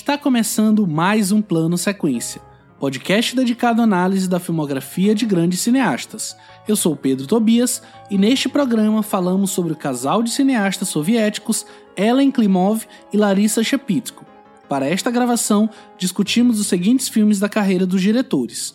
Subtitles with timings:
[0.00, 2.40] Está começando mais um Plano Sequência,
[2.78, 6.34] podcast dedicado à análise da filmografia de grandes cineastas.
[6.66, 12.30] Eu sou Pedro Tobias e neste programa falamos sobre o casal de cineastas soviéticos Ellen
[12.30, 14.24] Klimov e Larissa Shepitko.
[14.70, 18.74] Para esta gravação, discutimos os seguintes filmes da carreira dos diretores.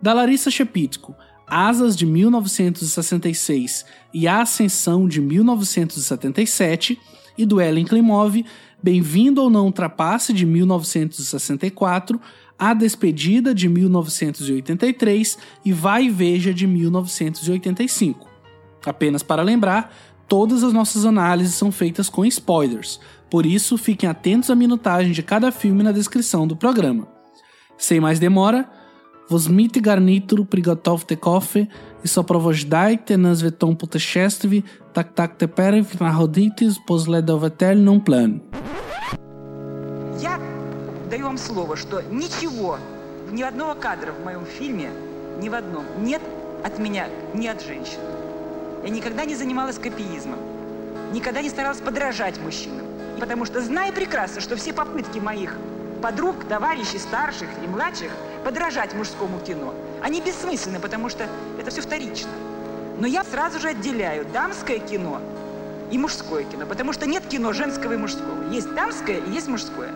[0.00, 1.16] Da Larissa Shepitko,
[1.48, 6.96] Asas de 1966 e A Ascensão de 1977,
[7.36, 8.44] e do Ellen Klimov,
[8.84, 12.20] Bem-vindo ou Não Ultrapasse, de 1964,
[12.58, 18.28] A Despedida, de 1983 e Vai e Veja, de 1985.
[18.84, 19.90] Apenas para lembrar,
[20.28, 25.22] todas as nossas análises são feitas com spoilers, por isso fiquem atentos à minutagem de
[25.22, 27.08] cada filme na descrição do programa.
[27.78, 28.68] Sem mais demora,
[29.30, 31.66] vos mit garnituru prigotov te koffe
[32.04, 34.62] e soprovoždajte nas vetom putešestvi
[35.02, 38.42] так теперь вы находитесь по следовательном план.
[40.20, 40.38] Я
[41.10, 42.78] даю вам слово, что ничего,
[43.30, 44.90] ни одного кадра в моем фильме,
[45.40, 46.22] ни в одном, нет
[46.64, 47.98] от меня, ни от женщин.
[48.84, 50.38] Я никогда не занималась копиизмом,
[51.12, 52.86] никогда не старалась подражать мужчинам.
[53.18, 55.56] Потому что знаю прекрасно, что все попытки моих
[56.02, 58.10] подруг, товарищей, старших и младших
[58.44, 61.26] подражать мужскому кино, они бессмысленны, потому что
[61.58, 62.30] это все вторично.
[62.98, 65.20] Но я сразу же отделяю дамское кино
[65.90, 68.50] и мужское кино, потому что нет кино женского и мужского.
[68.50, 69.90] Есть дамское и есть мужское.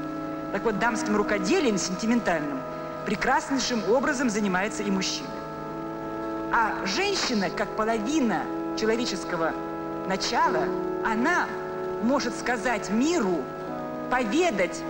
[0.53, 2.59] Так вот, дамским рукоделием, сентиментальным,
[3.07, 5.29] прекраснейшим образом занимается и мужчина.
[6.53, 8.43] А женщина, как половина
[8.79, 9.53] человеческого
[10.09, 10.65] начала,
[11.05, 11.47] она
[12.03, 13.43] может сказать миру,
[14.11, 14.83] поведать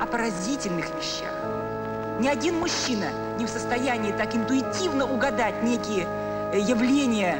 [0.00, 1.32] о поразительных вещах.
[2.20, 3.06] Ни один мужчина
[3.38, 6.06] не в состоянии так интуитивно угадать некие
[6.52, 7.38] э, явления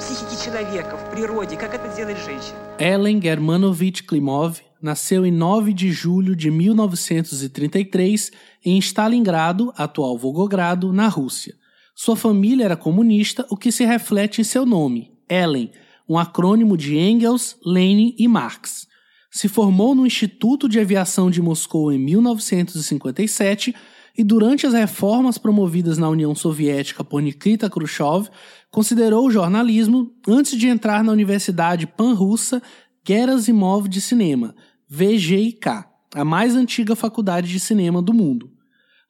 [0.00, 2.56] психике человека, в природе, как это делает женщина.
[2.78, 8.30] Ellen Germanovich Klimov nasceu em 9 de julho de 1933
[8.64, 11.54] em Stalingrado, atual Volgogrado, na Rússia.
[11.94, 15.70] Sua família era comunista, o que se reflete em seu nome, Ellen,
[16.08, 18.86] um acrônimo de Engels, Lenin e Marx.
[19.30, 23.74] Se formou no Instituto de Aviação de Moscou em 1957
[24.16, 28.28] e, durante as reformas promovidas na União Soviética por Nikita Khrushchev,
[28.71, 32.61] considerou o jornalismo antes de entrar na Universidade Pan-Russa
[33.05, 34.55] Gerasimov de Cinema,
[34.87, 35.67] VGIK,
[36.15, 38.49] a mais antiga faculdade de cinema do mundo.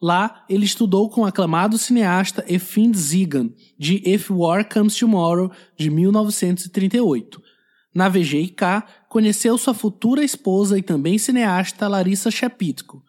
[0.01, 5.91] Lá, ele estudou com o aclamado cineasta Efim Zigan, de If War Comes Tomorrow, de
[5.91, 7.41] 1938.
[7.93, 13.03] Na VGIK, conheceu sua futura esposa e também cineasta Larissa Shepitko.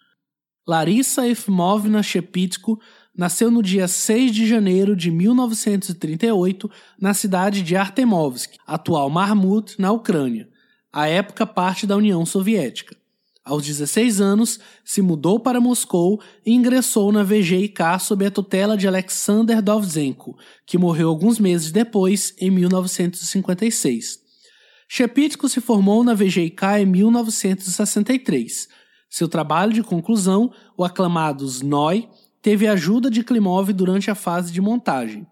[0.67, 2.79] Larissa Efmovna Shepitko
[3.17, 9.93] nasceu no dia 6 de janeiro de 1938 na cidade de Artemovsk, atual Marmut, na
[9.93, 10.49] Ucrânia,
[10.93, 12.97] à época parte da União Soviética.
[13.45, 18.87] Aos 16 anos, se mudou para Moscou e ingressou na VGIK sob a tutela de
[18.87, 24.21] Alexander Dovzhenko, que morreu alguns meses depois, em 1956.
[24.89, 28.69] Shepitko se formou na VGIK em 1963.
[29.11, 32.09] Seu trabalho de conclusão, o aclamado Znoi,
[32.43, 35.27] teve ajuda de Klimov durante a fase de montagem.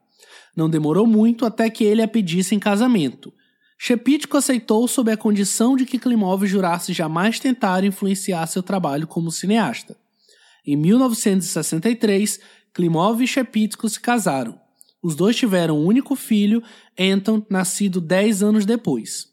[0.57, 3.33] Não demorou muito até que ele a pedisse em casamento.
[3.77, 9.31] Shepitko aceitou sob a condição de que Klimov jurasse jamais tentar influenciar seu trabalho como
[9.31, 9.97] cineasta.
[10.67, 12.41] Em 1963,
[12.73, 14.61] Klimov e Shepitko se casaram.
[15.03, 16.63] Os dois tiveram um único filho,
[16.99, 19.29] Anton, nascido dez anos depois.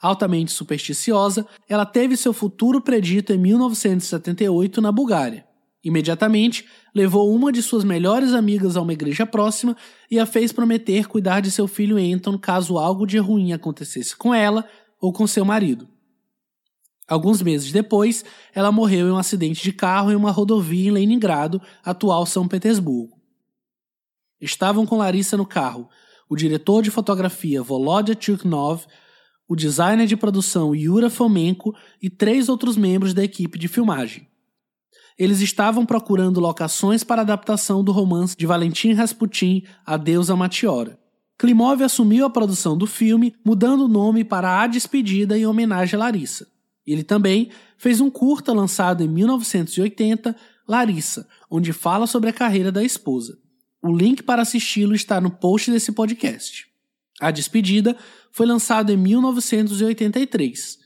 [0.00, 5.47] Altamente supersticiosa, ela teve seu futuro predito em 1978 na Bulgária.
[5.84, 9.76] Imediatamente, levou uma de suas melhores amigas a uma igreja próxima
[10.10, 14.34] e a fez prometer cuidar de seu filho Anton caso algo de ruim acontecesse com
[14.34, 14.68] ela
[15.00, 15.88] ou com seu marido.
[17.06, 21.62] Alguns meses depois, ela morreu em um acidente de carro em uma rodovia em Leningrado,
[21.82, 23.16] atual São Petersburgo.
[24.40, 25.88] Estavam com Larissa no carro
[26.28, 28.84] o diretor de fotografia Volodya Chuknov,
[29.48, 34.27] o designer de produção Yura Fomenko e três outros membros da equipe de filmagem.
[35.18, 40.96] Eles estavam procurando locações para adaptação do romance de Valentim Rasputin, A Deusa Matiora.
[41.36, 45.98] Klimov assumiu a produção do filme, mudando o nome para A Despedida em homenagem a
[46.04, 46.46] Larissa.
[46.86, 50.36] Ele também fez um curta lançado em 1980,
[50.66, 53.38] Larissa, onde fala sobre a carreira da esposa.
[53.82, 56.66] O link para assisti-lo está no post desse podcast.
[57.20, 57.96] A Despedida
[58.32, 60.78] foi lançado em 1983.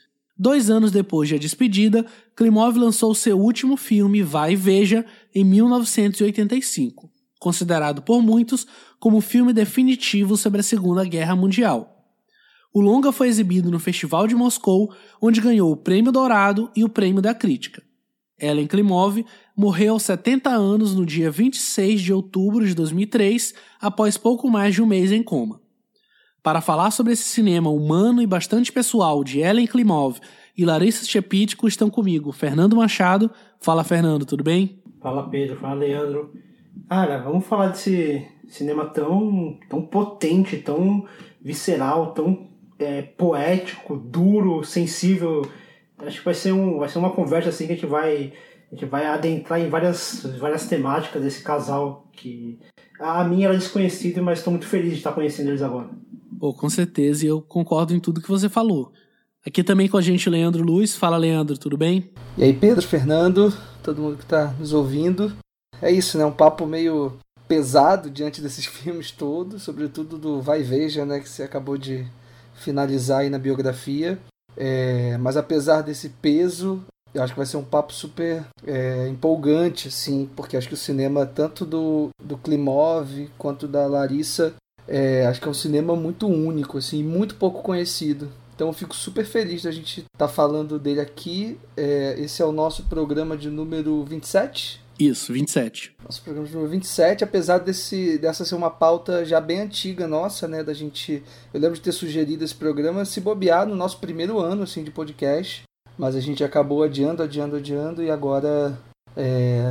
[0.42, 2.04] Dois anos depois de A Despedida,
[2.34, 7.08] Klimov lançou seu último filme, Vai e Veja, em 1985,
[7.38, 8.66] considerado por muitos
[8.98, 11.96] como o filme definitivo sobre a Segunda Guerra Mundial.
[12.74, 16.88] O longa foi exibido no Festival de Moscou, onde ganhou o Prêmio Dourado e o
[16.88, 17.80] Prêmio da Crítica.
[18.36, 19.24] Ellen Klimov
[19.56, 24.82] morreu aos 70 anos no dia 26 de outubro de 2003, após pouco mais de
[24.82, 25.61] um mês em coma.
[26.42, 30.18] Para falar sobre esse cinema humano e bastante pessoal de Ellen Klimov
[30.58, 33.30] e Larissa Shepitko estão comigo, Fernando Machado.
[33.60, 34.82] Fala, Fernando, tudo bem?
[35.00, 35.56] Fala, Pedro.
[35.60, 36.32] Fala, Leandro.
[36.88, 41.06] Cara, vamos falar desse cinema tão, tão potente, tão
[41.40, 45.42] visceral, tão é, poético, duro, sensível.
[45.98, 48.32] Acho que vai ser, um, vai ser uma conversa assim que a gente vai,
[48.66, 52.58] a gente vai adentrar em várias, várias temáticas desse casal que
[52.98, 55.88] a minha era desconhecida, mas estou muito feliz de estar conhecendo eles agora.
[56.44, 58.92] Oh, com certeza, e eu concordo em tudo que você falou.
[59.46, 60.96] Aqui também com a gente Leandro Luiz.
[60.96, 62.10] Fala, Leandro, tudo bem?
[62.36, 65.32] E aí, Pedro, Fernando, todo mundo que está nos ouvindo.
[65.80, 66.24] É isso, né?
[66.24, 67.12] Um papo meio
[67.46, 71.20] pesado diante desses filmes todos, sobretudo do Vai Veja, né?
[71.20, 72.04] Que você acabou de
[72.56, 74.18] finalizar aí na biografia.
[74.56, 76.82] É, mas apesar desse peso,
[77.14, 80.76] eu acho que vai ser um papo super é, empolgante, assim, porque acho que o
[80.76, 84.52] cinema, tanto do, do Klimov quanto da Larissa,
[84.86, 88.28] é, acho que é um cinema muito único, assim, muito pouco conhecido.
[88.54, 91.58] Então eu fico super feliz da gente estar tá falando dele aqui.
[91.76, 94.80] É, esse é o nosso programa de número 27.
[94.98, 95.94] Isso, 27.
[96.04, 100.46] Nosso programa de número 27, apesar desse, dessa ser uma pauta já bem antiga nossa,
[100.46, 100.62] né?
[100.62, 101.22] Da gente.
[101.52, 104.90] Eu lembro de ter sugerido esse programa se bobear no nosso primeiro ano assim, de
[104.90, 105.62] podcast.
[105.98, 108.78] Mas a gente acabou adiando, adiando, adiando e agora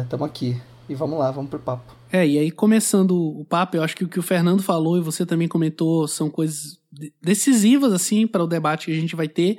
[0.03, 0.61] estamos é, aqui.
[0.89, 2.00] E vamos lá, vamos pro papo.
[2.11, 5.01] É, e aí começando o papo, eu acho que o que o Fernando falou e
[5.01, 6.77] você também comentou são coisas
[7.21, 9.57] decisivas, assim, para o debate que a gente vai ter,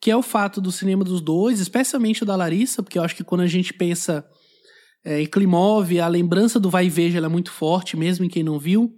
[0.00, 3.14] que é o fato do cinema dos dois, especialmente o da Larissa, porque eu acho
[3.14, 4.24] que quando a gente pensa
[5.04, 8.42] é, em Klimov, a lembrança do Vai e Veja é muito forte, mesmo em quem
[8.42, 8.90] não viu,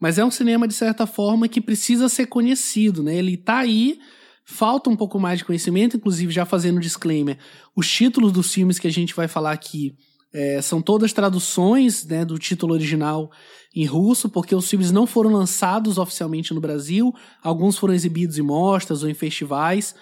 [0.00, 3.14] mas é um cinema, de certa forma, que precisa ser conhecido, né?
[3.14, 4.00] Ele tá aí,
[4.44, 7.38] falta um pouco mais de conhecimento, inclusive já fazendo disclaimer,
[7.76, 9.94] os títulos dos filmes que a gente vai falar aqui
[10.32, 13.30] é, são todas traduções né, do título original
[13.74, 17.14] em russo, porque os filmes não foram lançados oficialmente no Brasil.
[17.42, 19.94] Alguns foram exibidos em mostras ou em festivais,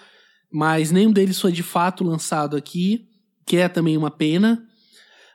[0.51, 3.07] mas nenhum deles foi de fato lançado aqui,
[3.45, 4.65] que é também uma pena.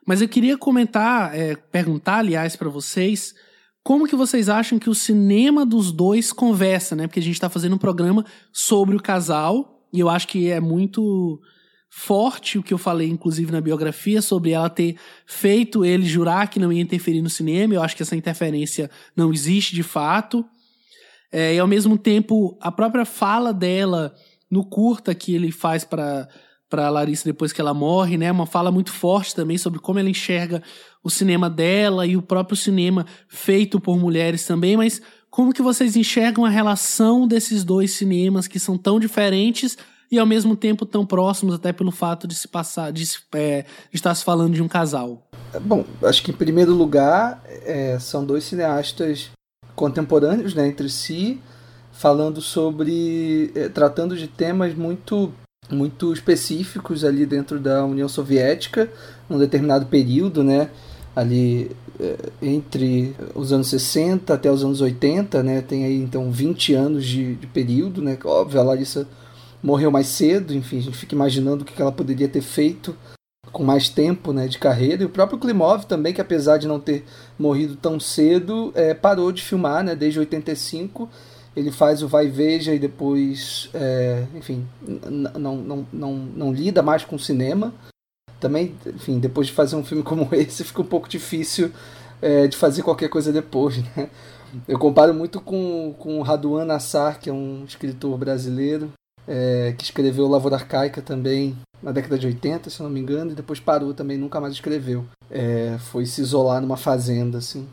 [0.06, 3.34] Mas eu queria comentar, é, perguntar, aliás, para vocês,
[3.82, 7.06] como que vocês acham que o cinema dos dois conversa, né?
[7.06, 10.60] Porque a gente está fazendo um programa sobre o casal, e eu acho que é
[10.60, 11.40] muito
[11.88, 16.60] forte o que eu falei, inclusive, na biografia, sobre ela ter feito ele jurar que
[16.60, 17.74] não ia interferir no cinema.
[17.74, 20.44] Eu acho que essa interferência não existe de fato.
[21.32, 24.14] É, e ao mesmo tempo, a própria fala dela
[24.50, 26.28] no curta que ele faz para
[26.68, 28.30] para Larissa depois que ela morre, né?
[28.30, 30.62] Uma fala muito forte também sobre como ela enxerga
[31.02, 35.00] o cinema dela e o próprio cinema feito por mulheres também, mas
[35.30, 39.78] como que vocês enxergam a relação desses dois cinemas que são tão diferentes,
[40.10, 43.04] e ao mesmo tempo tão próximos, até pelo fato de se passar, de,
[43.34, 43.66] é, de
[43.96, 45.26] estar se falando de um casal?
[45.60, 49.30] Bom, acho que em primeiro lugar é, são dois cineastas
[49.74, 51.40] contemporâneos né, entre si,
[51.92, 53.50] falando sobre.
[53.54, 55.32] É, tratando de temas muito
[55.68, 58.88] muito específicos ali dentro da União Soviética,
[59.28, 60.70] num determinado período, né?
[61.14, 65.60] Ali é, entre os anos 60 até os anos 80, né?
[65.60, 68.16] Tem aí então 20 anos de, de período, né?
[68.24, 69.08] Óbvio, a Larissa
[69.66, 72.96] morreu mais cedo, enfim, a gente fica imaginando o que ela poderia ter feito
[73.50, 75.02] com mais tempo né, de carreira.
[75.02, 77.04] E o próprio Klimov também, que apesar de não ter
[77.36, 81.10] morrido tão cedo, é, parou de filmar né, desde 85.
[81.56, 84.64] Ele faz o Vai Veja e depois, é, enfim,
[85.10, 87.74] não, não, não, não lida mais com cinema.
[88.38, 91.72] Também, enfim, depois de fazer um filme como esse, fica um pouco difícil
[92.22, 93.78] é, de fazer qualquer coisa depois.
[93.96, 94.10] Né?
[94.68, 98.92] Eu comparo muito com, com Raduan Nassar, que é um escritor brasileiro,
[99.26, 103.34] é, que escreveu Lavoura Arcaica também na década de 80, se não me engano, e
[103.34, 105.04] depois parou também, nunca mais escreveu.
[105.30, 107.68] É, foi se isolar numa fazenda, assim.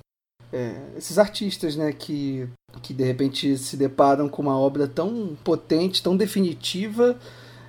[0.52, 2.48] É, esses artistas, né, que,
[2.82, 7.18] que de repente se deparam com uma obra tão potente, tão definitiva,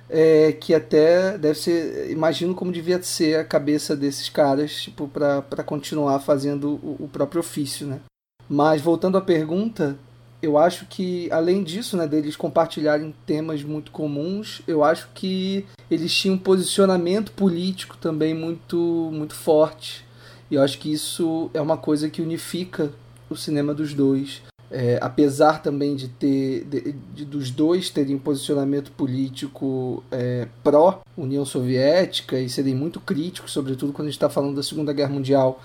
[0.07, 5.63] é, que até deve ser, imagino como devia ser a cabeça desses caras, tipo, para
[5.63, 8.01] continuar fazendo o, o próprio ofício, né.
[8.47, 9.97] Mas voltando à pergunta,
[10.45, 16.13] eu acho que, além disso, né, deles compartilharem temas muito comuns, eu acho que eles
[16.13, 20.05] tinham um posicionamento político também muito, muito forte.
[20.49, 22.91] E eu acho que isso é uma coisa que unifica
[23.29, 24.43] o cinema dos dois.
[24.69, 31.01] É, apesar também de ter de, de, dos dois terem um posicionamento político é, pró
[31.15, 35.13] União Soviética e serem muito críticos, sobretudo quando a gente está falando da Segunda Guerra
[35.13, 35.61] Mundial,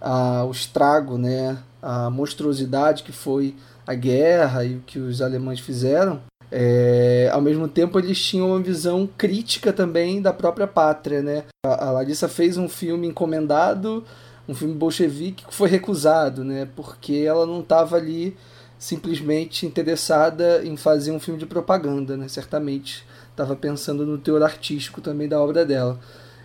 [0.00, 3.54] a, o estrago, né, a monstruosidade que foi
[3.92, 6.20] a guerra e o que os alemães fizeram,
[6.54, 11.44] É, ao mesmo tempo, eles tinham uma visão crítica também da própria pátria, né?
[11.64, 14.04] A, a Larissa fez um filme encomendado,
[14.46, 16.68] um filme bolchevique que foi recusado, né?
[16.76, 18.36] Porque ela não estava ali
[18.78, 22.28] simplesmente interessada em fazer um filme de propaganda, né?
[22.28, 25.98] Certamente estava pensando no teor artístico também da obra dela.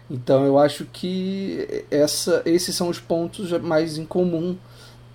[0.09, 4.55] Então eu acho que essa, esses são os pontos mais em comum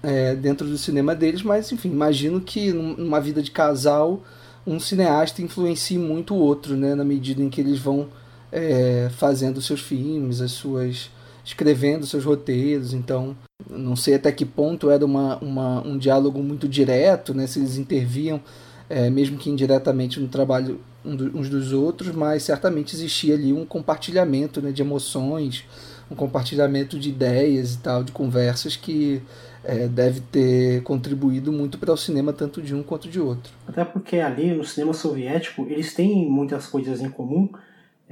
[0.02, 4.23] é, dentro do cinema deles, mas enfim, imagino que numa vida de casal
[4.66, 8.09] um cineasta influencia muito o outro, né, na medida em que eles vão
[8.50, 11.11] é, fazendo seus filmes, as suas
[11.44, 12.92] escrevendo seus roteiros.
[12.92, 13.37] Então,
[13.68, 17.76] não sei até que ponto era uma, uma um diálogo muito direto, né, se eles
[17.76, 18.40] interviam,
[18.88, 24.62] é, mesmo que indiretamente no trabalho uns dos outros, mas certamente existia ali um compartilhamento
[24.62, 25.64] né, de emoções,
[26.09, 29.21] um compartilhamento de ideias e tal, de conversas que
[29.64, 33.52] é, deve ter contribuído muito para o cinema tanto de um quanto de outro.
[33.66, 37.49] Até porque ali no cinema soviético eles têm muitas coisas em comum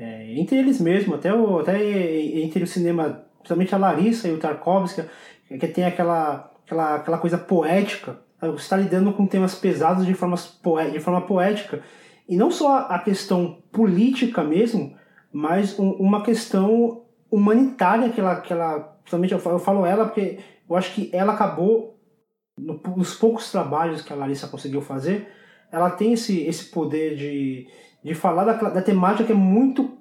[0.01, 1.79] é, entre eles mesmos, até, o, até
[2.43, 5.03] entre o cinema, principalmente a Larissa e o Tarkovsky,
[5.47, 8.19] que tem aquela, aquela, aquela coisa poética.
[8.41, 11.83] Você está lidando com temas pesados de, de forma poética.
[12.27, 14.97] E não só a questão política mesmo,
[15.31, 20.07] mas um, uma questão humanitária que ela, que ela principalmente eu falo, eu falo ela
[20.07, 20.39] porque
[20.71, 21.99] eu acho que ela acabou,
[22.57, 25.29] nos poucos trabalhos que a Larissa conseguiu fazer,
[25.73, 27.67] ela tem esse, esse poder de,
[28.05, 29.99] de falar da, da temática que é muito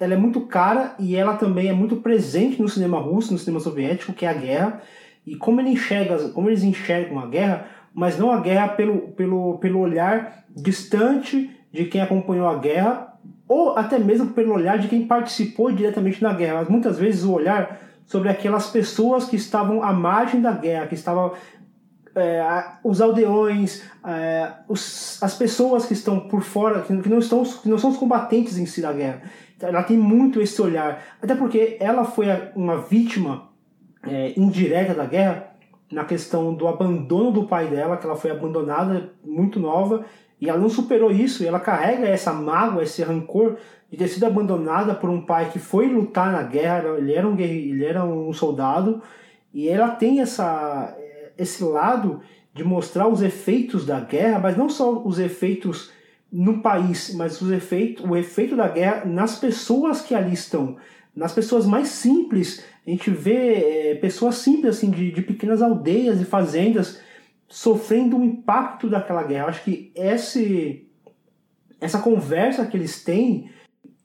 [0.00, 3.60] ela é muito cara e ela também é muito presente no cinema russo, no cinema
[3.60, 4.82] soviético, que é a guerra.
[5.24, 9.58] E como ele enxerga, como eles enxergam a guerra, mas não a guerra pelo, pelo,
[9.58, 13.14] pelo olhar distante de quem acompanhou a guerra,
[13.46, 16.54] ou até mesmo pelo olhar de quem participou diretamente na guerra.
[16.56, 20.94] Mas muitas vezes o olhar sobre aquelas pessoas que estavam à margem da guerra, que
[20.94, 21.32] estavam
[22.14, 27.68] é, os aldeões, é, os, as pessoas que estão por fora, que, não estão, que
[27.68, 29.22] não são os combatentes em si da guerra.
[29.56, 33.48] Então, ela tem muito esse olhar, até porque ela foi uma vítima
[34.02, 35.54] é, indireta da guerra
[35.90, 40.04] na questão do abandono do pai dela, que ela foi abandonada muito nova
[40.40, 43.56] e ela não superou isso, e ela carrega essa mágoa, esse rancor
[43.94, 47.38] de ter sido abandonada por um pai que foi lutar na guerra, ele era um,
[47.38, 49.00] ele era um soldado,
[49.52, 50.96] e ela tem essa,
[51.38, 52.20] esse lado
[52.52, 55.92] de mostrar os efeitos da guerra, mas não só os efeitos
[56.30, 60.76] no país, mas os efeitos, o efeito da guerra nas pessoas que ali estão,
[61.14, 62.64] nas pessoas mais simples.
[62.84, 67.00] A gente vê é, pessoas simples assim de, de pequenas aldeias e fazendas
[67.46, 69.46] sofrendo o impacto daquela guerra.
[69.46, 70.88] Acho que esse,
[71.80, 73.50] essa conversa que eles têm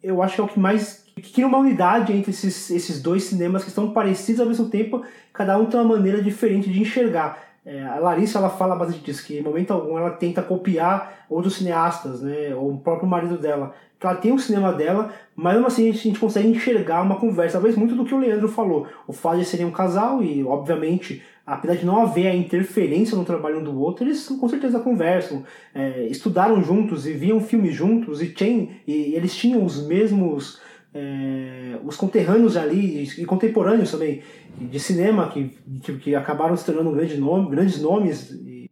[0.02, 3.24] eu acho que é o que mais que cria uma unidade entre esses, esses dois
[3.24, 5.04] cinemas que estão parecidos ao mesmo tempo,
[5.34, 7.50] cada um tem uma maneira diferente de enxergar.
[7.66, 11.56] É, a Larissa ela fala bastante disso, que em momento algum ela tenta copiar outros
[11.56, 13.76] cineastas, né, ou o próprio marido dela.
[14.02, 17.18] Ela tem um cinema dela, mas mesmo assim a gente, a gente, consegue enxergar uma
[17.18, 18.88] conversa, talvez muito do que o Leandro falou.
[19.06, 23.60] O de serem um casal e, obviamente, apesar de não haver a interferência no trabalho
[23.60, 28.28] um do outro, eles com certeza conversam, é, estudaram juntos e viam filmes juntos e,
[28.28, 30.62] tem, e eles tinham os mesmos
[30.94, 34.24] é, os conterrâneos ali e contemporâneos também
[34.58, 35.56] de cinema que,
[36.02, 38.70] que, acabaram se tornando grande nome, grandes nomes e,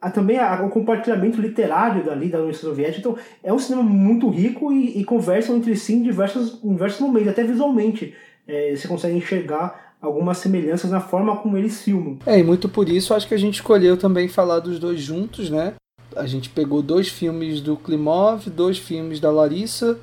[0.00, 2.98] há também a, o compartilhamento literário dali da União Soviética.
[2.98, 7.00] Então é um cinema muito rico e, e conversam entre si em diversos, em diversos
[7.00, 8.14] momentos até visualmente
[8.46, 12.18] é, você consegue enxergar algumas semelhanças na forma como eles filmam.
[12.26, 15.50] É, e muito por isso acho que a gente escolheu também falar dos dois juntos,
[15.50, 15.74] né?
[16.14, 19.98] A gente pegou dois filmes do Klimov, dois filmes da Larissa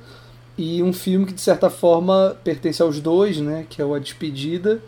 [0.56, 3.66] e um filme que de certa forma pertence aos dois, né?
[3.68, 4.80] Que é o A Despedida,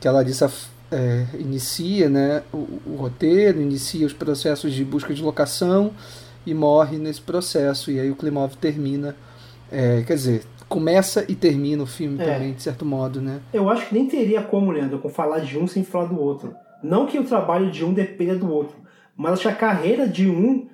[0.00, 0.50] que a Larissa
[0.90, 2.42] é, inicia, né?
[2.52, 5.92] O, o roteiro, inicia os processos de busca de locação
[6.46, 7.90] e morre nesse processo.
[7.90, 9.16] E aí o Klimov termina,
[9.70, 10.42] é, quer dizer,
[10.72, 12.24] começa e termina o filme é.
[12.24, 13.40] também, de certo modo, né?
[13.52, 16.54] Eu acho que nem teria como, Leandro, com falar de um sem falar do outro.
[16.82, 18.76] Não que o trabalho de um dependa do outro,
[19.16, 20.66] mas acho que a carreira de um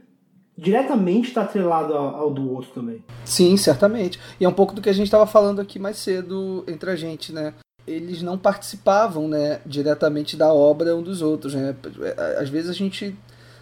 [0.56, 3.04] diretamente está atrelado ao, do outro também.
[3.24, 4.18] Sim, certamente.
[4.40, 6.96] E é um pouco do que a gente estava falando aqui mais cedo entre a
[6.96, 7.54] gente, né?
[7.86, 11.74] Eles não participavam, né, diretamente da obra um dos outros, né?
[12.38, 13.16] Às vezes a gente,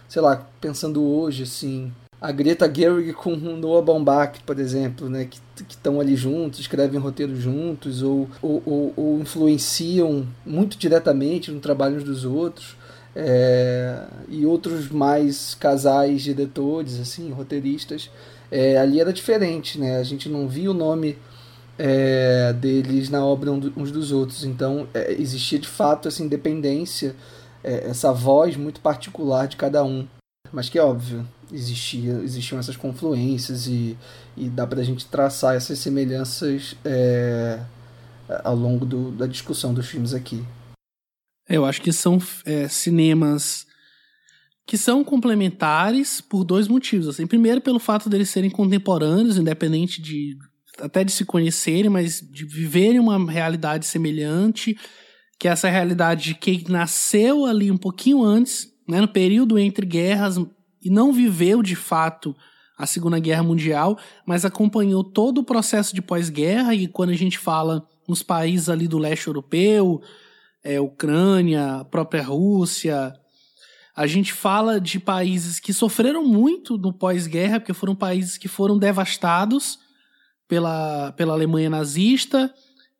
[0.07, 5.25] sei lá, pensando hoje, assim, a Greta Gerwig com o Noah Baumbach, por exemplo, né,
[5.25, 11.97] que estão ali juntos, escrevem roteiros juntos ou, ou, ou, influenciam muito diretamente no trabalho
[11.97, 12.75] uns dos outros.
[13.19, 18.11] É, e outros mais casais diretores, assim, roteiristas,
[18.51, 19.97] é, ali era diferente, né?
[19.97, 21.17] A gente não via o nome
[21.79, 27.15] é, deles na obra uns dos outros, então é, existia de fato essa independência,
[27.63, 30.07] essa voz muito particular de cada um.
[30.51, 33.97] Mas que é óbvio, existia, existiam essas confluências e,
[34.35, 37.59] e dá pra gente traçar essas semelhanças é,
[38.43, 40.43] ao longo do, da discussão dos filmes aqui.
[41.49, 43.65] Eu acho que são é, cinemas
[44.65, 47.07] que são complementares por dois motivos.
[47.07, 47.25] Assim.
[47.25, 50.37] Primeiro, pelo fato deles serem contemporâneos, independente de
[50.79, 54.77] até de se conhecerem, mas de viverem uma realidade semelhante,
[55.39, 59.85] que é essa realidade de quem nasceu ali um pouquinho antes, né, no período entre
[59.85, 60.37] guerras,
[60.81, 62.35] e não viveu de fato
[62.77, 67.37] a Segunda Guerra Mundial, mas acompanhou todo o processo de pós-guerra, e quando a gente
[67.37, 70.01] fala nos países ali do leste europeu,
[70.63, 73.13] é, Ucrânia, a própria Rússia,
[73.95, 78.77] a gente fala de países que sofreram muito no pós-guerra, porque foram países que foram
[78.77, 79.79] devastados
[80.47, 82.53] pela, pela Alemanha nazista,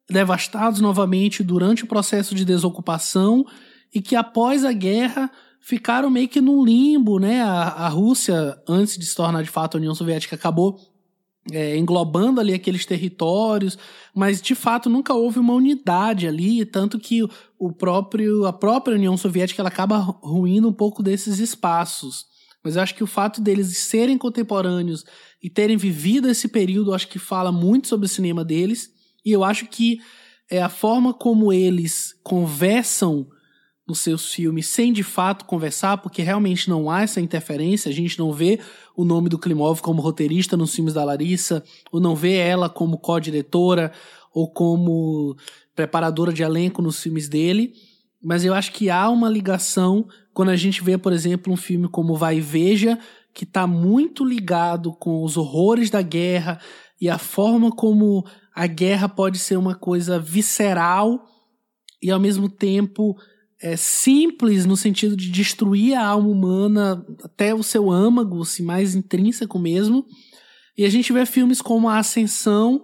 [0.10, 3.46] devastados novamente durante o processo de desocupação
[3.94, 5.30] e que após a guerra
[5.68, 7.42] ficaram meio que num limbo, né?
[7.42, 10.80] A, a Rússia, antes de se tornar de fato a União Soviética, acabou
[11.52, 13.78] é, englobando ali aqueles territórios,
[14.16, 17.22] mas de fato nunca houve uma unidade ali, tanto que
[17.60, 22.26] o próprio a própria União Soviética ela acaba ruindo um pouco desses espaços.
[22.64, 25.04] Mas eu acho que o fato deles serem contemporâneos
[25.44, 28.90] e terem vivido esse período, acho que fala muito sobre o cinema deles,
[29.26, 30.00] e eu acho que
[30.50, 33.28] é a forma como eles conversam
[33.88, 38.20] nos seus filmes sem de fato conversar, porque realmente não há essa interferência, a gente
[38.20, 38.60] não vê
[38.96, 42.98] o nome do Klimov como roteirista nos filmes da Larissa, ou não vê ela como
[42.98, 43.92] co-diretora
[44.34, 45.38] ou como
[45.76, 47.74] preparadora de elenco nos filmes dele,
[48.22, 51.88] mas eu acho que há uma ligação quando a gente vê, por exemplo, um filme
[51.88, 53.00] como Vai e Veja,
[53.34, 56.60] que está muito ligado com os horrores da guerra
[57.00, 61.24] e a forma como a guerra pode ser uma coisa visceral
[62.02, 63.16] e ao mesmo tempo
[63.62, 68.96] é, simples no sentido de destruir a alma humana até o seu âmago, assim, mais
[68.96, 70.06] intrínseco mesmo.
[70.78, 72.84] E a gente vê filmes como A Ascensão,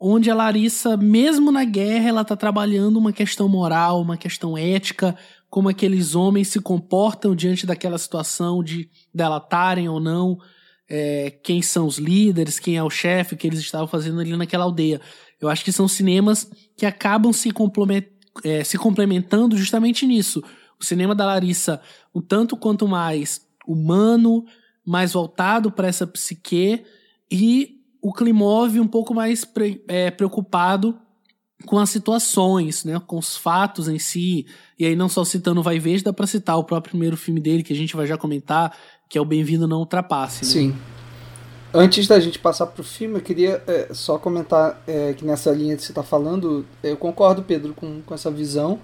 [0.00, 5.16] onde a Larissa, mesmo na guerra, ela está trabalhando uma questão moral, uma questão ética,
[5.50, 10.38] como aqueles homens se comportam diante daquela situação de delatarem ou não
[10.88, 14.64] é, quem são os líderes, quem é o chefe, que eles estavam fazendo ali naquela
[14.64, 15.00] aldeia.
[15.40, 20.42] Eu acho que são cinemas que acabam se complementando é, se complementando justamente nisso.
[20.78, 21.80] O cinema da Larissa,
[22.14, 24.44] um tanto quanto mais humano,
[24.84, 26.84] mais voltado para essa psique,
[27.30, 30.96] e o Klimov um pouco mais pre, é, preocupado
[31.64, 34.46] com as situações, né, com os fatos em si.
[34.78, 37.62] E aí, não só citando Vai Ver, dá para citar o próprio primeiro filme dele,
[37.62, 38.76] que a gente vai já comentar,
[39.08, 40.44] que é o Bem-vindo Não Ultrapasse.
[40.44, 40.50] Né?
[40.50, 40.95] Sim.
[41.78, 45.76] Antes da gente passar pro filme, eu queria é, só comentar é, que nessa linha
[45.76, 48.80] que você está falando, eu concordo, Pedro, com, com essa visão.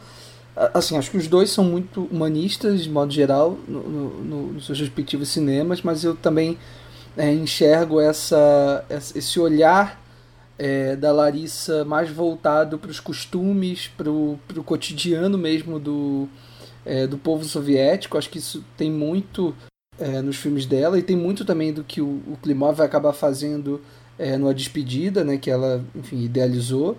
[0.75, 4.79] Assim, acho que os dois são muito humanistas, de modo geral, no, no, nos seus
[4.79, 6.59] respectivos cinemas, mas eu também
[7.17, 9.99] é, enxergo essa, esse olhar
[10.59, 16.29] é, da Larissa mais voltado para os costumes, para o cotidiano mesmo do,
[16.85, 18.19] é, do povo soviético.
[18.19, 19.55] Acho que isso tem muito
[20.03, 23.13] é, nos filmes dela e tem muito também do que o, o Klimov vai acabar
[23.13, 23.81] fazendo
[24.19, 26.99] é, numa despedida, né, que ela, enfim, idealizou.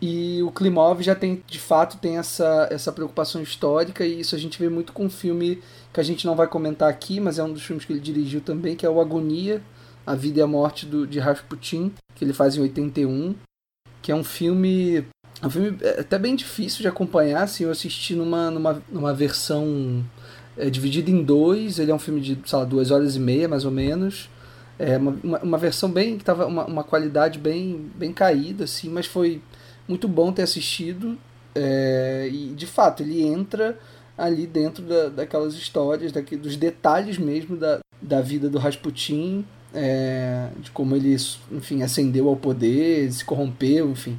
[0.00, 4.38] E o Klimov já tem, de fato, tem essa, essa preocupação histórica e isso a
[4.38, 7.44] gente vê muito com um filme que a gente não vai comentar aqui, mas é
[7.44, 9.62] um dos filmes que ele dirigiu também, que é o Agonia,
[10.06, 13.34] A Vida e a Morte do, de Rasputin, que ele faz em 81,
[14.00, 15.04] que é um filme
[15.42, 19.12] é um filme é, até bem difícil de acompanhar, assim, eu assisti numa, numa, numa
[19.12, 20.02] versão
[20.60, 23.48] é dividido em dois, ele é um filme de, sei lá, duas horas e meia,
[23.48, 24.28] mais ou menos.
[24.78, 29.06] É uma, uma, versão bem, que tava uma, uma qualidade bem, bem caída, assim, mas
[29.06, 29.42] foi
[29.88, 31.18] muito bom ter assistido.
[31.54, 33.78] É, e, de fato, ele entra
[34.16, 39.44] ali dentro da, daquelas histórias, daqui, dos detalhes mesmo da, da vida do Rasputin,
[39.74, 41.16] é, de como ele,
[41.52, 44.18] enfim, ascendeu ao poder, se corrompeu, enfim.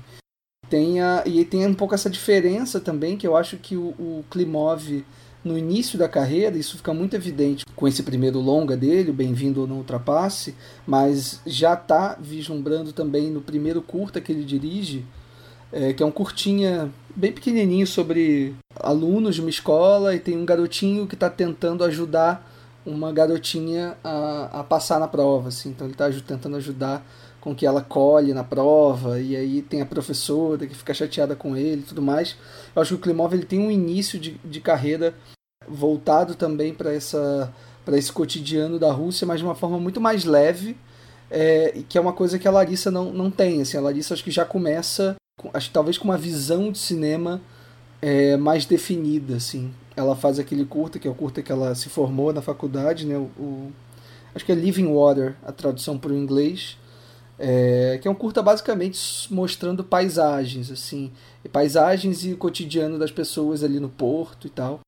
[0.69, 4.25] Tem a, e tem um pouco essa diferença também, que eu acho que o, o
[4.29, 5.03] Klimov
[5.43, 9.77] no início da carreira, isso fica muito evidente com esse primeiro longa dele, Bem-vindo no
[9.77, 15.03] Ultrapasse, mas já está vislumbrando também no primeiro curta que ele dirige,
[15.71, 20.45] é, que é um curtinha bem pequenininho sobre alunos de uma escola e tem um
[20.45, 22.47] garotinho que está tentando ajudar
[22.85, 25.49] uma garotinha a, a passar na prova.
[25.49, 25.69] Assim.
[25.69, 27.05] Então ele está tentando ajudar
[27.39, 31.57] com que ela colhe na prova, e aí tem a professora que fica chateada com
[31.57, 32.37] ele e tudo mais.
[32.75, 35.13] Eu acho que o Klimov ele tem um início de, de carreira
[35.67, 37.53] voltado também para essa
[37.83, 40.77] para esse cotidiano da Rússia, mas de uma forma muito mais leve,
[41.29, 43.61] é, que é uma coisa que a Larissa não, não tem.
[43.61, 45.15] Assim, a Larissa acho que já começa,
[45.51, 47.41] acho que talvez com uma visão de cinema
[48.01, 49.73] é, mais definida, assim.
[49.95, 53.17] ela faz aquele curta, que é o curta que ela se formou na faculdade, né?
[53.17, 53.71] O, o
[54.33, 56.77] acho que é Living Water, a tradução para o inglês,
[57.41, 58.99] é, que é um curta basicamente
[59.33, 61.11] mostrando paisagens, assim,
[61.51, 64.79] paisagens e o cotidiano das pessoas ali no porto e tal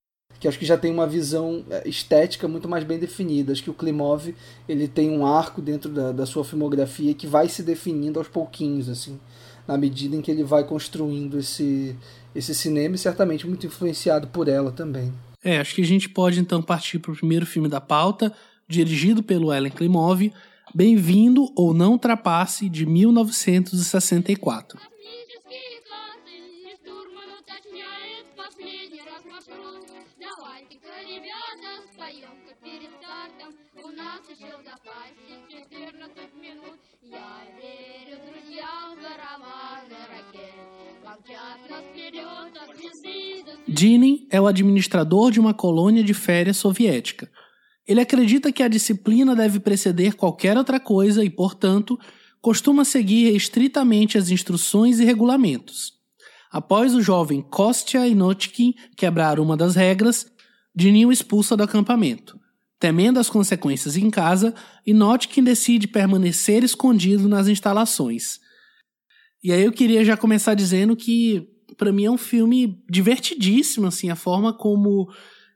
[0.44, 3.54] que acho que já tem uma visão é, estética muito mais bem definida.
[3.54, 4.36] Acho que o Klimov
[4.68, 8.90] ele tem um arco dentro da, da sua filmografia que vai se definindo aos pouquinhos,
[8.90, 9.18] assim,
[9.66, 11.96] na medida em que ele vai construindo esse,
[12.36, 15.14] esse cinema e certamente muito influenciado por ela também.
[15.42, 18.34] É, acho que a gente pode então partir para o primeiro filme da pauta,
[18.68, 20.30] dirigido pelo Ellen Klimov,
[20.76, 24.80] Bem-vindo ou Não Trapace, de 1964.
[43.68, 47.30] Dinin é o administrador de uma colônia de férias soviética
[47.88, 52.00] ele acredita que a disciplina deve preceder qualquer outra coisa e, portanto,
[52.42, 55.94] costuma seguir estritamente as instruções e regulamentos.
[56.52, 60.28] Após o jovem Kostya e Notkin quebrar uma das regras,
[60.76, 62.40] Dinin o expulsa do acampamento
[62.84, 64.54] temendo as consequências em casa,
[65.30, 68.42] que decide permanecer escondido nas instalações.
[69.42, 74.10] E aí eu queria já começar dizendo que para mim é um filme divertidíssimo, assim,
[74.10, 75.10] a forma como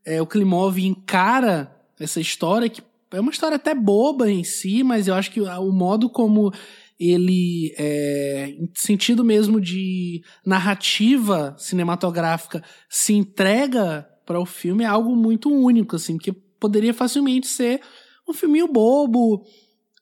[0.05, 2.81] é, o Klimov encara essa história, que
[3.11, 6.51] é uma história até boba em si, mas eu acho que o modo como
[6.99, 15.49] ele, é, sentido mesmo de narrativa cinematográfica, se entrega para o filme é algo muito
[15.49, 17.81] único, assim, porque poderia facilmente ser
[18.27, 19.43] um filminho bobo,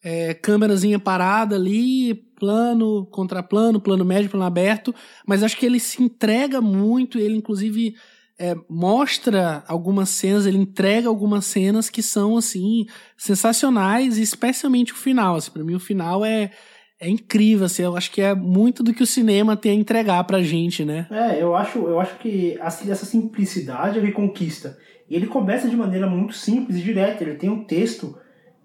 [0.03, 4.95] é, câmerazinha parada ali, plano, contraplano, plano médio, plano aberto,
[5.27, 7.95] mas acho que ele se entrega muito, ele inclusive
[8.39, 12.85] é, mostra algumas cenas, ele entrega algumas cenas que são assim
[13.17, 15.35] sensacionais, especialmente o final.
[15.35, 16.51] Assim, para mim o final é
[16.97, 20.23] é incrível, assim, eu acho que é muito do que o cinema tem a entregar
[20.23, 21.05] pra gente, né?
[21.11, 24.77] É, eu acho, eu acho que assim, essa simplicidade é que conquista.
[25.09, 27.23] E ele começa de maneira muito simples e direta.
[27.23, 28.17] Ele tem um texto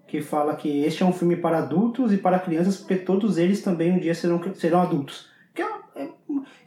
[0.07, 3.61] que fala que este é um filme para adultos e para crianças, porque todos eles
[3.61, 5.29] também um dia serão, serão adultos.
[5.53, 6.09] Que é, é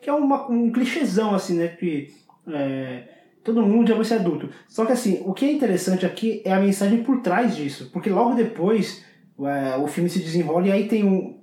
[0.00, 1.68] que é uma, um clichêzão, assim, né?
[1.68, 2.08] Que
[2.48, 3.02] é,
[3.42, 4.48] todo mundo já vai ser adulto.
[4.68, 7.90] Só que, assim, o que é interessante aqui é a mensagem por trás disso.
[7.92, 9.04] Porque logo depois
[9.40, 11.38] é, o filme se desenrola e aí tem um,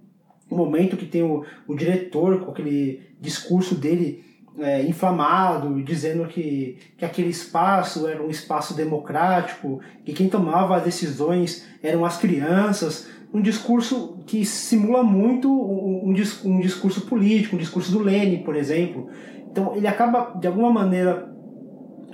[0.50, 4.24] um momento que tem o, o diretor com aquele discurso dele
[4.60, 10.84] é, inflamado, dizendo que, que aquele espaço era um espaço democrático, que quem tomava as
[10.84, 17.92] decisões eram as crianças, um discurso que simula muito um, um, discurso político, um discurso
[17.92, 19.10] do Lenin, por exemplo.
[19.50, 21.34] Então ele acaba, de alguma maneira,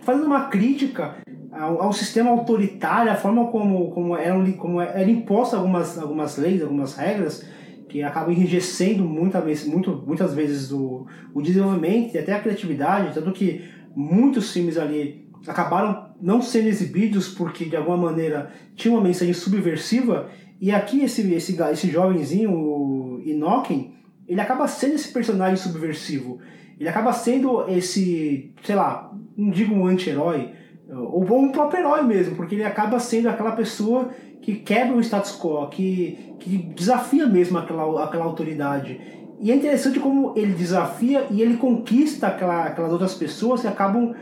[0.03, 1.15] fazendo uma crítica
[1.51, 6.61] ao, ao sistema autoritário, a forma como, como, eram, como eram impostas algumas, algumas leis,
[6.61, 7.43] algumas regras,
[7.89, 13.13] que acabam enrijecendo muita vez, muito, muitas vezes o, o desenvolvimento e até a criatividade,
[13.13, 13.63] tanto que
[13.95, 20.29] muitos filmes ali acabaram não sendo exibidos porque de alguma maneira tinha uma mensagem subversiva
[20.59, 23.93] e aqui esse, esse, esse jovenzinho, o Inoken,
[24.27, 26.39] ele acaba sendo esse personagem subversivo.
[26.79, 30.51] Ele acaba sendo esse, sei lá, não digo um anti-herói,
[30.89, 34.09] ou um próprio herói mesmo, porque ele acaba sendo aquela pessoa
[34.41, 38.99] que quebra o status quo, que, que desafia mesmo aquela, aquela autoridade.
[39.39, 44.15] E é interessante como ele desafia e ele conquista aquela, aquelas outras pessoas que acabam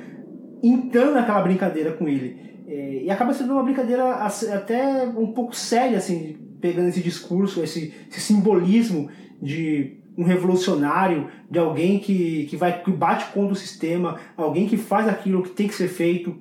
[0.64, 2.55] entrando naquela brincadeira com ele.
[2.68, 7.94] É, e acaba sendo uma brincadeira até um pouco séria, assim, pegando esse discurso, esse,
[8.10, 9.10] esse simbolismo
[9.42, 14.78] de um revolucionário, de alguém que, que, vai, que bate contra o sistema, alguém que
[14.78, 16.36] faz aquilo que tem que ser feito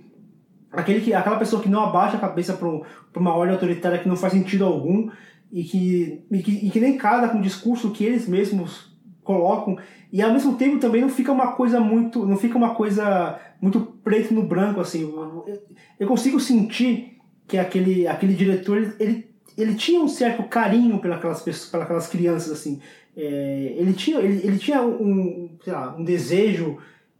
[0.76, 4.16] aquele que, aquela pessoa que não abaixa a cabeça para uma ordem autoritária que não
[4.16, 5.10] faz sentido algum
[5.52, 8.93] e que, e que, e que nem casa com o discurso que eles mesmos
[9.24, 9.76] colocam
[10.12, 13.80] e ao mesmo tempo também não fica uma coisa muito não fica uma coisa muito
[13.80, 15.02] preto no branco assim.
[15.02, 15.62] Eu,
[15.98, 21.86] eu consigo sentir que aquele aquele diretor ele, ele tinha um certo carinho pelas pessoas
[21.86, 22.80] pelas crianças assim.
[23.16, 26.78] É, ele tinha ele, ele tinha um lá, um desejo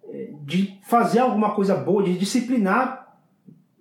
[0.09, 3.05] é, de fazer alguma coisa boa de disciplinar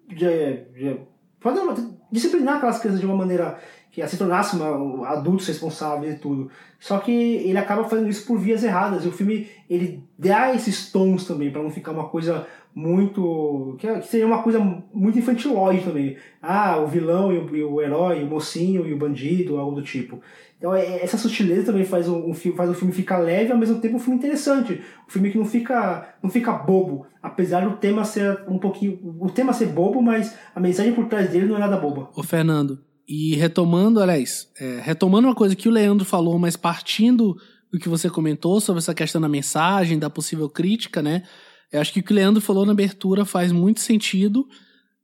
[0.07, 0.25] de,
[0.73, 0.99] de,
[1.39, 1.75] fazer uma,
[2.12, 3.59] disciplinar aquelas crianças de uma maneira
[3.93, 6.49] que se tornasse uma, adultos responsáveis e tudo.
[6.79, 9.06] Só que ele acaba fazendo isso por vias erradas.
[9.06, 13.75] E o filme ele dá esses tons também para não ficar uma coisa muito.
[13.77, 14.60] Que, seria uma coisa
[14.91, 16.17] muito infantilóide também.
[16.41, 19.84] Ah, o vilão e o, e o, herói, o mocinho e o bandido, algo do
[19.84, 20.19] tipo.
[20.58, 23.79] Então é, essa sutileza também faz o, um, faz o filme ficar leve ao mesmo
[23.79, 24.82] tempo um filme interessante.
[25.08, 27.06] Um filme que não fica, não fica bobo.
[27.21, 28.99] Apesar do tema ser um pouquinho.
[29.19, 32.10] O tema ser bobo, mas a mensagem por trás dele não é nada boba.
[32.15, 37.35] Ô, Fernando, e retomando, aliás, é, retomando uma coisa que o Leandro falou, mas partindo
[37.71, 41.23] do que você comentou sobre essa questão da mensagem, da possível crítica, né?
[41.71, 44.47] Eu acho que o que o Leandro falou na abertura faz muito sentido,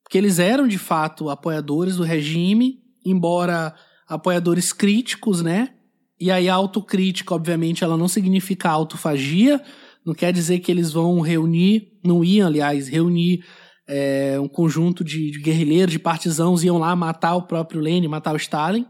[0.03, 3.73] porque eles eram de fato apoiadores do regime, embora
[4.07, 5.73] apoiadores críticos, né?
[6.19, 9.61] E aí a autocrítica, obviamente, ela não significa autofagia,
[10.05, 13.43] não quer dizer que eles vão reunir, não iam, aliás, reunir
[13.89, 18.33] é, um conjunto de, de guerrilheiros, de partisãos iam lá matar o próprio Lenin, matar
[18.33, 18.85] o Stalin,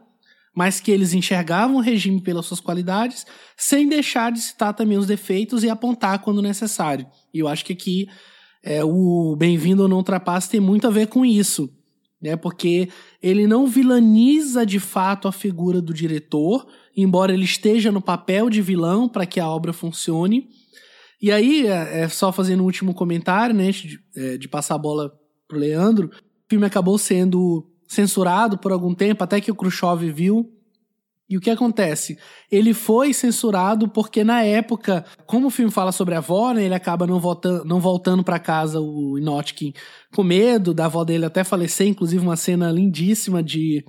[0.54, 5.08] mas que eles enxergavam o regime pelas suas qualidades, sem deixar de citar também os
[5.08, 7.08] defeitos e apontar quando necessário.
[7.34, 8.10] E eu acho que aqui
[8.62, 11.70] é, o Bem-vindo ou Não Trapace tem muito a ver com isso,
[12.22, 12.36] né?
[12.36, 12.90] Porque
[13.24, 18.62] ele não vilaniza de fato a figura do diretor, embora ele esteja no papel de
[18.62, 20.50] vilão para que a obra funcione,
[21.22, 24.80] e aí, é, é só fazendo um último comentário, né, de, é, de passar a
[24.80, 25.12] bola
[25.48, 30.54] pro Leandro, o filme acabou sendo censurado por algum tempo, até que o Khrushchev viu.
[31.30, 32.18] E o que acontece?
[32.52, 36.74] Ele foi censurado porque, na época, como o filme fala sobre a avó, né, ele
[36.74, 39.74] acaba não, voltando, não voltando para casa, o Inotkin,
[40.16, 43.86] com medo da avó dele até falecer, inclusive uma cena lindíssima de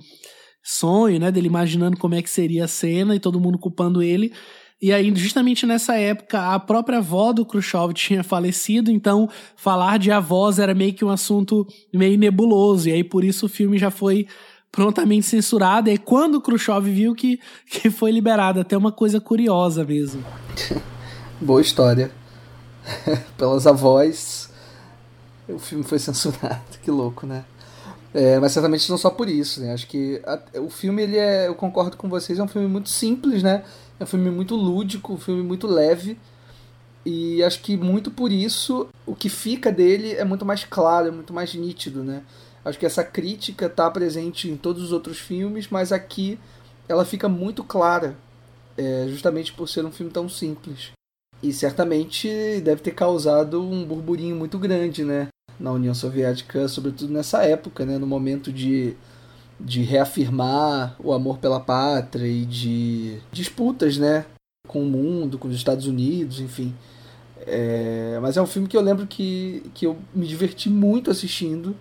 [0.63, 4.31] sonho, né, dele imaginando como é que seria a cena e todo mundo culpando ele.
[4.81, 10.11] E aí, justamente nessa época, a própria avó do Khrushchev tinha falecido, então falar de
[10.11, 12.89] avós era meio que um assunto meio nebuloso.
[12.89, 14.27] E aí, por isso, o filme já foi
[14.71, 15.87] prontamente censurado.
[15.87, 17.39] E aí, quando o Khrushchev viu que,
[17.69, 20.25] que foi liberado, até uma coisa curiosa mesmo.
[21.39, 22.11] Boa história.
[23.37, 24.49] Pelas avós,
[25.47, 26.61] o filme foi censurado.
[26.81, 27.45] Que louco, né?
[28.11, 29.73] É, mas certamente não só por isso, né?
[29.73, 32.89] Acho que a, o filme, ele é, eu concordo com vocês, é um filme muito
[32.89, 33.63] simples, né?
[34.01, 36.17] É um filme muito lúdico, um filme muito leve.
[37.05, 41.11] E acho que muito por isso o que fica dele é muito mais claro, é
[41.11, 42.23] muito mais nítido, né?
[42.65, 46.39] Acho que essa crítica está presente em todos os outros filmes, mas aqui
[46.89, 48.17] ela fica muito clara,
[48.75, 50.89] é, justamente por ser um filme tão simples.
[51.41, 52.27] E certamente
[52.61, 55.27] deve ter causado um burburinho muito grande, né?
[55.59, 57.99] Na União Soviética, sobretudo nessa época, né?
[57.99, 58.95] No momento de
[59.63, 64.25] de reafirmar o amor pela pátria e de disputas, né,
[64.67, 66.73] com o mundo, com os Estados Unidos, enfim.
[67.45, 71.75] É, mas é um filme que eu lembro que, que eu me diverti muito assistindo.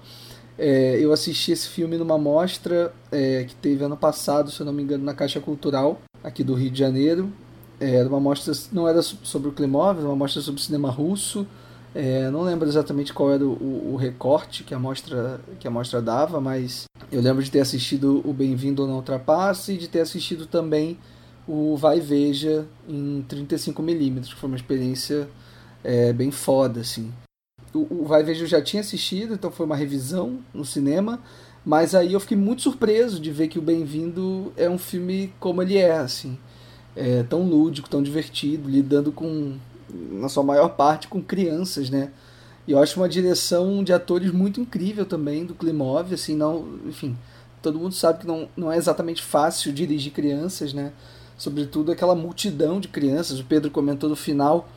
[0.58, 4.72] É, eu assisti esse filme numa mostra é, que teve ano passado, se eu não
[4.72, 7.32] me engano, na Caixa Cultural, aqui do Rio de Janeiro.
[7.78, 11.46] É, era uma mostra, não era sobre o Klimov, era uma mostra sobre cinema russo.
[11.94, 16.00] É, não lembro exatamente qual era o, o, recorte que a mostra que a mostra
[16.00, 20.00] dava, mas eu lembro de ter assistido o Bem-vindo ou Não Ultrapasse e de ter
[20.00, 20.96] assistido também
[21.48, 25.28] o Vai Veja em 35mm, que foi uma experiência
[25.82, 27.12] é, bem foda, assim.
[27.74, 31.20] O, o Vai Veja eu já tinha assistido, então foi uma revisão no cinema,
[31.64, 35.60] mas aí eu fiquei muito surpreso de ver que o Bem-vindo é um filme como
[35.60, 36.38] ele é, assim.
[36.94, 39.56] É, tão lúdico, tão divertido, lidando com
[39.92, 42.10] na sua maior parte, com crianças, né?
[42.66, 47.16] E eu acho uma direção de atores muito incrível também do Klimov, assim, não, enfim,
[47.62, 50.92] todo mundo sabe que não, não é exatamente fácil dirigir crianças, né?
[51.36, 53.40] Sobretudo aquela multidão de crianças.
[53.40, 54.68] O Pedro comentou no final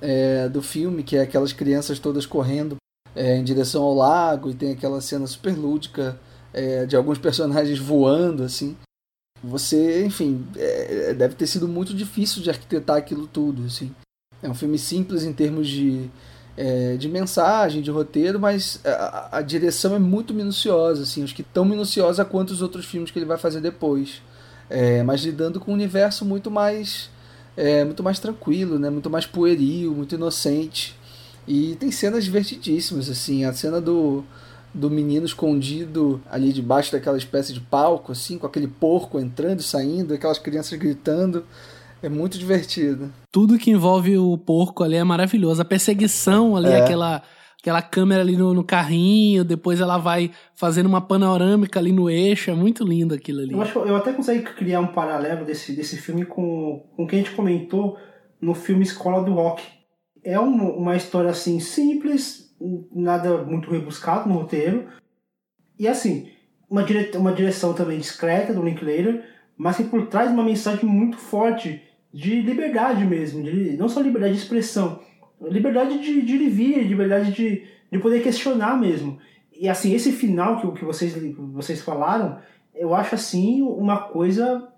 [0.00, 2.76] é, do filme que é aquelas crianças todas correndo
[3.14, 6.20] é, em direção ao lago e tem aquela cena super lúdica
[6.52, 8.76] é, de alguns personagens voando, assim.
[9.42, 13.94] Você, enfim, é, deve ter sido muito difícil de arquitetar aquilo tudo, assim.
[14.42, 16.08] É um filme simples em termos de,
[16.56, 21.42] é, de mensagem, de roteiro, mas a, a, direção é muito minuciosa, assim, acho que
[21.42, 24.22] tão minuciosa quanto os outros filmes que ele vai fazer depois.
[24.68, 27.10] É, mas lidando com um universo muito mais
[27.56, 28.88] é, muito mais tranquilo, né?
[28.90, 30.96] muito mais pueril, muito inocente.
[31.46, 34.24] E tem cenas divertidíssimas, assim, a cena do,
[34.72, 39.62] do menino escondido ali debaixo daquela espécie de palco, assim, com aquele porco entrando e
[39.62, 41.44] saindo, aquelas crianças gritando.
[42.02, 43.12] É muito divertido.
[43.30, 45.60] Tudo que envolve o porco ali é maravilhoso.
[45.60, 46.80] A perseguição ali, é.
[46.80, 47.22] aquela,
[47.60, 52.50] aquela câmera ali no, no, carrinho, depois ela vai fazendo uma panorâmica ali no eixo,
[52.50, 53.52] é muito lindo aquilo ali.
[53.52, 57.16] Eu acho eu até consigo criar um paralelo desse, desse filme com, com o que
[57.16, 57.98] a gente comentou
[58.40, 59.62] no filme Escola do Rock.
[60.24, 62.54] É uma, uma história assim simples,
[62.94, 64.86] nada muito rebuscado no roteiro.
[65.78, 66.30] E assim,
[66.68, 67.10] uma, dire...
[67.16, 69.24] uma direção também discreta do Linklater,
[69.56, 71.82] mas que por trás uma mensagem muito forte
[72.12, 75.00] de liberdade mesmo, de, não só liberdade de expressão,
[75.40, 79.18] liberdade de, de ir vir, liberdade de, de poder questionar mesmo.
[79.52, 81.14] E assim, esse final que, que vocês,
[81.52, 82.38] vocês falaram,
[82.74, 84.68] eu acho assim uma coisa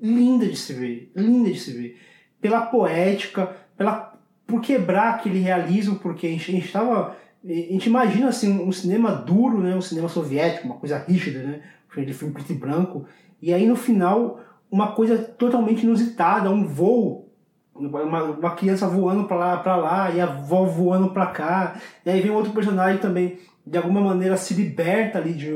[0.00, 1.98] linda de se ver, linda de se ver.
[2.40, 7.16] Pela poética, pela, por quebrar aquele realismo, porque a gente estava.
[7.44, 9.74] A gente imagina assim, um cinema duro, né?
[9.74, 11.62] um cinema soviético, uma coisa rígida, né?
[11.88, 13.06] aquele filme preto e branco.
[13.40, 17.28] E aí no final, uma coisa totalmente inusitada, um voo
[17.78, 22.10] uma, uma criança voando para lá, para lá, e a avó voando para cá, e
[22.10, 25.52] aí vem outro personagem também, de alguma maneira se liberta ali de,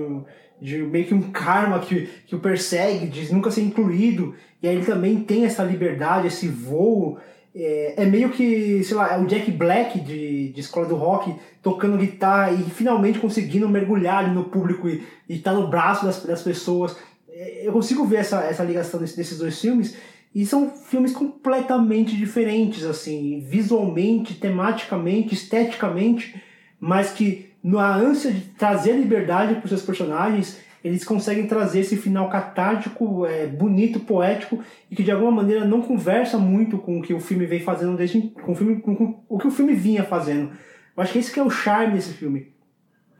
[0.61, 4.77] de meio que um karma que, que o persegue, de nunca ser incluído, e aí
[4.77, 7.19] ele também tem essa liberdade, esse voo.
[7.55, 11.35] É, é meio que, sei lá, é o Jack Black de, de Escola do Rock
[11.61, 16.43] tocando guitarra e finalmente conseguindo mergulhar no público e estar tá no braço das, das
[16.43, 16.97] pessoas.
[17.43, 19.97] É, eu consigo ver essa, essa ligação desses dois filmes
[20.35, 26.41] e são filmes completamente diferentes, assim, visualmente, tematicamente, esteticamente,
[26.81, 31.97] mas que na ânsia de trazer liberdade para os seus personagens, eles conseguem trazer esse
[31.97, 37.03] final catártico, é, bonito, poético e que de alguma maneira não conversa muito com o
[37.03, 39.75] que o filme vem fazendo desde com o, filme, com, com o que o filme
[39.75, 40.51] vinha fazendo.
[40.97, 42.53] Eu acho que esse que é o charme desse filme.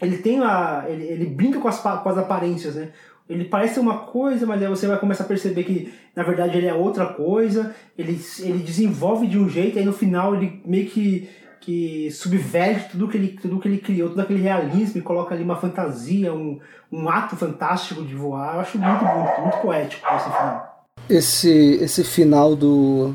[0.01, 2.91] Ele tem a ele, ele brinca com as, com as aparências, né?
[3.29, 6.67] Ele parece uma coisa, mas aí você vai começar a perceber que na verdade ele
[6.67, 7.75] é outra coisa.
[7.97, 11.29] Ele, ele desenvolve de um jeito, aí no final ele meio que
[11.63, 15.45] que subverte tudo que ele, tudo que ele criou, todo aquele realismo e coloca ali
[15.45, 16.59] uma fantasia, um,
[16.91, 18.57] um ato fantástico de voar.
[18.57, 20.87] Eu acho muito bonito, muito poético esse final.
[21.09, 23.15] Esse, esse final do,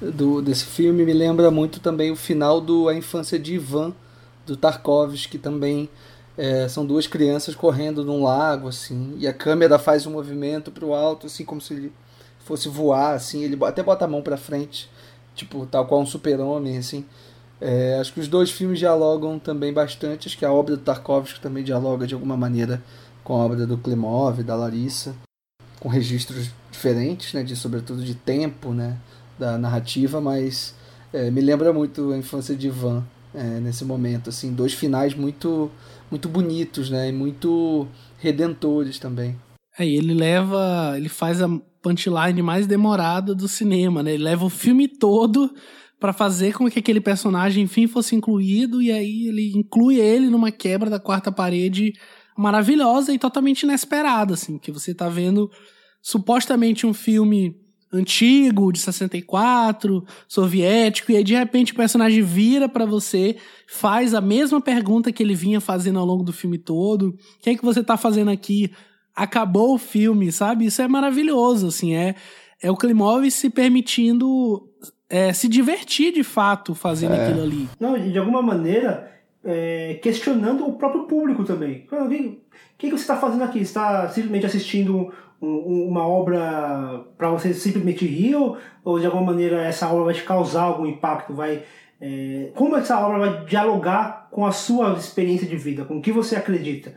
[0.00, 3.94] do desse filme me lembra muito também o final do A Infância de Ivan,
[4.46, 5.88] do Tarkovsky, também
[6.36, 10.84] é, são duas crianças correndo num lago, assim, e a câmera faz um movimento para
[10.84, 11.92] o alto, assim, como se ele
[12.44, 14.90] fosse voar, assim, ele até bota a mão para frente,
[15.34, 17.04] tipo, tal qual um super-homem, assim.
[17.60, 20.26] É, acho que os dois filmes dialogam também bastante.
[20.26, 22.82] Acho que a obra do Tarkovsky também dialoga de alguma maneira
[23.22, 25.14] com a obra do Klimov, da Larissa,
[25.78, 28.96] com registros diferentes, né, de sobretudo de tempo, né,
[29.38, 30.74] da narrativa, mas
[31.12, 35.70] é, me lembra muito a infância de Ivan é, nesse momento, assim, dois finais muito
[36.12, 39.34] muito bonitos, né, e muito redentores também.
[39.78, 41.48] É, ele leva, ele faz a
[41.80, 44.12] punchline mais demorada do cinema, né?
[44.12, 45.50] Ele leva o filme todo
[45.98, 50.52] para fazer com que aquele personagem, enfim, fosse incluído, e aí ele inclui ele numa
[50.52, 51.94] quebra da quarta parede
[52.36, 55.50] maravilhosa e totalmente inesperada, assim, que você tá vendo
[56.02, 57.56] supostamente um filme
[57.92, 64.20] antigo, de 64, soviético, e aí de repente o personagem vira para você, faz a
[64.20, 67.08] mesma pergunta que ele vinha fazendo ao longo do filme todo.
[67.08, 68.72] O que é que você tá fazendo aqui?
[69.14, 70.66] Acabou o filme, sabe?
[70.66, 72.14] Isso é maravilhoso, assim, é
[72.62, 74.68] é o Klimov se permitindo
[75.10, 77.24] é, se divertir de fato fazendo é.
[77.24, 77.68] aquilo ali.
[77.78, 79.10] Não, de alguma maneira,
[79.44, 81.86] é, questionando o próprio público também.
[81.90, 82.40] O que,
[82.78, 83.58] que, você está fazendo aqui?
[83.58, 89.32] Você está simplesmente assistindo um, uma obra para você simplesmente rir ou, ou, de alguma
[89.32, 91.34] maneira essa obra vai te causar algum impacto?
[91.34, 91.64] Vai,
[92.00, 96.12] é, como essa obra vai dialogar com a sua experiência de vida, com o que
[96.12, 96.94] você acredita?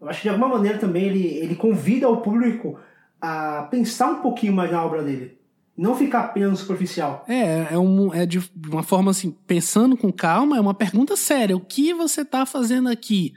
[0.00, 2.78] Eu acho que de alguma maneira também ele, ele convida o público
[3.20, 5.36] a pensar um pouquinho mais na obra dele.
[5.76, 7.24] Não ficar apenas superficial.
[7.28, 11.56] É, é, um, é de uma forma assim, pensando com calma, é uma pergunta séria.
[11.56, 13.32] O que você está fazendo aqui?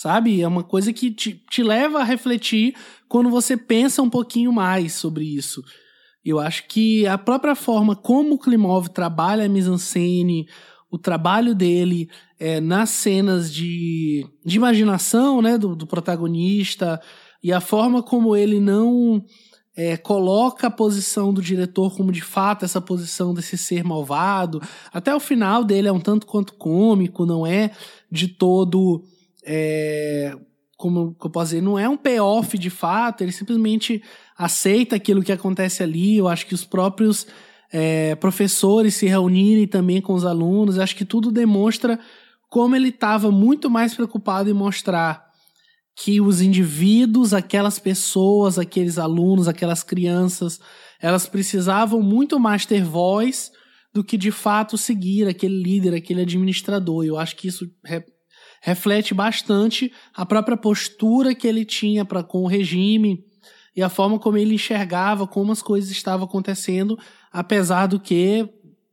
[0.00, 0.40] Sabe?
[0.40, 2.74] É uma coisa que te, te leva a refletir
[3.06, 5.62] quando você pensa um pouquinho mais sobre isso.
[6.24, 10.48] Eu acho que a própria forma como o Klimov trabalha a mise-en-scène,
[10.90, 12.08] o trabalho dele
[12.38, 16.98] é, nas cenas de, de imaginação né, do, do protagonista,
[17.44, 19.22] e a forma como ele não
[19.76, 24.62] é, coloca a posição do diretor como de fato essa posição desse ser malvado.
[24.94, 27.72] Até o final dele é um tanto quanto cômico, não é
[28.10, 29.04] de todo.
[29.44, 30.36] É,
[30.76, 34.02] como eu posso dizer, não é um payoff de fato, ele simplesmente
[34.36, 36.16] aceita aquilo que acontece ali.
[36.16, 37.26] Eu acho que os próprios
[37.72, 41.98] é, professores se reunirem também com os alunos, acho que tudo demonstra
[42.48, 45.30] como ele estava muito mais preocupado em mostrar
[45.94, 50.58] que os indivíduos, aquelas pessoas, aqueles alunos, aquelas crianças,
[51.00, 53.52] elas precisavam muito mais ter voz
[53.92, 57.04] do que de fato seguir aquele líder, aquele administrador.
[57.04, 57.70] Eu acho que isso
[58.60, 63.24] reflete bastante a própria postura que ele tinha para com o regime
[63.74, 66.98] e a forma como ele enxergava como as coisas estavam acontecendo,
[67.32, 68.48] apesar do que,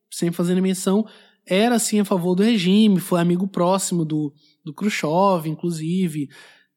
[0.09, 1.05] sem fazer menção,
[1.45, 6.30] era sim a favor do regime, foi amigo próximo do, do Khrushchev, inclusive,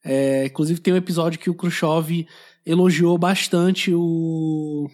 [0.02, 2.26] É, inclusive tem um episódio que o Khrushchev
[2.64, 4.88] elogiou bastante o,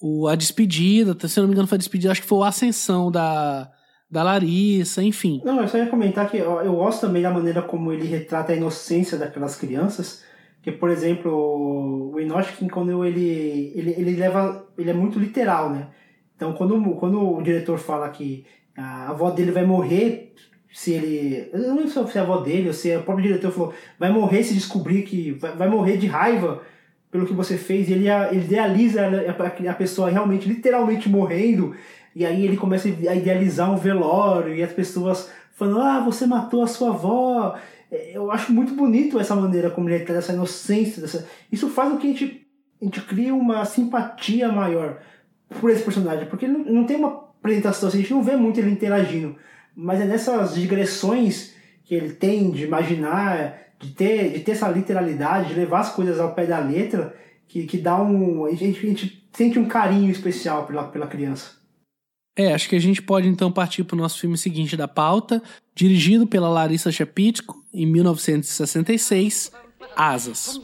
[0.00, 3.08] o, a despedida, se não me engano foi a despedida, acho que foi a ascensão
[3.08, 3.70] da,
[4.10, 5.42] da Larissa, enfim.
[5.44, 8.52] Não, eu só ia comentar que eu, eu gosto também da maneira como ele retrata
[8.52, 10.24] a inocência daquelas crianças,
[10.62, 15.88] que, por exemplo, o Enoch, quando ele, ele, ele leva, ele é muito literal, né?
[16.34, 18.46] Então, quando, quando o diretor fala que
[18.76, 20.32] a avó dele vai morrer
[20.72, 21.50] se ele.
[21.52, 23.74] Eu não lembro se é a avó dele ou se é o próprio diretor falou,
[23.98, 25.32] vai morrer se descobrir que.
[25.32, 26.62] Vai, vai morrer de raiva
[27.10, 31.74] pelo que você fez, ele, ele idealiza a, a pessoa realmente, literalmente morrendo,
[32.18, 36.64] e aí ele começa a idealizar um velório, e as pessoas falando, ah, você matou
[36.64, 37.56] a sua avó.
[37.92, 41.00] É, eu acho muito bonito essa maneira como ele traz essa inocência.
[41.00, 41.28] Dessa...
[41.52, 42.46] Isso faz com que a gente,
[42.82, 44.98] a gente crie uma simpatia maior
[45.60, 48.58] por esse personagem, porque não, não tem uma apresentação, assim, a gente não vê muito
[48.58, 49.36] ele interagindo,
[49.72, 51.54] mas é nessas digressões
[51.84, 56.18] que ele tem de imaginar, de ter, de ter essa literalidade, de levar as coisas
[56.18, 57.14] ao pé da letra,
[57.46, 58.44] que, que dá um.
[58.44, 61.57] A gente, a gente sente um carinho especial pela, pela criança.
[62.38, 65.42] É, acho que a gente pode então partir para o nosso filme seguinte da pauta,
[65.74, 69.50] dirigido pela Larissa Chapitko, em 1966,
[69.96, 70.60] Asas.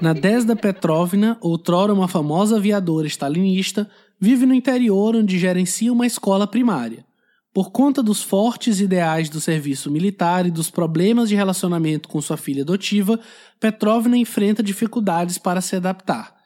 [0.00, 3.90] Nadezhda Petrovna, outrora uma famosa aviadora stalinista,
[4.20, 7.04] vive no interior onde gerencia uma escola primária.
[7.52, 12.36] Por conta dos fortes ideais do serviço militar e dos problemas de relacionamento com sua
[12.36, 13.18] filha adotiva,
[13.58, 16.36] Petrovna enfrenta dificuldades para se adaptar.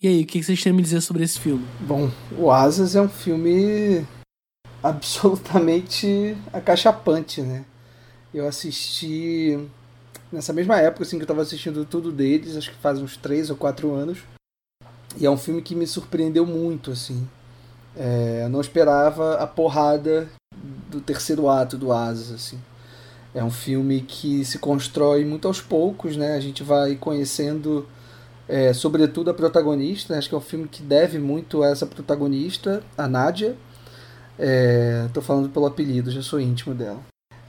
[0.00, 1.66] E aí, o que vocês têm a me dizer sobre esse filme?
[1.80, 2.08] Bom,
[2.38, 4.06] o Asas é um filme
[4.80, 7.64] absolutamente acachapante, né?
[8.32, 9.58] Eu assisti
[10.32, 13.50] nessa mesma época assim, que eu estava assistindo tudo deles, acho que faz uns 3
[13.50, 14.18] ou 4 anos.
[15.18, 17.26] E é um filme que me surpreendeu muito, assim.
[17.96, 20.28] É, eu não esperava a porrada
[20.90, 22.58] do terceiro ato do Asas, assim.
[23.34, 26.34] É um filme que se constrói muito aos poucos, né?
[26.34, 27.86] A gente vai conhecendo,
[28.48, 30.12] é, sobretudo, a protagonista.
[30.12, 30.18] Né?
[30.18, 33.56] Acho que é um filme que deve muito a essa protagonista, a Nádia.
[35.06, 37.00] Estou é, falando pelo apelido, já sou íntimo dela.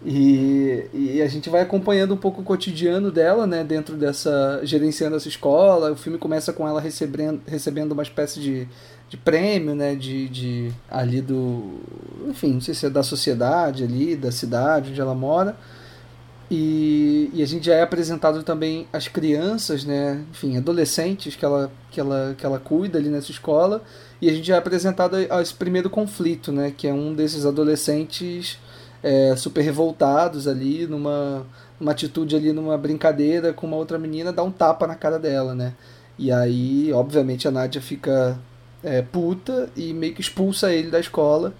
[0.06, 4.62] E, e, a gente vai acompanhando um pouco o cotidiano dela, né, dentro dessa.
[4.64, 5.92] gerenciando essa escola.
[5.92, 8.68] O filme começa com ela recebendo, recebendo uma espécie de,
[9.10, 10.72] de prêmio, né, de, de.
[10.90, 11.80] ali do.
[12.28, 15.58] enfim, não sei se é da sociedade ali, da cidade onde ela mora.
[16.50, 21.70] E, e a gente já é apresentado também as crianças, né, enfim, adolescentes que ela,
[21.92, 23.84] que ela, que ela cuida ali nessa escola.
[24.22, 27.46] E a gente já é apresentado a esse primeiro conflito, né, que é um desses
[27.46, 28.58] adolescentes
[29.08, 31.46] é, super revoltados ali, numa,
[31.80, 35.56] numa atitude ali, numa brincadeira com uma outra menina, dá um tapa na cara dela,
[35.56, 35.74] né?
[36.20, 38.38] E aí, obviamente, a Nádia fica
[38.84, 41.54] é, puta e meio que expulsa ele da escola.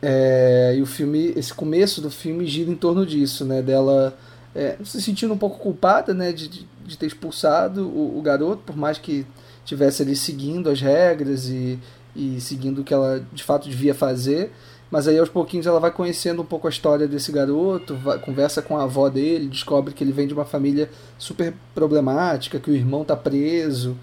[0.00, 3.60] É, e o filme, esse começo do filme gira em torno disso, né?
[3.60, 4.16] Dela
[4.54, 6.32] é, se sentindo um pouco culpada, né?
[6.32, 9.26] De, de, de ter expulsado o, o, garoto, por mais que
[9.64, 11.76] tivesse ali seguindo as regras e,
[12.14, 14.52] e seguindo o que ela de fato devia fazer.
[14.94, 18.62] Mas aí aos pouquinhos ela vai conhecendo um pouco a história desse garoto, vai, conversa
[18.62, 20.88] com a avó dele, descobre que ele vem de uma família
[21.18, 23.98] super problemática, que o irmão tá preso.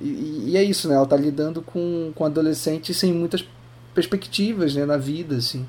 [0.00, 0.94] E, e é isso, né?
[0.94, 3.46] Ela tá lidando com, com adolescente sem muitas
[3.94, 5.68] perspectivas né, na vida, assim.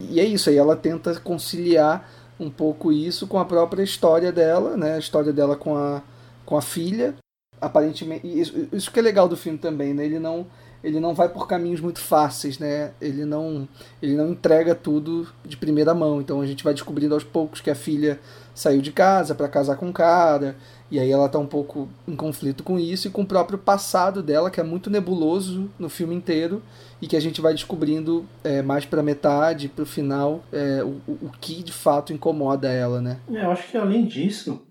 [0.00, 4.76] E é isso, aí ela tenta conciliar um pouco isso com a própria história dela,
[4.76, 4.94] né?
[4.94, 6.00] A história dela com a,
[6.44, 7.16] com a filha.
[7.60, 10.04] Aparentemente, isso, isso que é legal do filme também, né?
[10.04, 10.46] Ele não
[10.86, 12.92] ele não vai por caminhos muito fáceis, né?
[13.00, 13.68] Ele não,
[14.00, 16.20] ele não entrega tudo de primeira mão.
[16.20, 18.20] Então a gente vai descobrindo aos poucos que a filha
[18.54, 20.56] saiu de casa para casar com um cara,
[20.88, 24.22] e aí ela tá um pouco em conflito com isso e com o próprio passado
[24.22, 26.62] dela, que é muito nebuloso no filme inteiro,
[27.02, 31.00] e que a gente vai descobrindo é, mais para metade, para o final, é, o,
[31.08, 33.18] o que de fato incomoda ela, né?
[33.32, 34.62] É, eu acho que além disso,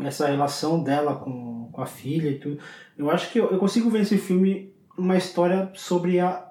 [0.00, 2.58] essa relação dela com, com a filha e tudo,
[2.98, 6.46] eu acho que eu, eu consigo ver esse filme uma história sobre a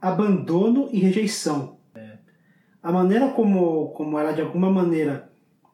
[0.00, 1.76] abandono e rejeição.
[2.86, 5.28] A maneira como, como ela, de alguma maneira,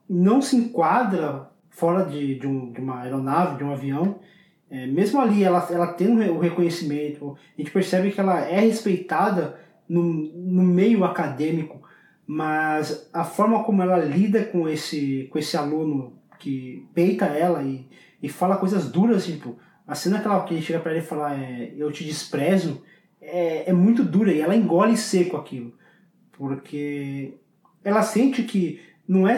[0.08, 4.18] não se enquadra fora de, de, um, de uma aeronave, de um avião,
[4.70, 9.60] é, mesmo ali ela, ela tendo o reconhecimento, a gente percebe que ela é respeitada
[9.86, 11.82] no, no meio acadêmico,
[12.26, 17.86] mas a forma como ela lida com esse, com esse aluno que peita ela e,
[18.22, 21.06] e fala coisas duras, tipo, a cena que, ela, que ele chega pra ele e
[21.06, 22.82] fala, é, eu te desprezo,
[23.20, 25.72] é, é muito dura e ela engole seco aquilo.
[26.32, 27.34] Porque
[27.84, 29.36] ela sente que não é,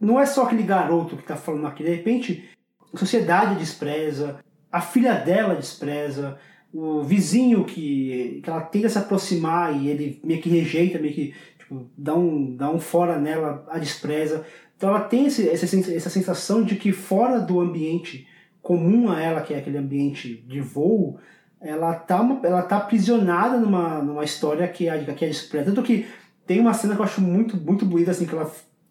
[0.00, 2.48] não é só aquele garoto que tá falando aqui, de repente
[2.92, 4.38] a sociedade despreza,
[4.70, 6.38] a filha dela despreza,
[6.72, 11.34] o vizinho que, que ela tenta se aproximar e ele meio que rejeita, meio que
[11.58, 14.44] tipo, dá, um, dá um fora nela, a despreza.
[14.76, 18.26] Então ela tem esse, essa sensação de que fora do ambiente
[18.66, 21.20] comum a ela, que é aquele ambiente de voo,
[21.60, 25.66] ela tá, uma, ela tá aprisionada numa, numa história que é, que é despreza.
[25.66, 26.04] Tanto que
[26.44, 28.50] tem uma cena que eu acho muito, muito bonita, assim, que ela,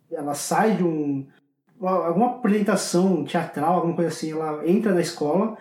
[0.10, 1.28] ela sai de um.
[1.82, 5.58] alguma apresentação teatral, alguma coisa assim, ela entra na escola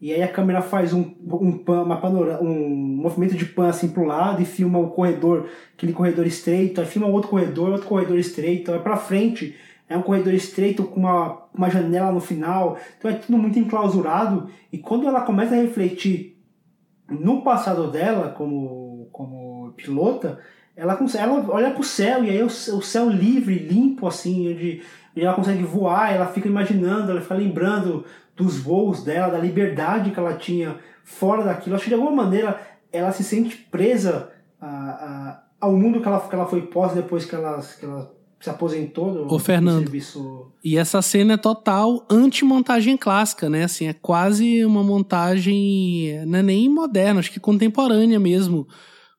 [0.00, 3.88] e aí a câmera faz um, um, pan, uma panorama, um movimento de pan assim
[3.88, 8.18] pro lado e filma o corredor, aquele corredor estreito, aí filma outro corredor, outro corredor
[8.18, 9.54] estreito, aí pra frente
[9.90, 14.48] é um corredor estreito com uma, uma janela no final, então é tudo muito enclausurado
[14.72, 16.40] e quando ela começa a refletir
[17.08, 20.38] no passado dela como, como pilota,
[20.76, 24.80] ela, ela olha pro céu e aí o, o céu livre, limpo assim, onde
[25.16, 28.04] ela consegue voar, ela fica imaginando, ela fica lembrando
[28.36, 31.74] dos voos dela, da liberdade que ela tinha fora daquilo.
[31.74, 32.60] Acho que de alguma maneira
[32.92, 34.30] ela se sente presa
[34.60, 38.19] a, a, ao mundo que ela, que ela foi pós depois que ela, que ela
[38.40, 40.50] se aposentou do, Ô, Fernando, serviço.
[40.64, 43.64] E essa cena é total anti-montagem clássica, né?
[43.64, 48.66] Assim, é quase uma montagem, não é nem moderna, acho que contemporânea mesmo.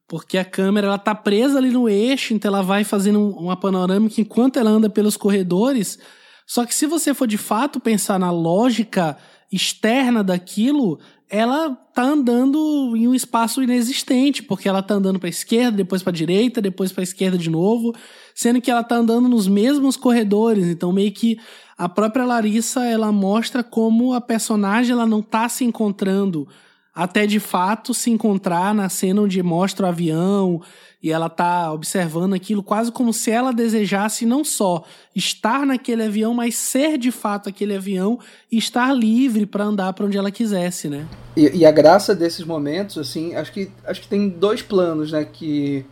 [0.08, 4.20] Porque a câmera ela tá presa ali no eixo, então ela vai fazendo uma panorâmica
[4.20, 5.98] enquanto ela anda pelos corredores
[6.52, 9.18] só que se você for de fato pensar na lógica
[9.50, 11.00] externa daquilo,
[11.32, 16.12] ela tá andando em um espaço inexistente, porque ela tá andando para esquerda, depois para
[16.12, 17.96] direita, depois para esquerda de novo,
[18.36, 21.40] sendo que ela tá andando nos mesmos corredores, então meio que
[21.78, 26.48] a própria Larissa, ela mostra como a personagem ela não tá se encontrando
[26.94, 30.62] até de fato se encontrar na cena onde mostra o avião
[31.02, 34.84] e ela tá observando aquilo quase como se ela desejasse não só
[35.16, 38.20] estar naquele avião, mas ser de fato aquele avião
[38.52, 41.08] e estar livre para andar para onde ela quisesse, né?
[41.36, 45.26] E, e, a graça desses momentos, assim, acho que acho que tem dois planos, né,
[45.26, 45.86] que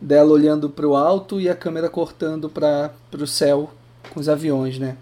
[0.00, 3.72] dela olhando para o alto e a câmera cortando para o céu
[4.12, 4.96] com os aviões, né?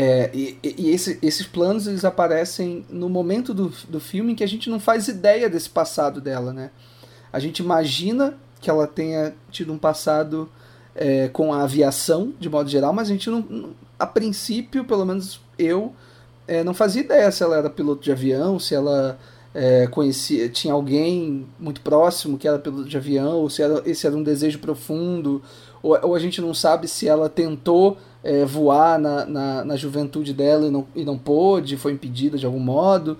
[0.00, 4.44] É, e, e esse, esses planos eles aparecem no momento do, do filme em que
[4.44, 6.70] a gente não faz ideia desse passado dela, né?
[7.32, 10.48] A gente imagina que ela tenha tido um passado
[10.94, 13.70] é, com a aviação, de modo geral, mas a gente não.
[13.98, 15.92] A princípio, pelo menos eu,
[16.46, 19.18] é, não fazia ideia se ela era piloto de avião, se ela
[19.52, 24.06] é, conhecia, tinha alguém muito próximo que era piloto de avião, ou se era, esse
[24.06, 25.42] era um desejo profundo,
[25.82, 30.32] ou, ou a gente não sabe se ela tentou é, voar na, na, na, juventude
[30.32, 33.16] dela e não, e não pôde, foi impedida de algum modo.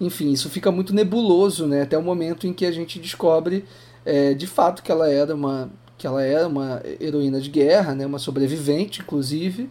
[0.00, 1.82] Enfim, isso fica muito nebuloso, né?
[1.82, 3.64] Até o momento em que a gente descobre
[4.04, 8.04] é, de fato que ela era uma que ela era uma heroína de guerra, né,
[8.04, 9.70] uma sobrevivente, inclusive,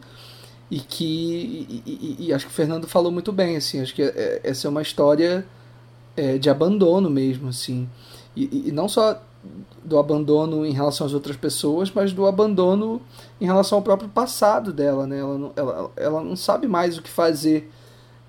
[0.70, 4.02] e que e, e, e acho que o Fernando falou muito bem, assim, acho que
[4.02, 5.46] é, essa é uma história
[6.16, 7.90] é, de abandono mesmo, assim,
[8.34, 9.22] e, e, não só
[9.84, 13.02] do abandono em relação às outras pessoas, mas do abandono
[13.40, 15.20] em relação ao próprio passado dela, né?
[15.20, 17.70] Ela não, ela, ela não sabe mais o que fazer.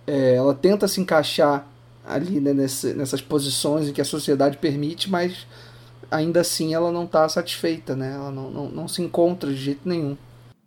[0.06, 1.66] É, ela tenta se encaixar
[2.04, 5.46] ali né, nesse, nessas posições em que a sociedade permite, mas
[6.10, 8.14] ainda assim ela não está satisfeita, né?
[8.14, 10.16] Ela não, não, não, se encontra de jeito nenhum.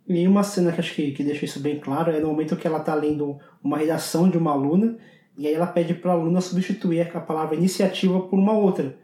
[0.08, 2.66] E uma cena que acho que, que deixa isso bem claro é no momento que
[2.66, 4.96] ela está lendo uma redação de uma aluna
[5.36, 8.96] e aí ela pede para a aluna substituir a palavra iniciativa por uma outra.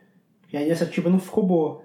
[0.53, 1.82] E a iniciativa não ficou boa.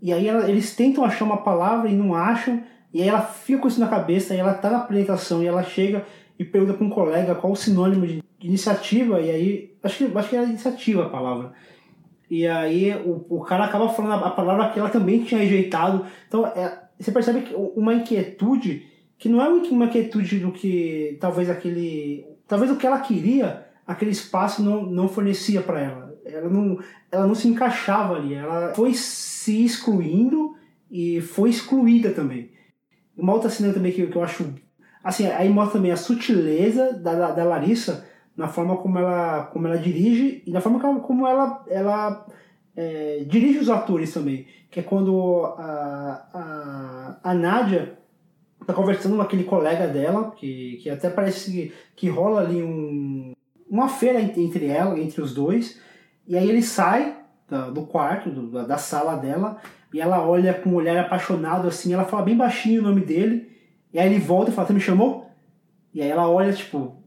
[0.00, 3.60] E aí ela, eles tentam achar uma palavra e não acham, e aí ela fica
[3.60, 6.06] com isso na cabeça, e ela está na apresentação e ela chega
[6.38, 10.28] e pergunta para um colega qual o sinônimo de iniciativa, e aí acho que, acho
[10.28, 11.52] que era iniciativa a palavra.
[12.30, 16.06] E aí o, o cara acaba falando a palavra que ela também tinha rejeitado.
[16.28, 18.86] Então é, você percebe que uma inquietude
[19.18, 22.24] que não é uma inquietude do que talvez aquele.
[22.46, 26.07] Talvez o que ela queria, aquele espaço não, não fornecia para ela.
[26.28, 26.78] Ela não,
[27.10, 28.34] ela não se encaixava ali.
[28.34, 30.54] Ela foi se excluindo
[30.90, 32.50] e foi excluída também.
[33.16, 34.52] Uma outra cena também que, que eu acho.
[35.02, 38.06] Assim, aí mostra também a sutileza da, da, da Larissa
[38.36, 42.26] na forma como ela, como ela dirige e na forma como ela, ela
[42.76, 44.46] é, dirige os atores também.
[44.70, 47.98] Que é quando a, a, a Nádia
[48.66, 53.32] tá conversando com aquele colega dela, que, que até parece que, que rola ali um,
[53.68, 55.80] uma feira entre ela, entre os dois,
[56.28, 57.16] e aí ele sai
[57.48, 59.56] da, do quarto, do, da sala dela,
[59.92, 63.50] e ela olha com um olhar apaixonado assim, ela fala bem baixinho o nome dele,
[63.92, 65.26] e aí ele volta e fala, você me chamou?
[65.94, 67.02] E aí ela olha, tipo,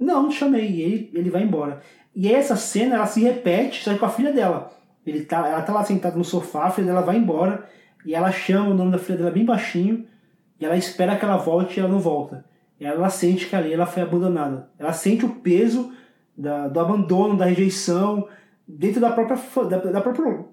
[0.00, 0.68] Não, não chamei.
[0.68, 1.80] E ele, ele vai embora.
[2.14, 4.72] E essa cena, ela se repete, só que com a filha dela.
[5.06, 7.68] Ele tá, ela tá lá sentada no sofá, a filha dela vai embora,
[8.04, 10.06] e ela chama o nome da filha dela bem baixinho,
[10.58, 12.44] e ela espera que ela volte e ela não volta.
[12.80, 14.68] Ela sente que ali ela foi abandonada.
[14.78, 15.92] Ela sente o peso
[16.36, 18.28] da, do abandono, da rejeição,
[18.66, 20.44] dentro da própria, da, da própria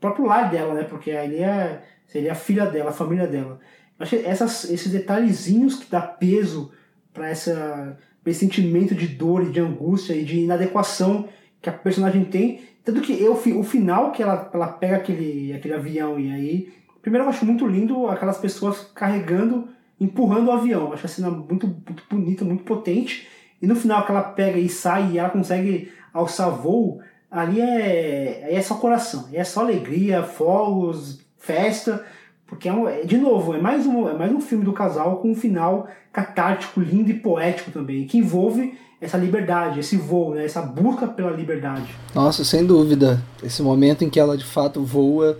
[0.00, 0.84] próprio lar dela, né?
[0.84, 3.60] Porque ali é, seria a filha dela, a família dela.
[3.98, 6.72] Eu acho que essas, esses detalhezinhos que dá peso
[7.12, 11.28] para essa esse sentimento de dor e de angústia e de inadequação
[11.60, 12.60] que a personagem tem.
[12.84, 16.72] Tanto que eu, o final que ela, ela pega aquele, aquele avião e aí.
[17.02, 19.68] Primeiro eu acho muito lindo aquelas pessoas carregando,
[19.98, 20.86] empurrando o avião.
[20.86, 23.26] Eu acho a cena muito, muito bonita, muito potente.
[23.60, 27.00] E no final que ela pega e sai e ela consegue alçar voo,
[27.30, 32.04] ali é, é só coração, é só alegria, fogos, festa.
[32.46, 35.18] Porque, é, um, é de novo, é mais, um, é mais um filme do casal
[35.18, 40.44] com um final catártico, lindo e poético também, que envolve essa liberdade, esse voo, né,
[40.44, 41.94] essa busca pela liberdade.
[42.14, 43.22] Nossa, sem dúvida.
[43.42, 45.38] Esse momento em que ela de fato voa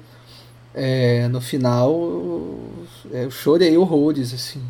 [0.73, 1.93] é, no final,
[3.13, 4.63] é, eu chorei horrores, assim.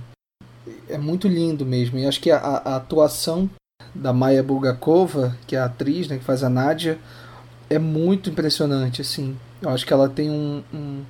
[0.91, 1.99] É muito lindo mesmo.
[1.99, 3.49] E acho que a, a atuação
[3.95, 6.99] da Maya Bulgakova, que é a atriz né, que faz a Nádia,
[7.68, 9.36] é muito impressionante, assim.
[9.61, 11.03] Eu acho que ela tem um, um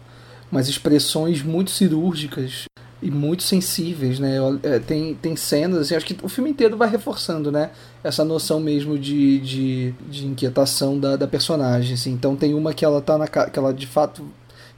[0.50, 2.64] umas expressões muito cirúrgicas
[3.02, 4.36] e muito sensíveis, né?
[4.62, 7.70] É, tem, tem cenas, assim, acho que o filme inteiro vai reforçando, né?
[8.04, 12.12] Essa noção mesmo de, de, de inquietação da, da personagem, assim.
[12.12, 14.26] Então tem uma que ela tá na que ela de fato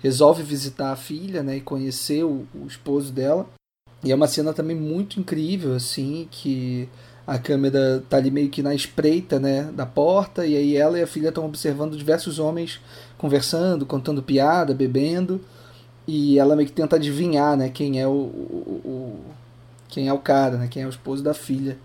[0.01, 1.57] resolve visitar a filha, né?
[1.57, 3.47] E conhecer o, o esposo dela.
[4.05, 6.89] E é uma cena também muito incrível, assim, que
[7.27, 11.03] a câmera tá ali meio que na espreita, né, da porta, e aí ela e
[11.03, 12.81] a filha estão observando diversos homens
[13.17, 15.41] conversando, contando piada, bebendo
[16.07, 19.21] e ela meio que tenta adivinhar, né, quem é o, o, o,
[19.89, 21.79] quem é o cara, né, quem é o esposo da filha.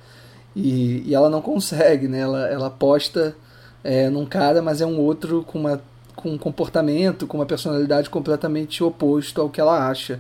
[0.55, 2.19] E, e ela não consegue, né?
[2.21, 3.35] Ela, ela aposta
[3.83, 5.79] é, num cara, mas é um outro com, uma,
[6.15, 10.19] com um comportamento, com uma personalidade completamente oposto ao que ela acha.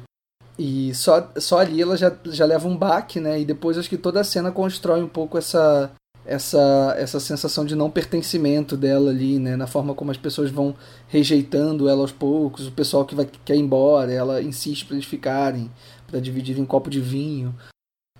[0.57, 3.39] E só, só ali ela já, já leva um baque, né?
[3.39, 5.91] E depois acho que toda a cena constrói um pouco essa,
[6.25, 9.55] essa, essa sensação de não pertencimento dela ali, né?
[9.55, 10.75] Na forma como as pessoas vão
[11.07, 15.05] rejeitando ela aos poucos, o pessoal que vai quer ir embora, ela insiste para eles
[15.05, 15.71] ficarem,
[16.07, 17.55] para dividirem um copo de vinho.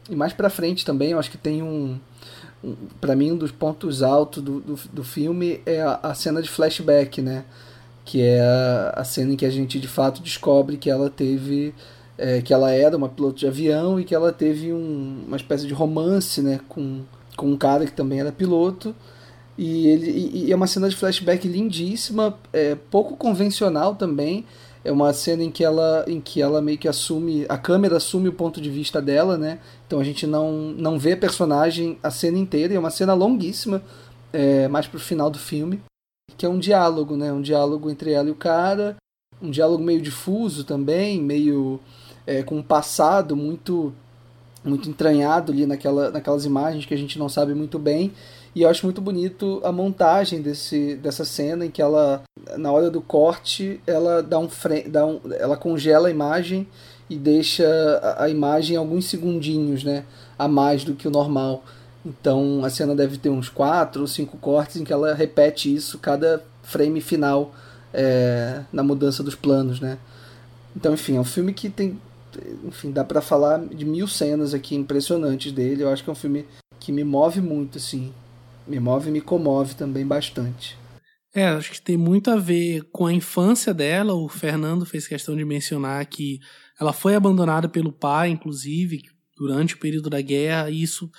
[0.10, 2.00] E mais para frente também, eu acho que tem um,
[2.64, 6.42] um para mim um dos pontos altos do, do, do filme é a, a, cena
[6.42, 7.44] de flashback, né?
[8.06, 11.74] Que é a, a, cena em que a gente de fato descobre que ela teve
[12.18, 15.68] é, que ela era uma piloto de avião e que ela teve um, uma espécie
[15.68, 17.04] de romance, né, com
[17.38, 18.94] com um cara que também era piloto.
[19.58, 24.44] E, ele, e, e é uma cena de flashback lindíssima, é, pouco convencional também.
[24.84, 28.30] É uma cena em que ela em que ela meio que assume, a câmera assume
[28.30, 29.60] o ponto de vista dela, né?
[29.86, 33.82] Então a gente não, não vê a personagem a cena inteira, é uma cena longuíssima,
[34.32, 35.82] é, mais pro final do filme,
[36.38, 37.34] que é um diálogo, né?
[37.34, 38.96] Um diálogo entre ela e o cara,
[39.42, 41.82] um diálogo meio difuso também, meio
[42.28, 43.94] é, com um passado muito
[44.64, 48.12] muito entranhado ali naquela, naquelas imagens que a gente não sabe muito bem.
[48.54, 52.24] E eu acho muito bonito a montagem desse, dessa cena em que ela,
[52.58, 54.50] na hora do corte, ela dá um,
[54.88, 56.68] dá um ela congela a imagem
[57.10, 57.66] e deixa
[58.02, 60.04] a, a imagem alguns segundinhos, né,
[60.38, 61.64] a mais do que o normal.
[62.06, 65.98] Então a cena deve ter uns quatro ou cinco cortes em que ela repete isso
[66.00, 67.54] cada frame final
[67.94, 69.98] é, na mudança dos planos, né.
[70.76, 72.00] Então, enfim, é um filme que tem
[72.64, 75.84] enfim, dá para falar de mil cenas aqui impressionantes dele.
[75.84, 76.46] Eu acho que é um filme
[76.80, 78.14] que me move muito, assim.
[78.68, 80.78] Me move e me comove também bastante.
[81.34, 84.14] É, acho que tem muito a ver com a infância dela.
[84.14, 86.40] O Fernando fez questão de mencionar que
[86.80, 89.04] ela foi abandonada pelo pai, inclusive,
[89.38, 90.70] durante o período da guerra.
[90.70, 91.10] E isso,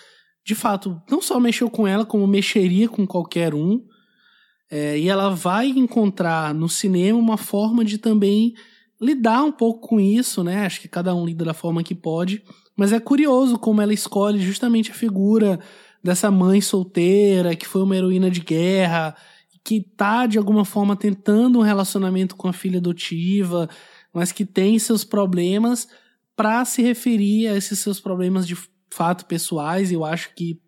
[0.44, 3.80] de fato, não só mexeu com ela, como mexeria com qualquer um.
[4.70, 8.54] É, e ela vai encontrar no cinema uma forma de também
[9.00, 10.66] lidar um pouco com isso, né?
[10.66, 12.42] Acho que cada um lida da forma que pode.
[12.76, 15.58] Mas é curioso como ela escolhe justamente a figura
[16.02, 19.16] dessa mãe solteira, que foi uma heroína de guerra,
[19.64, 23.68] que tá de alguma forma tentando um relacionamento com a filha adotiva,
[24.12, 25.88] mas que tem seus problemas,
[26.36, 28.56] para se referir a esses seus problemas de
[28.92, 29.90] fato pessoais.
[29.90, 30.60] Eu acho que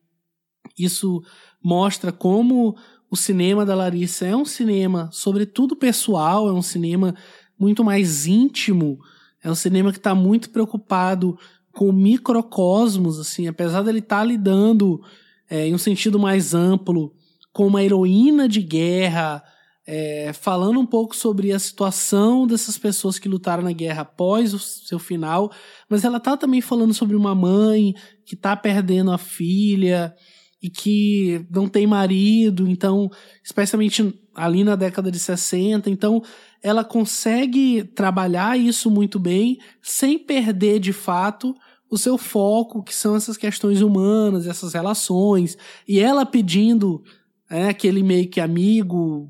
[0.77, 1.23] isso
[1.63, 2.77] mostra como
[3.11, 7.15] o cinema da Larissa é um cinema, sobretudo pessoal, é um cinema
[7.61, 8.99] muito mais íntimo.
[9.45, 11.39] É um cinema que está muito preocupado
[11.73, 15.01] com microcosmos, assim, apesar dele estar tá lidando
[15.49, 17.15] é, em um sentido mais amplo
[17.53, 19.43] com uma heroína de guerra,
[19.87, 24.59] é, falando um pouco sobre a situação dessas pessoas que lutaram na guerra após o
[24.59, 25.53] seu final,
[25.89, 27.95] mas ela está também falando sobre uma mãe
[28.25, 30.15] que está perdendo a filha,
[30.63, 33.11] e que não tem marido, então,
[33.43, 36.23] especialmente ali na década de 60, então
[36.63, 41.55] ela consegue trabalhar isso muito bem sem perder de fato
[41.91, 45.59] o seu foco, que são essas questões humanas, essas relações,
[45.89, 47.03] e ela pedindo
[47.51, 49.29] é, aquele meio que amigo,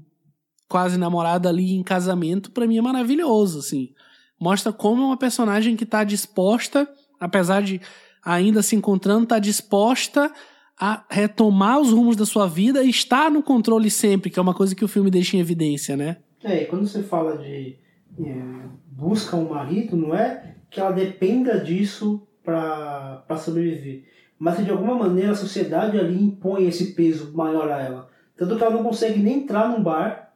[0.69, 3.95] quase namorado ali em casamento, para mim é maravilhoso, assim.
[4.39, 6.87] Mostra como é uma personagem que está disposta,
[7.19, 7.81] apesar de
[8.23, 10.31] ainda se encontrando, está disposta
[10.79, 14.55] a retomar os rumos da sua vida e estar no controle sempre, que é uma
[14.55, 16.19] coisa que o filme deixa em evidência, né?
[16.43, 17.77] É, e quando você fala de
[18.19, 18.43] é,
[18.87, 24.05] busca um marido, não é que ela dependa disso para sobreviver,
[24.39, 28.11] mas que de alguma maneira a sociedade ali impõe esse peso maior a ela.
[28.37, 30.33] Tanto que ela não consegue nem entrar num bar,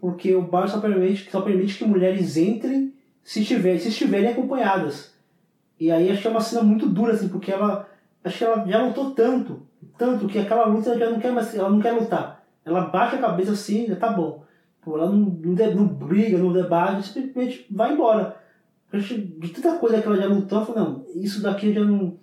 [0.00, 2.94] porque o bar só permite, só permite que mulheres entrem
[3.24, 5.14] se, tiver, se estiverem acompanhadas.
[5.80, 7.88] E aí acho que é uma cena muito dura, assim, porque ela.
[8.22, 9.68] Acho que ela já lutou tanto
[9.98, 12.44] tanto que aquela luta ela já não quer mais, ela não quer lutar.
[12.64, 14.44] Ela baixa a cabeça assim, tá bom.
[14.86, 18.36] Ela não, não, não briga, não debate, simplesmente vai embora.
[18.92, 22.16] De tanta coisa que ela já lutou, ela falou, não, isso daqui eu já não.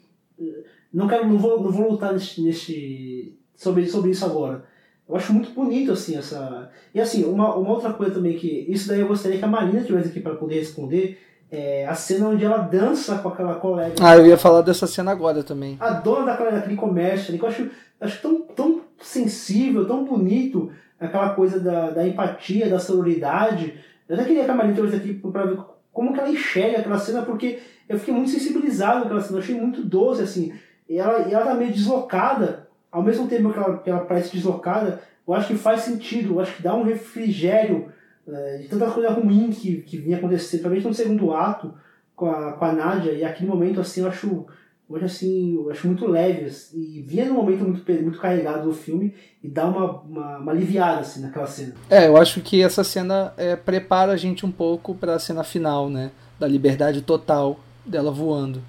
[0.92, 4.64] Não quero, não vou, não vou lutar nesse, nesse, sobre, sobre isso agora.
[5.08, 6.72] Eu acho muito bonito, assim, essa.
[6.94, 8.66] E assim, uma, uma outra coisa também que.
[8.68, 11.20] Isso daí eu gostaria que a Marina tivesse aqui para poder responder
[11.52, 13.96] é, a cena onde ela dança com aquela colega.
[14.02, 15.78] Ah, eu ia falar dessa cena agora também.
[15.80, 17.70] A dona daquela, daquele comércio, que eu acho,
[18.02, 23.74] acho tão, tão sensível, tão bonito, aquela coisa da, da empatia, da sororidade.
[24.08, 25.60] Eu até queria que a Marina trouxe aqui para ver
[25.92, 29.56] como que ela enxerga aquela cena, porque eu fiquei muito sensibilizado naquela cena, eu achei
[29.56, 30.54] muito doce, assim.
[30.90, 34.36] E ela, e ela tá meio deslocada, ao mesmo tempo que ela, que ela parece
[34.36, 37.92] deslocada, eu acho que faz sentido, eu acho que dá um refrigério
[38.28, 41.74] é, de tanta coisa ruim que, que vinha acontecendo, principalmente no segundo ato
[42.16, 44.46] com a, com a Nádia, e aquele momento assim eu acho,
[44.90, 48.74] hoje assim, eu acho muito leve, assim, e vinha num momento muito, muito carregado do
[48.74, 49.14] filme
[49.44, 51.74] e dá uma, uma, uma aliviada assim naquela cena.
[51.90, 55.44] É, eu acho que essa cena é, prepara a gente um pouco para a cena
[55.44, 56.12] final, né?
[56.40, 58.62] Da liberdade total dela voando.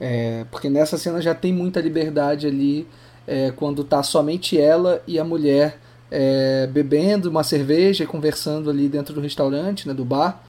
[0.00, 2.86] É, porque nessa cena já tem muita liberdade ali,
[3.26, 5.78] é, quando tá somente ela e a mulher
[6.10, 10.44] é, bebendo uma cerveja e conversando ali dentro do restaurante, né, do bar.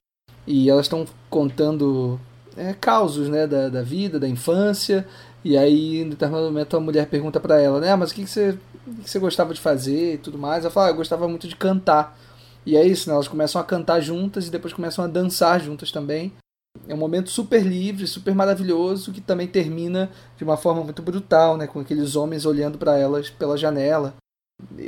[0.48, 2.20] E elas estão contando
[2.58, 5.08] é, causos né, da, da vida, da infância.
[5.44, 8.30] E aí, em determinado momento, a mulher pergunta para ela, né, mas o que, que,
[8.30, 10.64] você, o que você gostava de fazer e tudo mais?
[10.64, 12.18] Ela fala, ah, eu gostava muito de cantar.
[12.66, 15.92] E é isso, né, elas começam a cantar juntas e depois começam a dançar juntas
[15.92, 16.34] também.
[16.88, 21.58] É um momento super livre, super maravilhoso, que também termina de uma forma muito brutal,
[21.58, 24.16] né, com aqueles homens olhando para elas pela janela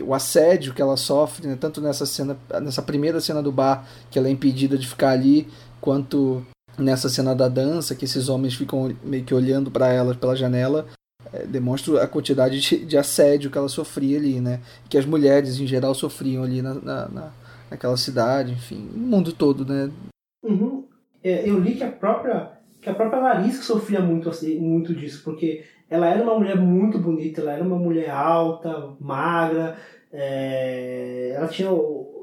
[0.06, 1.58] o assédio que ela sofre, né?
[1.60, 5.48] tanto nessa cena, nessa primeira cena do bar, que ela é impedida de ficar ali,
[5.82, 6.46] quanto
[6.78, 10.88] nessa cena da dança, que esses homens ficam meio que olhando para ela pela janela,
[11.34, 14.62] é, demonstra a quantidade de, de, assédio que ela sofria ali, né?
[14.90, 17.32] Que as mulheres em geral sofriam ali na, na, na
[17.70, 19.92] naquela cidade, enfim, no mundo todo, né?
[20.44, 20.86] Uhum.
[21.24, 22.52] É, eu li que a própria
[22.82, 27.00] que a própria Larissa sofria muito assim, muito disso, porque ela era uma mulher muito
[27.00, 29.76] bonita, ela era uma mulher alta, magra,
[30.14, 31.70] é, ela tinha,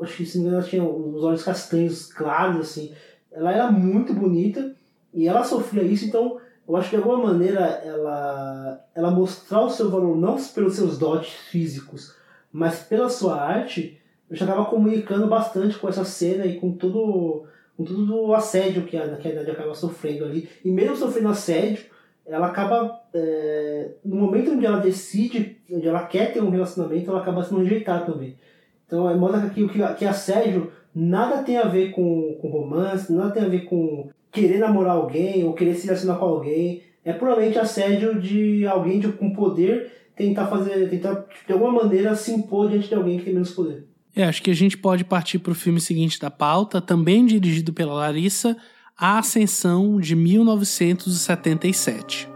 [0.00, 2.94] acho que se não ela tinha os olhos castanhos claros, assim,
[3.34, 4.74] ela era muito bonita
[5.12, 9.70] e ela sofria isso, então eu acho que de alguma maneira ela, ela mostrar o
[9.70, 12.14] seu valor não pelos seus dotes físicos,
[12.50, 17.44] mas pela sua arte, eu já estava comunicando bastante com essa cena e com todo,
[17.76, 20.48] com todo o assédio que a, que a Nadia acaba sofrendo ali.
[20.64, 21.84] E mesmo sofrendo assédio,
[22.26, 27.20] ela acaba, é, no momento onde ela decide, onde ela quer ter um relacionamento, ela
[27.20, 28.38] acaba sendo rejeitada também.
[28.86, 33.32] Então, é, mostra que, que, que assédio nada tem a ver com, com romance, nada
[33.32, 36.82] tem a ver com querer namorar alguém ou querer se relacionar com alguém.
[37.04, 42.32] É puramente assédio de alguém de, com poder tentar fazer, tentar de alguma maneira se
[42.32, 43.86] impor diante de alguém que tem menos poder.
[44.16, 47.72] É, acho que a gente pode partir para o filme seguinte da pauta, também dirigido
[47.72, 48.56] pela Larissa,
[48.96, 52.33] a Ascensão de 1977.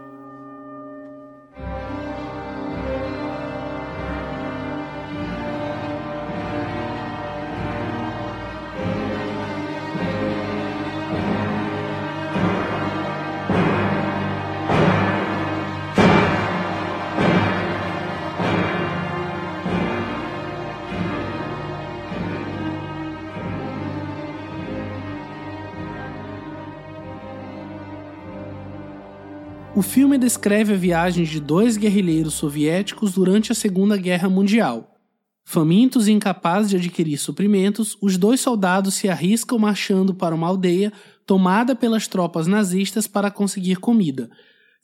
[29.79, 34.93] O filme descreve a viagem de dois guerrilheiros soviéticos durante a Segunda Guerra Mundial.
[35.45, 40.91] Famintos e incapazes de adquirir suprimentos, os dois soldados se arriscam marchando para uma aldeia
[41.25, 44.29] tomada pelas tropas nazistas para conseguir comida.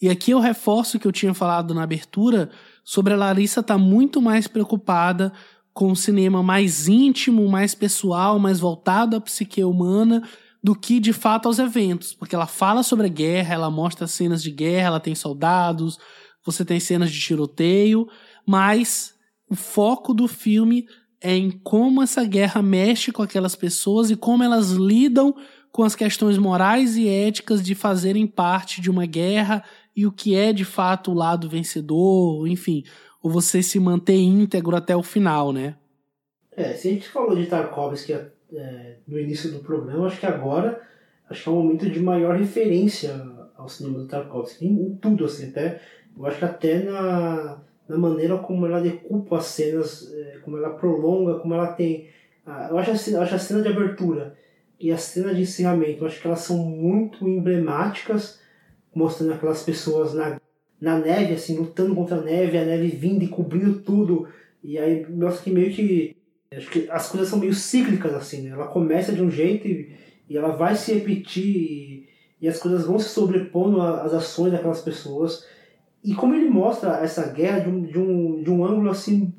[0.02, 2.50] E aqui eu reforço o que eu tinha falado na abertura
[2.82, 5.34] sobre a Larissa estar tá muito mais preocupada
[5.74, 10.24] com o cinema mais íntimo, mais pessoal, mais voltado à psique humana
[10.66, 14.42] do que de fato aos eventos, porque ela fala sobre a guerra, ela mostra cenas
[14.42, 16.00] de guerra, ela tem soldados,
[16.44, 18.08] você tem cenas de tiroteio,
[18.48, 19.14] mas
[19.48, 20.88] o foco do filme
[21.22, 25.36] é em como essa guerra mexe com aquelas pessoas e como elas lidam
[25.72, 29.64] com as questões morais e éticas de fazerem parte de uma guerra
[29.96, 32.84] e o que é de fato o lado vencedor, enfim,
[33.22, 35.76] ou você se manter íntegro até o final, né?
[36.58, 38.14] É, se a gente falou de Tarkovsky
[38.58, 40.82] é, no início do programa, acho que agora
[41.30, 43.14] acho que é um momento de maior referência
[43.58, 45.82] ao cinema do Tarkovsky, em, tudo, assim, até,
[46.16, 50.72] eu acho que até na, na maneira como ela decupa as cenas, é, como ela
[50.72, 52.10] prolonga, como ela tem...
[52.70, 54.38] Eu, acho a, eu acho a cena de abertura
[54.80, 58.40] e a cena de encerramento, eu acho que elas são muito emblemáticas,
[58.94, 60.40] mostrando aquelas pessoas na
[60.80, 64.28] na neve, assim, lutando contra a neve, a neve vindo e cobrindo tudo.
[64.64, 66.18] E aí mostra que meio que.
[66.58, 68.52] Acho que as coisas são meio cíclicas, assim, né?
[68.52, 69.96] Ela começa de um jeito e,
[70.30, 72.10] e ela vai se repetir e,
[72.42, 75.46] e as coisas vão se sobrepondo às ações daquelas pessoas.
[76.04, 79.34] E como ele mostra essa guerra de um, de um, de um ângulo assim,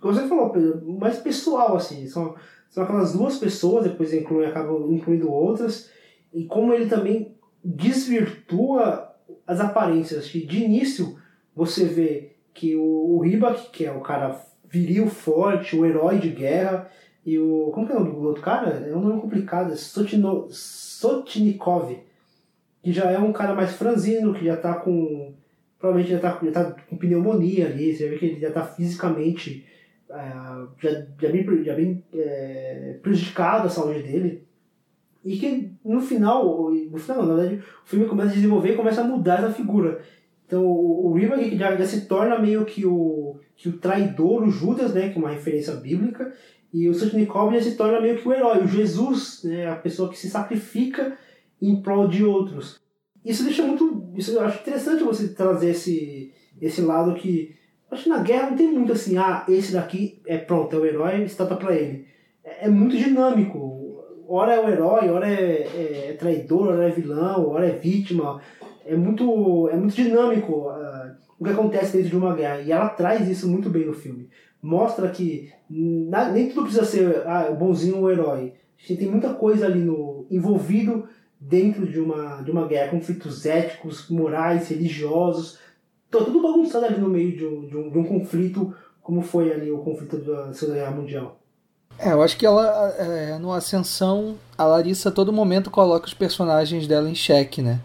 [0.00, 2.06] como você falou, Pedro, mais pessoal, assim.
[2.06, 2.34] São,
[2.70, 5.90] são aquelas duas pessoas, depois inclui, acabam incluindo outras.
[6.32, 9.14] E como ele também desvirtua
[9.46, 10.28] as aparências.
[10.28, 11.18] De início,
[11.54, 13.22] você vê que o, o
[13.72, 14.40] que é o cara
[14.70, 16.90] viril, forte, o herói de guerra,
[17.24, 17.70] e o.
[17.74, 18.86] Como que é o do outro cara?
[18.88, 21.98] É um nome complicado, é Sotino, Sotnikov,
[22.82, 25.34] que já é um cara mais franzino, que já tá com.
[25.78, 29.66] Provavelmente já tá, já tá com pneumonia ali, você vê que ele já tá fisicamente.
[30.08, 30.14] É,
[30.80, 34.46] já, já bem, já bem é, prejudicado a saúde dele.
[35.24, 39.00] E que no final, no final, na verdade, o filme começa a desenvolver e começa
[39.00, 40.00] a mudar essa figura.
[40.46, 41.18] Então o, o
[41.56, 45.18] já, já se torna meio que o, que o traidor, o Judas, né, que é
[45.18, 46.32] uma referência bíblica,
[46.72, 50.08] e o Sotnikov já se torna meio que o herói, o Jesus, né, a pessoa
[50.08, 51.16] que se sacrifica
[51.60, 52.80] em prol de outros.
[53.24, 54.12] Isso deixa muito.
[54.14, 57.56] Isso eu acho interessante você trazer esse, esse lado que.
[57.90, 60.84] Acho que na guerra não tem muito assim, ah, esse daqui é pronto, é o
[60.84, 62.06] herói, estátua para ele.
[62.44, 63.76] É, é muito dinâmico
[64.28, 68.40] hora é o herói, hora é, é, é traidor, hora é vilão, hora é vítima.
[68.86, 72.60] É muito, é muito dinâmico uh, o que acontece dentro de uma guerra.
[72.60, 74.28] E ela traz isso muito bem no filme.
[74.62, 78.54] Mostra que na, nem tudo precisa ser ah, o bonzinho ou o herói.
[78.78, 81.08] A gente tem muita coisa ali no, envolvido
[81.40, 82.90] dentro de uma, de uma guerra.
[82.90, 85.58] Conflitos éticos, morais, religiosos.
[86.10, 89.52] Tô tudo bagunçado ali no meio de um, de um, de um conflito como foi
[89.52, 91.38] ali o conflito da Segunda Guerra Mundial.
[91.96, 96.14] É, eu acho que ela, é, no Ascensão, a Larissa a todo momento coloca os
[96.14, 97.78] personagens dela em xeque, né?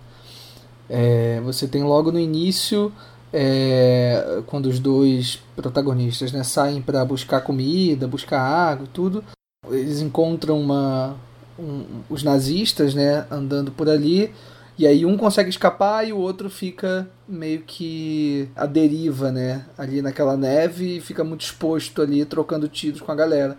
[0.94, 2.92] É, você tem logo no início,
[3.32, 9.24] é, quando os dois protagonistas né, saem para buscar comida, buscar água tudo,
[9.70, 11.16] eles encontram uma,
[11.58, 14.34] um, os nazistas né, andando por ali,
[14.78, 19.66] e aí um consegue escapar e o outro fica meio que à deriva, né?
[19.78, 23.58] Ali naquela neve e fica muito exposto ali, trocando tiros com a galera.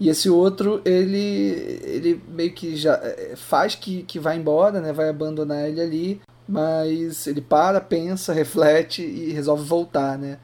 [0.00, 4.92] E esse outro, ele, ele meio que já é, faz que, que vai embora, né?
[4.92, 10.38] Vai abandonar ele ali, mas ele para, pensa, reflete e resolve voltar, né?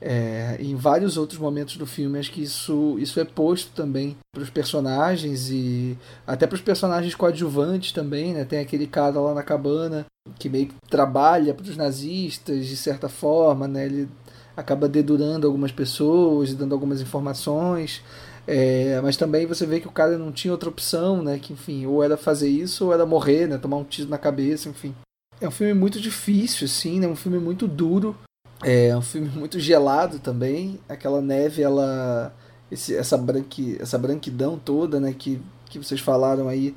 [0.00, 4.42] É, em vários outros momentos do filme, acho que isso, isso é posto também para
[4.42, 8.44] os personagens e até para os personagens coadjuvantes também, né?
[8.44, 10.04] Tem aquele cara lá na cabana
[10.38, 13.86] que meio que trabalha para os nazistas de certa forma, né?
[13.86, 14.08] Ele
[14.56, 18.02] acaba dedurando algumas pessoas dando algumas informações.
[18.46, 21.38] É, mas também você vê que o cara não tinha outra opção, né?
[21.38, 23.58] Que enfim, ou era fazer isso ou era morrer, né?
[23.58, 24.94] Tomar um tiro na cabeça, enfim.
[25.40, 27.06] É um filme muito difícil, assim, né?
[27.06, 28.16] Um filme muito duro.
[28.62, 30.78] É um filme muito gelado também.
[30.88, 32.34] Aquela neve, ela.
[32.70, 35.14] Esse, essa, branqui, essa branquidão toda, né?
[35.16, 36.74] Que, que vocês falaram aí,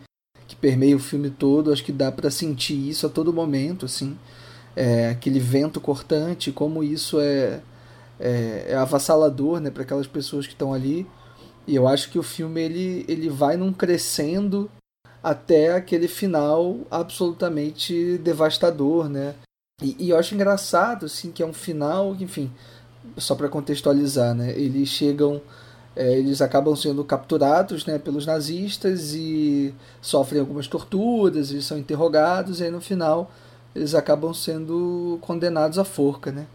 [0.48, 1.72] que permeia o filme todo.
[1.72, 4.18] Acho que dá para sentir isso a todo momento, assim.
[4.76, 7.62] É, aquele vento cortante, como isso é,
[8.20, 9.72] é, é avassalador, né?
[9.72, 11.08] Para aquelas pessoas que estão ali.
[11.66, 14.70] E eu acho que o filme ele, ele vai num crescendo
[15.24, 19.36] até aquele final absolutamente devastador, né?
[19.82, 22.52] E, e, eu acho engraçado, assim, que é um final, enfim,
[23.18, 24.52] só para contextualizar, né?
[24.58, 25.42] Eles chegam,
[25.96, 32.60] é, eles acabam sendo capturados, né, pelos nazistas e sofrem algumas torturas, eles são interrogados
[32.60, 33.32] e aí no final
[33.76, 36.48] eles acabam sendo condenados à forca, né?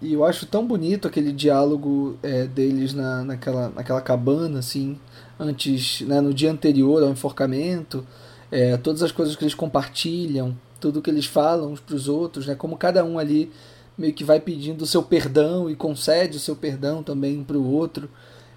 [0.00, 4.98] E eu acho tão bonito aquele diálogo é, deles na, naquela, naquela cabana, assim,
[5.40, 8.06] antes, né, no dia anterior ao enforcamento,
[8.52, 12.46] é, todas as coisas que eles compartilham, tudo que eles falam uns para os outros,
[12.46, 12.54] né?
[12.54, 13.50] Como cada um ali
[13.96, 17.56] meio que vai pedindo o seu perdão e concede o seu perdão também um para
[17.56, 18.10] o outro.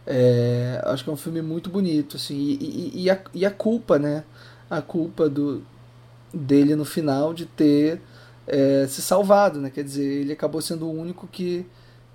[0.06, 3.52] É, acho que é um filme muito bonito, assim, e, e, e, a, e a
[3.52, 4.26] culpa, né?
[4.70, 5.64] A culpa do,
[6.34, 8.02] dele no final de ter
[8.48, 9.70] é, se salvado, né?
[9.70, 11.66] Quer dizer, ele acabou sendo o único que,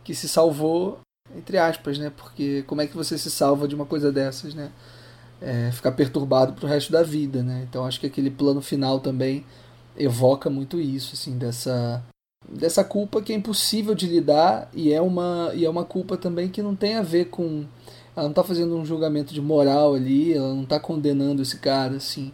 [0.04, 1.00] que se salvou,
[1.37, 2.11] entre aspas, né?
[2.14, 4.70] Porque como é que você se salva de uma coisa dessas, né?
[5.41, 7.66] É, ficar perturbado pro resto da vida, né?
[7.68, 9.45] Então acho que aquele plano final também
[9.97, 12.03] evoca muito isso, assim, dessa
[12.49, 16.49] dessa culpa que é impossível de lidar e é uma e é uma culpa também
[16.49, 17.66] que não tem a ver com
[18.16, 21.97] ela não está fazendo um julgamento de moral ali, ela não está condenando esse cara
[21.97, 22.33] assim.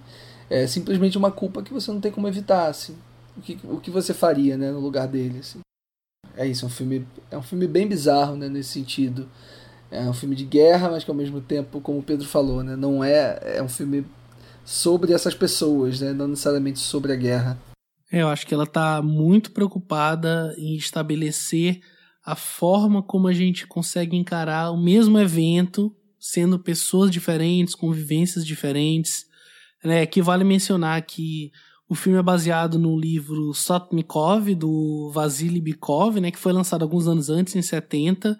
[0.48, 2.96] É simplesmente uma culpa que você não tem como evitar, assim.
[3.36, 5.60] O que, o que você faria, né, no lugar dele, assim.
[6.36, 9.28] É isso, é um filme, é um filme bem bizarro, né, nesse sentido.
[9.90, 12.74] É um filme de guerra, mas que ao mesmo tempo, como o Pedro falou, né,
[12.76, 14.04] não é, é um filme
[14.64, 17.58] sobre essas pessoas, né, não necessariamente sobre a guerra.
[18.10, 21.80] É, eu acho que ela está muito preocupada em estabelecer
[22.24, 29.26] a forma como a gente consegue encarar o mesmo evento, sendo pessoas diferentes, convivências diferentes.
[29.84, 30.00] Né?
[30.00, 31.50] Aqui vale mencionar que
[31.94, 37.06] o filme é baseado no livro Sotnikov, do Vasily Bikov, né, que foi lançado alguns
[37.06, 38.36] anos antes, em 70.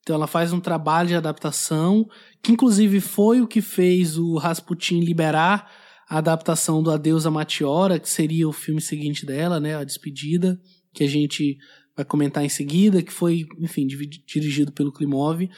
[0.00, 2.08] Então ela faz um trabalho de adaptação,
[2.42, 5.70] que inclusive foi o que fez o Rasputin liberar
[6.08, 10.58] a adaptação do Adeus a Matiora, que seria o filme seguinte dela, né, a despedida,
[10.94, 11.58] que a gente
[11.94, 13.86] vai comentar em seguida, que foi, enfim,
[14.26, 15.50] dirigido pelo Klimov.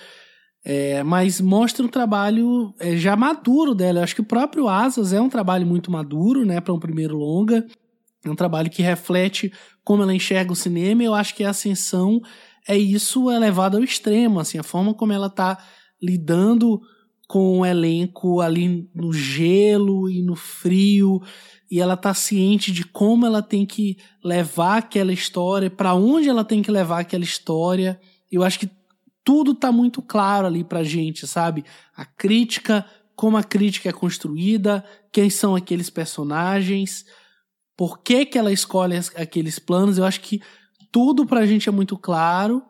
[0.70, 4.00] É, mas mostra um trabalho é, já maduro dela.
[4.00, 7.16] Eu acho que o próprio Asas é um trabalho muito maduro, né, para um primeiro
[7.16, 7.66] longa.
[8.22, 9.50] É um trabalho que reflete
[9.82, 11.02] como ela enxerga o cinema.
[11.02, 12.20] Eu acho que a Ascensão
[12.68, 15.56] é isso elevado ao extremo, assim, a forma como ela está
[16.02, 16.82] lidando
[17.26, 21.22] com o elenco ali no gelo e no frio,
[21.70, 26.44] e ela tá ciente de como ela tem que levar aquela história, para onde ela
[26.44, 27.98] tem que levar aquela história.
[28.30, 28.77] Eu acho que
[29.28, 31.62] tudo tá muito claro ali pra gente, sabe?
[31.94, 32.82] A crítica,
[33.14, 37.04] como a crítica é construída, quem são aqueles personagens,
[37.76, 39.98] por que que ela escolhe aqueles planos.
[39.98, 40.40] Eu acho que
[40.90, 42.62] tudo pra gente é muito claro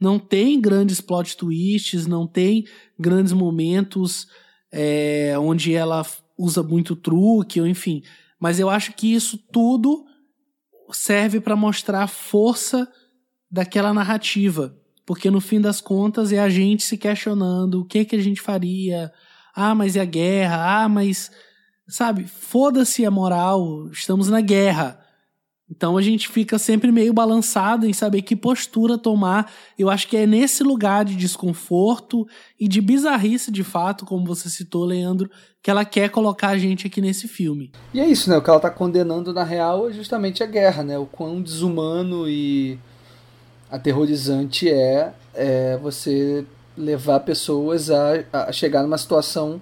[0.00, 2.64] não tem grandes plot twists, não tem
[2.96, 4.28] grandes momentos
[4.70, 6.06] é, onde ela
[6.38, 8.04] usa muito truque, ou enfim.
[8.38, 10.04] Mas eu acho que isso tudo
[10.92, 12.88] serve para mostrar a força
[13.50, 14.78] daquela narrativa.
[15.06, 18.40] Porque no fim das contas é a gente se questionando o que que a gente
[18.40, 19.12] faria.
[19.54, 20.82] Ah, mas e a guerra?
[20.82, 21.30] Ah, mas.
[21.86, 24.98] Sabe, foda-se a moral, estamos na guerra.
[25.70, 29.50] Então a gente fica sempre meio balançado em saber que postura tomar.
[29.78, 32.26] Eu acho que é nesse lugar de desconforto
[32.60, 35.30] e de bizarrice, de fato, como você citou, Leandro,
[35.62, 37.72] que ela quer colocar a gente aqui nesse filme.
[37.92, 38.36] E é isso, né?
[38.36, 40.98] O que ela está condenando na real é justamente a guerra, né?
[40.98, 42.78] O quão desumano e
[43.74, 46.44] aterrorizante é, é você
[46.76, 49.60] levar pessoas a, a chegar numa situação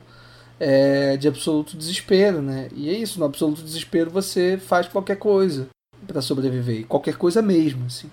[0.60, 2.68] é, de absoluto desespero, né?
[2.74, 5.68] E é isso, no absoluto desespero você faz qualquer coisa
[6.06, 6.86] para sobreviver.
[6.86, 8.10] Qualquer coisa mesmo, assim.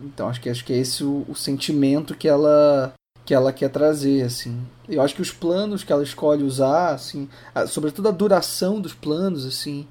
[0.00, 2.92] Então acho que acho que é esse o, o, sentimento que ela
[3.24, 4.66] que ela quer trazer, assim.
[4.88, 8.94] Eu acho que os planos que ela escolhe usar, assim, a, sobretudo a duração dos
[8.94, 9.86] planos, assim,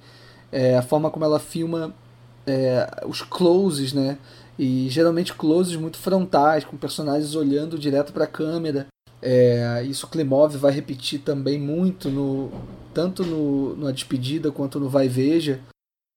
[0.52, 1.96] é, a forma como ela filma
[2.46, 4.18] é, os closes, né?
[4.62, 8.86] E geralmente closes muito frontais, com personagens olhando direto para a câmera.
[9.22, 12.52] É, isso Klimov vai repetir também muito no
[12.94, 15.60] tanto no, no A Despedida quanto no Vai Veja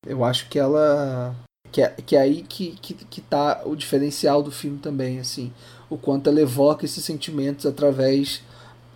[0.07, 1.35] eu acho que ela.
[1.73, 5.53] Que é, que é aí que, que, que tá o diferencial do filme também, assim.
[5.91, 8.43] O quanto ela evoca esses sentimentos através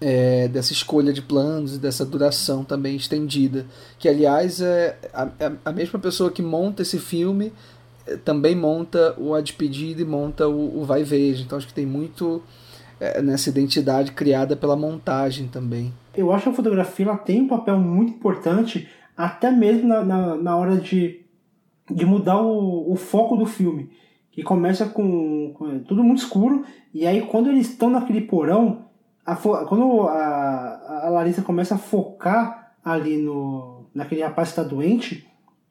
[0.00, 3.66] é, dessa escolha de planos e dessa duração também estendida.
[3.98, 5.28] Que, aliás, é a,
[5.64, 7.77] a mesma pessoa que monta esse filme é,
[8.16, 11.42] também monta o A Despedida e monta o, o Vai Veja.
[11.42, 12.42] Então, acho que tem muito
[13.00, 15.92] é, nessa identidade criada pela montagem também.
[16.16, 20.36] Eu acho que a fotografia ela tem um papel muito importante até mesmo na, na,
[20.36, 21.24] na hora de,
[21.90, 23.90] de mudar o, o foco do filme.
[24.30, 28.84] Que começa com, com, tudo muito escuro, e aí quando eles estão naquele porão,
[29.26, 35.27] a, quando a, a Larissa começa a focar ali no, naquele rapaz que está doente,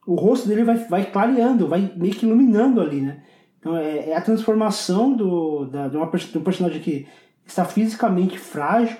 [0.07, 3.21] o rosto dele vai, vai clareando, vai meio que iluminando ali, né?
[3.59, 7.05] Então é, é a transformação do, da, de, uma, de um personagem que
[7.45, 8.97] está fisicamente frágil,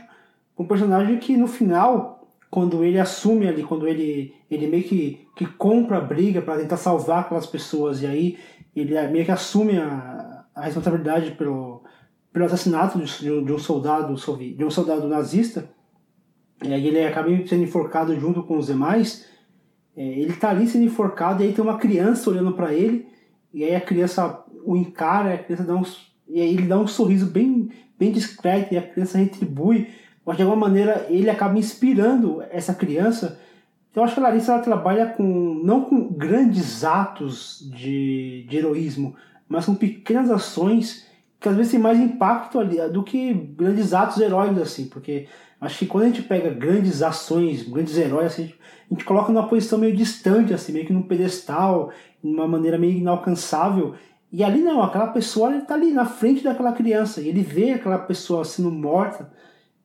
[0.60, 2.18] um personagem que no final
[2.50, 6.78] quando ele assume ali, quando ele, ele meio que, que compra a briga para tentar
[6.78, 8.38] salvar aquelas pessoas, e aí
[8.76, 11.84] ele meio que assume a, a responsabilidade pelo,
[12.32, 15.70] pelo assassinato de, de um soldado de um soldado nazista,
[16.64, 19.26] e aí ele acaba sendo enforcado junto com os demais,
[19.98, 23.08] É, ele tá ali sendo enforcado e aí tem uma criança olhando para ele
[23.52, 25.84] e aí a criança o encara, a criança dá um,
[26.28, 29.90] e aí ele dá um sorriso bem, bem discreto e a criança retribui,
[30.24, 33.40] mas de alguma maneira ele acaba inspirando essa criança.
[33.90, 38.58] Então eu acho que a Larissa ela trabalha com não com grandes atos de, de
[38.58, 39.16] heroísmo,
[39.50, 41.08] mas com pequenas ações
[41.40, 45.28] que às vezes tem mais impacto ali do que grandes atos heróicos assim, porque
[45.60, 48.54] acho que quando a gente pega grandes ações, grandes heróis assim,
[48.90, 51.92] a gente coloca numa posição meio distante, assim, meio que num pedestal,
[52.24, 53.96] de uma maneira meio inalcançável.
[54.32, 57.98] E ali não, aquela pessoa está ali na frente daquela criança, e ele vê aquela
[57.98, 59.32] pessoa sendo morta,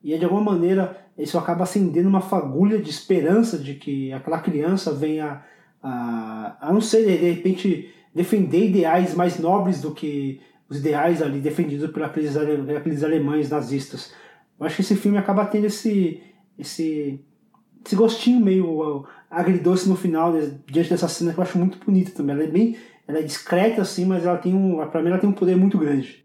[0.02, 4.92] e de alguma maneira isso acaba acendendo uma fagulha de esperança de que aquela criança
[4.92, 5.42] venha
[5.82, 11.38] a, a não ser, de repente, defender ideais mais nobres do que os ideais ali
[11.40, 14.12] defendidos por aqueles, aqueles alemães nazistas.
[14.62, 16.20] Eu acho que esse filme acaba tendo esse,
[16.56, 17.20] esse
[17.84, 20.32] esse gostinho meio agridoce no final,
[20.70, 22.36] diante dessa cena que eu acho muito bonita também.
[22.36, 22.76] Ela é bem.
[23.08, 24.76] Ela é discreta assim, mas ela tem um.
[24.88, 26.22] Pra mim ela tem um poder muito grande.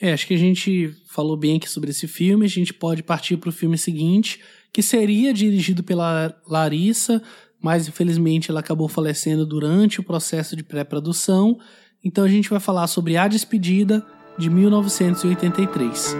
[0.00, 2.44] É, acho que a gente falou bem aqui sobre esse filme.
[2.44, 7.22] A gente pode partir para o filme seguinte, que seria dirigido pela Larissa,
[7.60, 11.58] mas infelizmente ela acabou falecendo durante o processo de pré-produção.
[12.04, 14.06] Então a gente vai falar sobre A Despedida,
[14.38, 16.14] de 1983.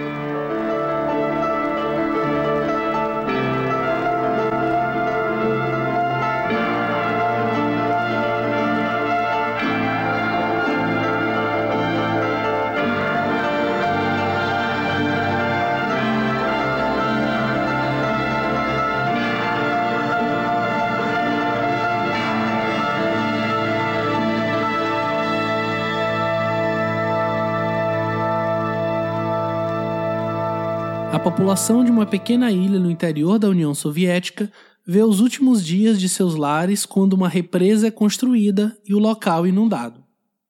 [31.31, 34.51] População de uma pequena ilha no interior da União Soviética
[34.87, 39.47] vê os últimos dias de seus lares quando uma represa é construída e o local
[39.47, 40.03] inundado.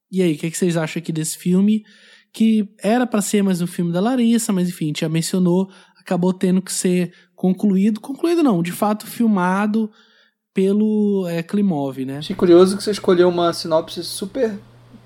[0.08, 1.84] E aí, o que, vocês acham aqui desse filme?
[2.32, 5.68] Que era para ser mais um filme da Larissa, mas enfim, já mencionou,
[5.98, 8.00] acabou tendo que ser concluído.
[8.00, 9.90] Concluído não, de fato filmado
[10.54, 12.18] pelo é, Klimov, né?
[12.18, 14.56] Achei curioso que você escolheu uma sinopse super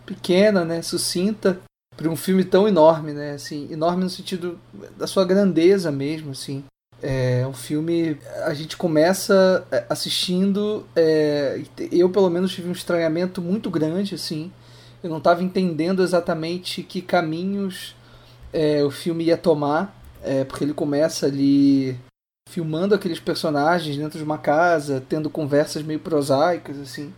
[0.04, 1.58] pequena, né, sucinta,
[1.96, 3.32] para um filme tão enorme, né?
[3.32, 4.58] Assim, enorme no sentido
[4.96, 6.64] da sua grandeza mesmo, assim.
[7.02, 8.16] É um filme.
[8.44, 10.86] A gente começa é, assistindo.
[10.94, 14.52] É, eu, pelo menos, tive um estranhamento muito grande, assim.
[15.02, 17.96] Eu não estava entendendo exatamente que caminhos
[18.52, 21.98] é, o filme ia tomar, é, porque ele começa ali
[22.48, 27.12] filmando aqueles personagens dentro de uma casa, tendo conversas meio prosaicas, assim,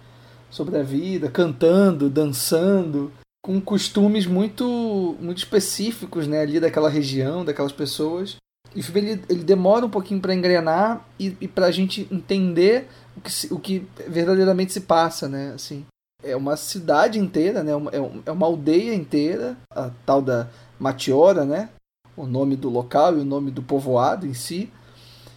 [0.49, 3.13] sobre a vida, cantando, dançando
[3.45, 8.37] com costumes muito muito específicos né, ali daquela região, daquelas pessoas.
[8.75, 12.09] E o filme ele, ele demora um pouquinho para engrenar e, e para a gente
[12.11, 15.53] entender o que, se, o que verdadeiramente se passa, né?
[15.55, 15.85] Assim,
[16.23, 17.73] é uma cidade inteira, né?
[17.93, 20.49] É, é uma aldeia inteira, a tal da
[20.81, 21.69] Matiora, né?
[22.17, 24.73] O nome do local e o nome do povoado em si,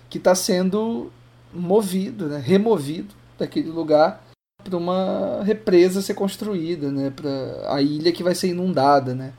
[0.10, 1.12] que está sendo
[1.53, 2.39] movido, né?
[2.39, 4.24] removido daquele lugar
[4.68, 9.32] para uma represa ser construída, né, para a ilha que vai ser inundada, né.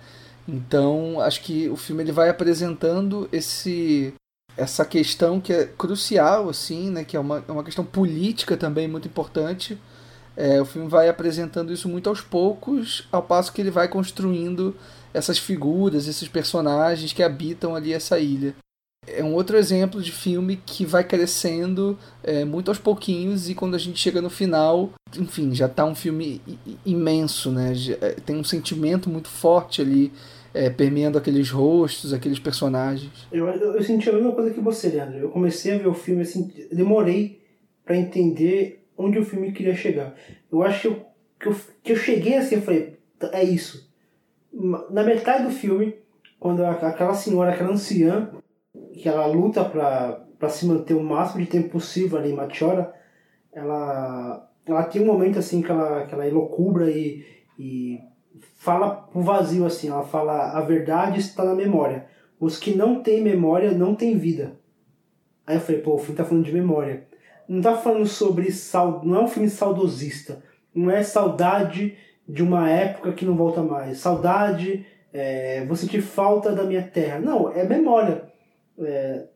[0.49, 4.15] Então, acho que o filme ele vai apresentando esse
[4.57, 8.89] essa questão que é crucial, assim, né, que é uma, é uma questão política também
[8.89, 9.79] muito importante.
[10.37, 14.75] É, o filme vai apresentando isso muito aos poucos, ao passo que ele vai construindo
[15.15, 18.55] essas figuras, esses personagens que habitam ali essa ilha
[19.19, 23.75] é um outro exemplo de filme que vai crescendo é, muito aos pouquinhos e quando
[23.75, 26.41] a gente chega no final, enfim, já está um filme
[26.85, 27.73] imenso, né?
[28.01, 30.13] É, tem um sentimento muito forte ali,
[30.53, 33.11] é, permeando aqueles rostos, aqueles personagens.
[33.33, 35.19] Eu, eu, eu, senti a mesma coisa que você, Leandro.
[35.19, 37.41] Eu comecei a ver o filme assim, demorei
[37.85, 40.15] para entender onde o filme queria chegar.
[40.51, 41.07] Eu acho que eu,
[41.41, 42.99] que eu, que eu cheguei assim, eu falei,
[43.33, 43.89] é isso.
[44.91, 45.95] Na metade do filme,
[46.39, 48.31] quando aquela senhora, aquela anciã,
[48.95, 52.93] que ela luta para se manter o máximo de tempo possível ali em Machora,
[53.53, 57.25] ela, ela tem um momento assim que ela, que ela elocubra e,
[57.59, 58.01] e
[58.57, 62.07] fala pro vazio assim, ela fala a verdade está na memória.
[62.41, 64.57] Os que não têm memória não têm vida.
[65.47, 67.07] Aí eu falei, pô, o filme tá falando de memória.
[67.49, 70.43] Não tá falando sobre sal, não é um filme saudosista.
[70.75, 71.97] Não é saudade
[72.29, 73.99] de uma época que não volta mais.
[73.99, 77.19] Saudade, é, vou sentir falta da minha terra.
[77.19, 78.29] Não, é memória
[78.81, 79.27] é,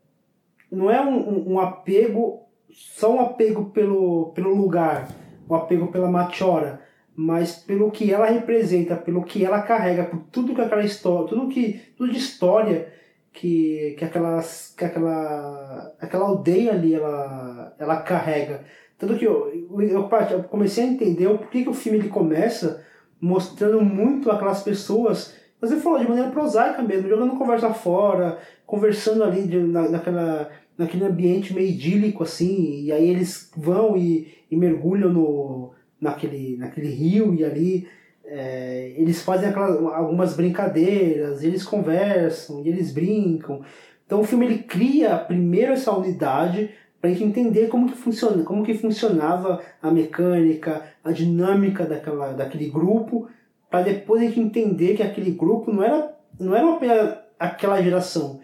[0.71, 5.09] não é um, um, apego, só um apego pelo, pelo lugar,
[5.49, 6.81] um apego pela machora,
[7.15, 11.49] mas pelo que ela representa, pelo que ela carrega, por tudo que aquela história, tudo
[11.49, 12.93] que tudo de história
[13.33, 18.65] que, que, aquelas, que aquela, aquela aldeia ali ela, ela carrega.
[18.99, 22.85] Tanto que eu, eu, eu comecei a entender o porquê que o filme ele começa
[23.21, 28.37] mostrando muito aquelas pessoas, você falou de maneira prosaica mesmo, jogando conversa fora,
[28.67, 34.27] conversando ali de, na, naquela, naquele ambiente meio idílico assim, e aí eles vão e,
[34.51, 35.71] e mergulham no,
[36.01, 37.89] naquele, naquele rio e ali
[38.25, 43.63] é, eles fazem algumas brincadeiras, eles conversam, eles brincam.
[44.05, 46.71] Então o filme ele cria primeiro essa unidade
[47.01, 52.33] para a gente entender como que funciona, como que funcionava a mecânica, a dinâmica daquela,
[52.33, 53.29] daquele grupo,
[53.73, 58.39] para depois a gente entender que aquele grupo não era não era apenas aquela geração.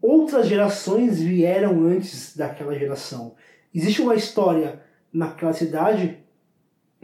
[0.00, 3.34] Outras gerações vieram antes daquela geração.
[3.74, 4.80] Existe uma história
[5.12, 6.18] naquela cidade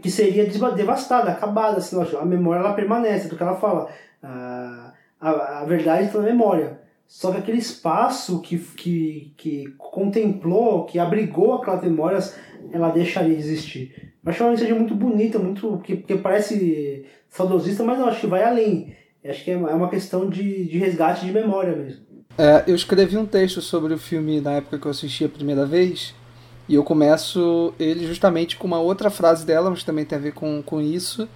[0.01, 3.91] que seria devastada, acabada, assim, a memória ela permanece, do que ela fala.
[4.23, 6.80] A, a, a verdade está na memória.
[7.11, 12.37] Só que aquele espaço que, que, que contemplou, que abrigou aquelas memórias,
[12.73, 14.13] ela deixaria de existir.
[14.25, 18.27] Eu acho uma mensagem muito bonita, muito porque, porque parece saudosista, mas eu acho que
[18.29, 18.95] vai além.
[19.25, 22.07] Eu acho que é, é uma questão de, de resgate de memória mesmo.
[22.39, 25.67] É, eu escrevi um texto sobre o filme na época que eu assisti a primeira
[25.67, 26.15] vez,
[26.69, 30.33] e eu começo ele justamente com uma outra frase dela, mas também tem a ver
[30.33, 31.29] com, com isso,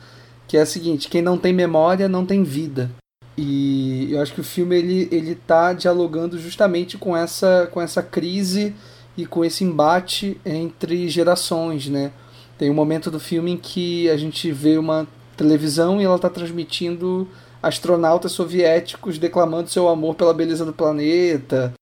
[0.46, 2.92] que é a seguinte: quem não tem memória não tem vida.
[3.36, 8.02] E eu acho que o filme ele ele tá dialogando justamente com essa com essa
[8.02, 8.74] crise
[9.16, 12.12] e com esse embate entre gerações, né?
[12.56, 15.06] Tem um momento do filme em que a gente vê uma
[15.36, 17.28] televisão e ela está transmitindo
[17.60, 21.72] astronautas soviéticos declamando seu amor pela beleza do planeta.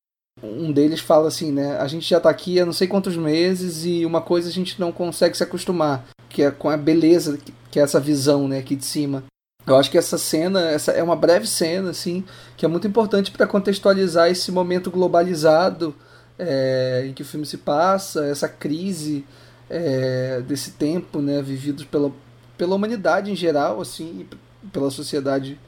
[0.43, 1.77] Um deles fala assim, né?
[1.77, 4.81] A gente já está aqui há não sei quantos meses e uma coisa a gente
[4.81, 7.39] não consegue se acostumar, que é com a beleza,
[7.71, 9.23] que é essa visão, né, aqui de cima.
[9.67, 12.25] Eu acho que essa cena, essa é uma breve cena, assim,
[12.57, 15.95] que é muito importante para contextualizar esse momento globalizado
[16.39, 19.25] é, em que o filme se passa, essa crise
[19.71, 22.13] é, desse tempo, né, vivido pela,
[22.59, 25.59] pela humanidade em geral, assim, e pela sociedade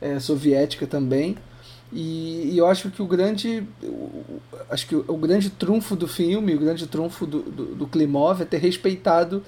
[0.00, 1.36] é, soviética também.
[1.92, 3.62] E, e, eu acho que o grande,
[4.68, 8.42] acho que o, o, grande trunfo do filme, o grande trunfo do, do, do Klimov
[8.42, 9.44] é ter respeitado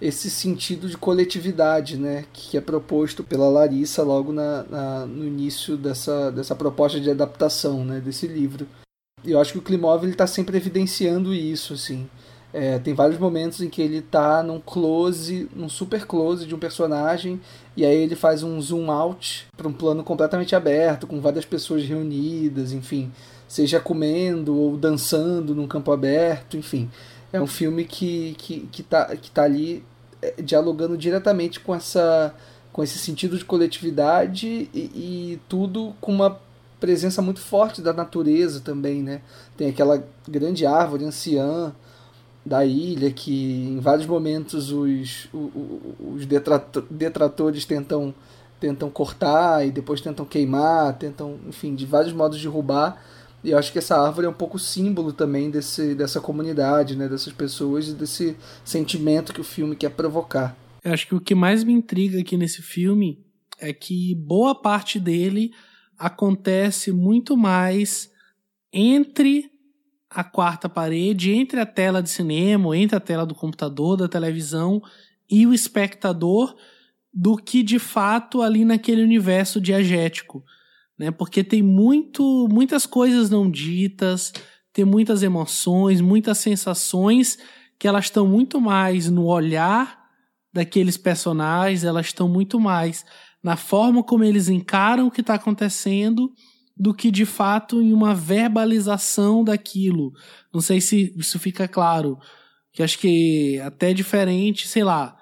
[0.00, 5.76] esse sentido de coletividade, né, que é proposto pela Larissa logo na, na, no início
[5.76, 8.66] dessa, dessa proposta de adaptação, né, desse livro.
[9.24, 12.08] E eu acho que o Klimov ele está sempre evidenciando isso, assim.
[12.52, 16.58] É, tem vários momentos em que ele está num close, num super close de um
[16.58, 17.40] personagem,
[17.76, 21.84] e aí ele faz um zoom out para um plano completamente aberto, com várias pessoas
[21.84, 23.12] reunidas, enfim,
[23.46, 26.88] seja comendo ou dançando num campo aberto, enfim
[27.32, 29.84] é um filme que, que, que, tá, que tá ali
[30.22, 32.34] é, dialogando diretamente com essa
[32.72, 36.38] com esse sentido de coletividade e, e, tudo com uma
[36.78, 39.20] presença muito forte da natureza também, né?
[39.56, 41.74] Tem aquela grande árvore anciã
[42.46, 46.24] da ilha que em vários momentos os, os
[46.88, 48.14] detratores tentam
[48.60, 53.00] tentam cortar e depois tentam queimar, tentam, enfim, de vários modos derrubar
[53.42, 57.08] e eu acho que essa árvore é um pouco símbolo também desse, dessa comunidade, né,
[57.08, 60.56] dessas pessoas e desse sentimento que o filme quer provocar.
[60.84, 63.24] Eu acho que o que mais me intriga aqui nesse filme
[63.60, 65.52] é que boa parte dele
[65.96, 68.10] acontece muito mais
[68.72, 69.50] entre
[70.10, 74.82] a quarta parede, entre a tela de cinema, entre a tela do computador, da televisão
[75.30, 76.56] e o espectador,
[77.12, 80.44] do que de fato ali naquele universo diegético
[80.98, 81.10] né?
[81.10, 84.32] Porque tem muito, muitas coisas não ditas,
[84.72, 87.38] tem muitas emoções, muitas sensações
[87.78, 89.98] que elas estão muito mais no olhar
[90.52, 93.04] daqueles personagens, elas estão muito mais
[93.42, 96.32] na forma como eles encaram o que está acontecendo
[96.76, 100.12] do que de fato em uma verbalização daquilo.
[100.52, 102.18] Não sei se isso fica claro.
[102.72, 105.16] Que acho que até diferente, sei lá,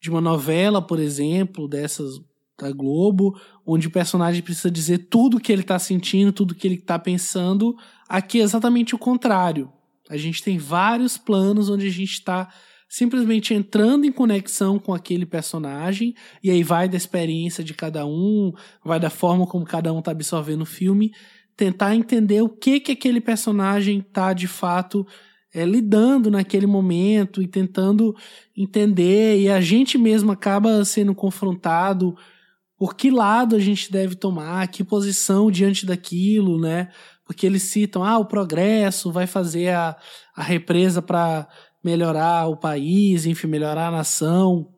[0.00, 2.14] de uma novela, por exemplo, dessas
[2.58, 6.66] da Globo, onde o personagem precisa dizer tudo o que ele está sentindo, tudo que
[6.66, 7.76] ele está pensando.
[8.08, 9.70] Aqui é exatamente o contrário.
[10.08, 12.48] A gente tem vários planos onde a gente está
[12.88, 18.52] simplesmente entrando em conexão com aquele personagem, e aí vai da experiência de cada um,
[18.84, 21.12] vai da forma como cada um está absorvendo o filme,
[21.56, 25.04] tentar entender o que que aquele personagem está de fato
[25.52, 28.14] é, lidando naquele momento e tentando
[28.56, 32.16] entender, e a gente mesmo acaba sendo confrontado
[32.76, 36.90] por que lado a gente deve tomar, que posição diante daquilo, né?
[37.24, 39.96] Porque eles citam, ah, o progresso vai fazer a,
[40.34, 41.48] a represa para
[41.82, 44.68] melhorar o país, enfim, melhorar a nação.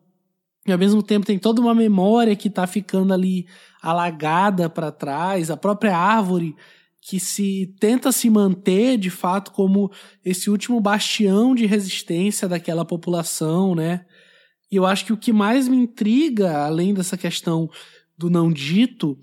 [0.65, 3.47] E ao mesmo tempo tem toda uma memória que está ficando ali
[3.81, 6.55] alagada para trás, a própria árvore
[7.01, 9.91] que se tenta se manter de fato como
[10.23, 14.05] esse último bastião de resistência daquela população, né?
[14.71, 17.69] E eu acho que o que mais me intriga, além dessa questão
[18.17, 19.17] do não dito,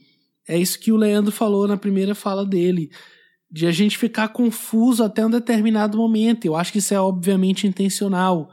[0.48, 2.90] é isso que o Leandro falou na primeira fala dele,
[3.50, 6.44] de a gente ficar confuso até um determinado momento.
[6.44, 8.50] Eu acho que isso é obviamente intencional,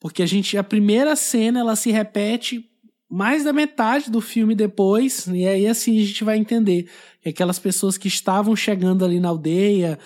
[0.00, 2.64] porque a gente a primeira cena ela se repete
[3.10, 6.90] mais da metade do filme depois, e aí assim a gente vai entender
[7.22, 9.98] que aquelas pessoas que estavam chegando ali na aldeia,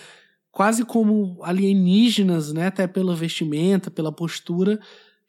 [0.52, 4.78] quase como alienígenas, né, até pela vestimenta, pela postura,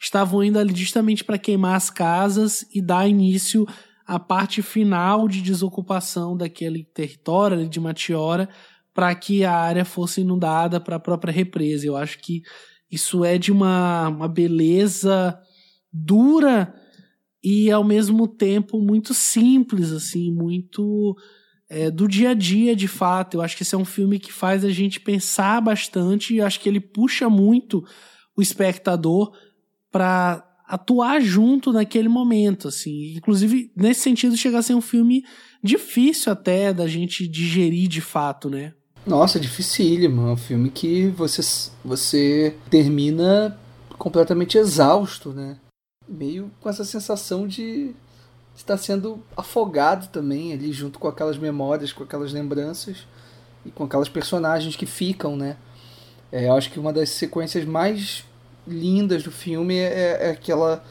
[0.03, 3.65] estavam indo ali justamente para queimar as casas e dar início
[4.05, 8.49] à parte final de desocupação daquele território ali de Matiora
[8.93, 11.87] para que a área fosse inundada para a própria represa.
[11.87, 12.41] Eu acho que
[12.91, 15.39] isso é de uma, uma beleza
[15.91, 16.73] dura
[17.41, 21.15] e ao mesmo tempo muito simples, assim, muito
[21.69, 23.37] é, do dia a dia, de fato.
[23.37, 26.59] Eu acho que esse é um filme que faz a gente pensar bastante e acho
[26.59, 27.83] que ele puxa muito
[28.35, 29.31] o espectador
[29.93, 33.13] para atuar junto naquele momento, assim.
[33.15, 35.23] Inclusive, nesse sentido, chega a ser um filme
[35.61, 38.73] difícil até da gente digerir de fato, né?
[39.05, 40.27] Nossa, dificílimo.
[40.27, 41.41] É um filme que você,
[41.85, 43.55] você termina
[43.99, 45.57] completamente exausto, né?
[46.09, 47.91] Meio com essa sensação de
[48.55, 53.05] estar sendo afogado também ali junto com aquelas memórias, com aquelas lembranças
[53.63, 55.55] e com aquelas personagens que ficam, né?
[56.31, 58.25] É, eu acho que uma das sequências mais
[58.67, 60.83] lindas do filme é, é aquela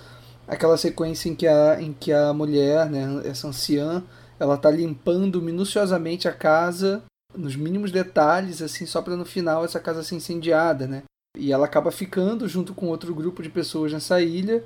[0.46, 4.02] aquela sequência em que a, em que a mulher, né, essa anciã,
[4.38, 7.02] ela tá limpando minuciosamente a casa
[7.34, 11.04] nos mínimos detalhes, assim, só para no final essa casa ser incendiada, né?
[11.36, 14.62] E ela acaba ficando junto com outro grupo de pessoas nessa ilha,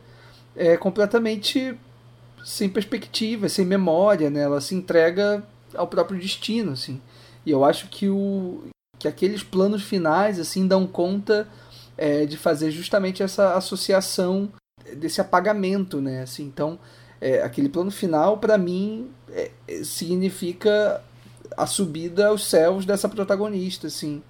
[0.57, 1.79] é completamente
[2.45, 4.41] sem perspectiva, sem memória, né?
[4.41, 7.01] Ela se entrega ao próprio destino, assim.
[7.45, 8.65] E eu acho que o
[8.99, 11.47] que aqueles planos finais assim dão conta
[11.97, 14.51] é, de fazer justamente essa associação
[14.97, 16.23] desse apagamento, né?
[16.23, 16.79] Assim, então,
[17.21, 19.51] é, aquele plano final para mim é,
[19.83, 21.03] significa
[21.57, 24.23] a subida aos céus dessa protagonista, assim.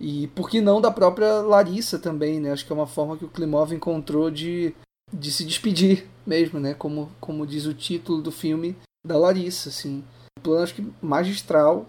[0.00, 2.52] E por que não da própria Larissa também, né?
[2.52, 4.74] Acho que é uma forma que o Klimov encontrou de,
[5.12, 6.74] de se despedir mesmo, né?
[6.74, 8.76] Como, como diz o título do filme
[9.06, 10.02] da Larissa, assim.
[10.38, 11.88] Um plano, acho que magistral,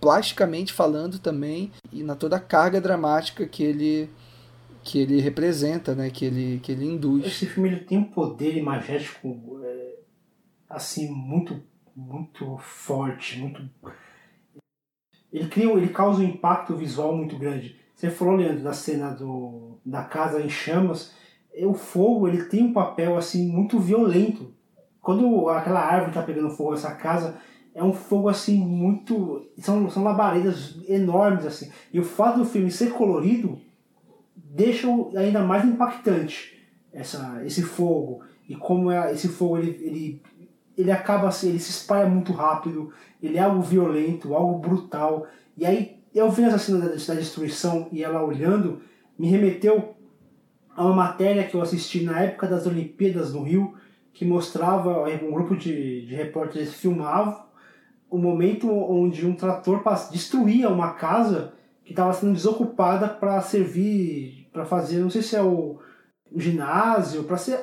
[0.00, 4.10] plasticamente falando também, e na toda a carga dramática que ele
[4.82, 6.10] que ele representa, né?
[6.10, 7.24] Que ele, que ele induz.
[7.24, 9.94] Esse filme ele tem um poder imagético é,
[10.68, 11.62] assim muito
[11.96, 13.62] muito forte, muito.
[15.32, 17.76] Ele cria, ele causa um impacto visual muito grande.
[17.94, 21.12] Você falou, Leandro, da cena do, da casa em chamas.
[21.56, 24.52] O fogo ele tem um papel assim muito violento.
[25.00, 27.40] Quando aquela árvore está pegando fogo, essa casa
[27.74, 31.70] é um fogo assim muito são, são labaredas enormes assim.
[31.92, 33.58] E o fato do filme ser colorido
[34.36, 34.86] deixa
[35.16, 40.22] ainda mais impactante essa, esse fogo e como é, esse fogo ele, ele
[40.76, 42.92] ele acaba assim, ele se espalha muito rápido,
[43.22, 45.24] ele é algo violento, algo brutal.
[45.56, 48.80] E aí, eu vendo essa cena da, da destruição e ela olhando,
[49.16, 49.94] me remeteu
[50.74, 53.74] a uma matéria que eu assisti na época das Olimpíadas no Rio,
[54.12, 57.43] que mostrava um grupo de, de repórteres filmavam
[58.10, 61.54] o momento onde um trator destruía uma casa
[61.84, 65.78] que estava sendo desocupada para servir, para fazer, não sei se é o,
[66.30, 67.60] o ginásio, para ser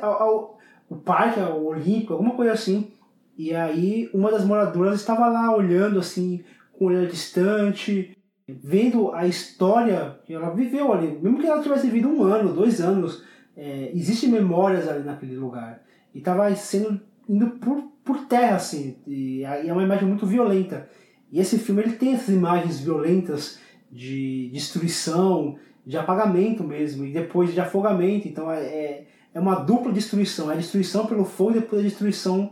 [0.90, 2.92] o parque, o olímpico, alguma coisa assim.
[3.38, 6.44] E aí uma das moradoras estava lá olhando assim,
[6.74, 8.16] com olhar distante,
[8.48, 11.18] vendo a história que ela viveu ali.
[11.22, 13.24] Mesmo que ela tivesse vivido um ano, dois anos,
[13.56, 15.82] é, existem memórias ali naquele lugar.
[16.14, 18.98] E estava sendo indo por, por terra, assim.
[19.08, 20.90] E é uma imagem muito violenta.
[21.32, 23.60] E esse filme ele tem essas imagens violentas
[23.92, 28.28] de destruição, de apagamento mesmo, e depois de afogamento.
[28.28, 30.50] Então é, é, é uma dupla destruição.
[30.50, 32.52] É a destruição pelo fogo e depois a destruição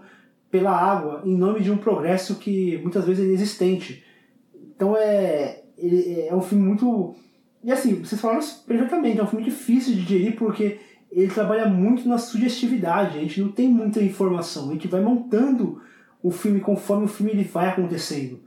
[0.49, 4.03] pela água em nome de um progresso que muitas vezes é inexistente.
[4.75, 7.15] Então é, é um filme muito.
[7.63, 10.79] E assim, vocês falaram perfeitamente, é um filme difícil de digerir porque
[11.11, 15.81] ele trabalha muito na sugestividade, a gente não tem muita informação, a gente vai montando
[16.21, 18.39] o filme conforme o filme ele vai acontecendo.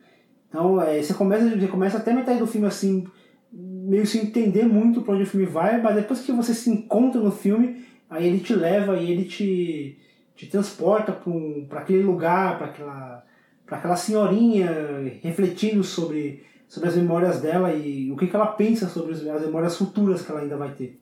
[0.48, 3.06] Então é, você, começa, você começa até metade do filme assim,
[3.52, 7.20] meio sem entender muito para onde o filme vai, mas depois que você se encontra
[7.20, 9.98] no filme, aí ele te leva e ele te
[10.34, 13.24] te transporta para um, aquele lugar, para aquela,
[13.68, 14.68] aquela senhorinha
[15.22, 19.76] refletindo sobre, sobre as memórias dela e o que, que ela pensa sobre as memórias
[19.76, 21.01] futuras que ela ainda vai ter.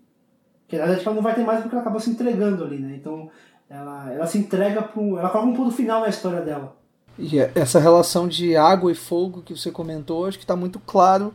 [0.70, 2.94] Que na verdade ela não vai ter mais porque ela acaba se entregando ali, né?
[2.94, 3.28] Então
[3.68, 6.76] ela, ela se entrega para ela coloca um ponto final na história dela.
[7.18, 10.78] E é, essa relação de água e fogo que você comentou, acho que está muito
[10.78, 11.34] claro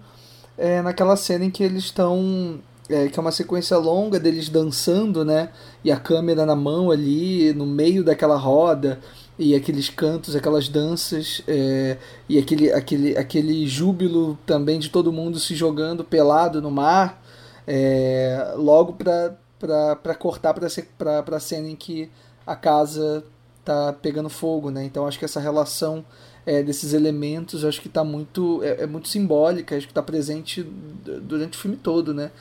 [0.58, 2.60] é, naquela cena em que eles estão.
[2.88, 5.50] É, que é uma sequência longa deles dançando, né?
[5.84, 9.00] E a câmera na mão ali, no meio daquela roda,
[9.40, 11.98] e aqueles cantos, aquelas danças, é,
[12.30, 17.25] e aquele, aquele, aquele júbilo também de todo mundo se jogando pelado no mar,
[17.68, 22.10] é, logo para cortar para a cena em que
[22.46, 23.24] a casa
[23.64, 24.84] tá pegando fogo, né?
[24.86, 26.06] Então acho que essa relação
[26.46, 30.62] é, desses elementos acho que tá muito é, é, muito simbólica, acho que está presente
[30.64, 32.32] durante o filme todo, né?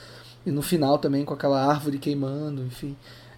[0.45, 2.95] E no final também com aquela árvore queimando, enfim.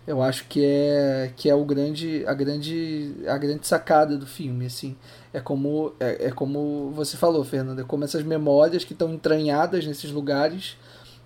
[0.07, 4.67] Eu acho que é que é o grande a grande a grande sacada do filme,
[4.67, 4.97] assim.
[5.33, 9.87] É como é, é como você falou, Fernanda, é como essas memórias que estão entranhadas
[9.87, 10.77] nesses lugares,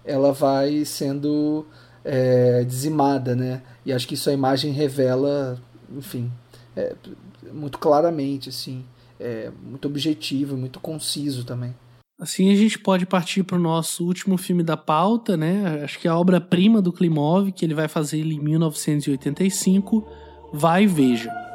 [0.05, 1.67] ela vai sendo
[2.05, 3.63] é, dizimada, né?
[3.85, 5.61] E acho que isso a imagem revela,
[5.97, 6.31] enfim,
[6.77, 6.95] é,
[7.53, 8.85] muito claramente, assim,
[9.19, 11.75] é, muito objetivo, muito conciso também.
[12.19, 15.83] Assim a gente pode partir para o nosso último filme da pauta, né?
[15.83, 20.07] Acho que a obra-prima do Klimov, que ele vai fazer em 1985,
[20.53, 21.50] Vai e Veja.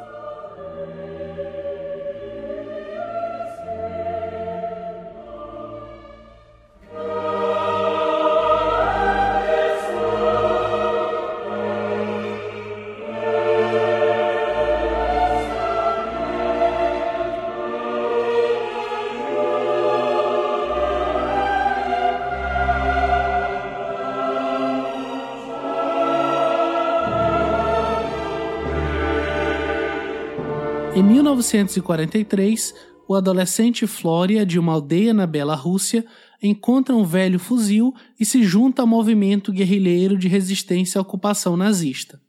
[31.36, 32.74] 1943,
[33.08, 36.04] o adolescente Flória, de uma aldeia na Bela-Rússia,
[36.42, 42.20] encontra um velho fuzil e se junta ao movimento guerrilheiro de resistência à ocupação nazista.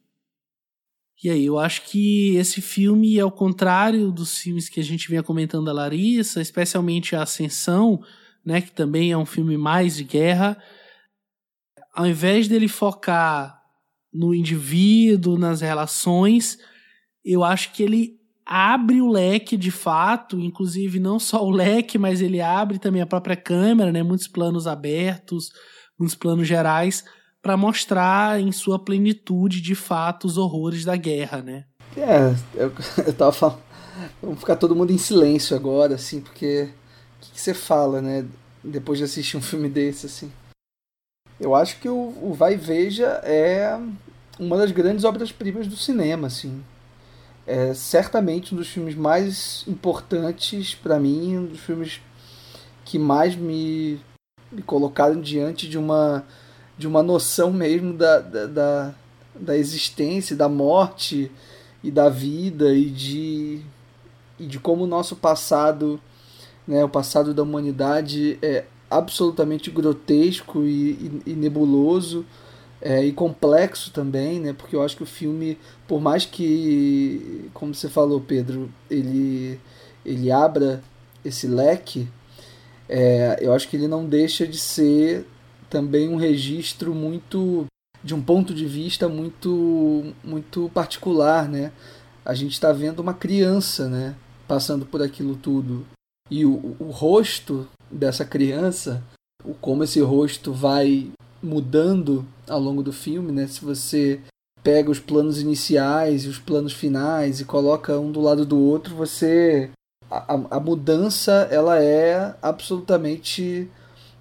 [1.24, 5.10] E aí, eu acho que esse filme é o contrário dos filmes que a gente
[5.10, 8.04] vinha comentando da Larissa, especialmente a Ascensão,
[8.46, 10.62] né, que também é um filme mais de guerra.
[11.92, 13.60] Ao invés dele focar
[14.14, 16.60] no indivíduo, nas relações,
[17.26, 18.17] eu acho que ele
[18.48, 23.06] abre o leque de fato, inclusive não só o leque, mas ele abre também a
[23.06, 24.02] própria câmera, né?
[24.02, 25.52] Muitos planos abertos,
[26.00, 27.04] muitos planos gerais
[27.42, 31.66] para mostrar em sua plenitude de fato os horrores da guerra, né?
[31.96, 32.72] É, eu,
[33.06, 33.60] eu tava falando,
[34.22, 36.70] vamos ficar todo mundo em silêncio agora, assim, porque
[37.18, 38.26] o que, você fala, né?
[38.64, 40.32] Depois de assistir um filme desse, assim.
[41.40, 43.78] Eu acho que o, o Vai Veja é
[44.40, 46.64] uma das grandes obras-primas do cinema, assim
[47.48, 52.02] é certamente um dos filmes mais importantes para mim, um dos filmes
[52.84, 54.00] que mais me,
[54.52, 56.26] me colocaram diante de uma
[56.78, 58.96] de uma noção mesmo da, da, da,
[59.34, 61.32] da existência, da morte
[61.84, 63.62] e da vida e de,
[64.38, 66.00] e de como o nosso passado,
[66.68, 72.24] né, o passado da humanidade é absolutamente grotesco e, e, e nebuloso
[72.82, 74.54] é, e complexo também, né?
[74.54, 79.60] Porque eu acho que o filme, por mais que, como você falou, Pedro, ele,
[80.06, 80.84] ele abra
[81.24, 82.08] esse leque,
[82.88, 85.26] é, eu acho que ele não deixa de ser
[85.70, 87.66] também um registro muito
[88.04, 91.72] de um ponto de vista muito muito particular, né?
[92.24, 94.16] A gente está vendo uma criança, né?
[94.48, 95.86] Passando por aquilo tudo
[96.30, 99.04] e o, o rosto dessa criança,
[99.44, 101.10] o como esse rosto vai
[101.42, 103.48] mudando ao longo do filme, né?
[103.48, 104.22] Se você
[104.64, 108.96] pega os planos iniciais e os planos finais e coloca um do lado do outro,
[108.96, 109.70] você
[110.10, 113.70] a, a mudança ela é absolutamente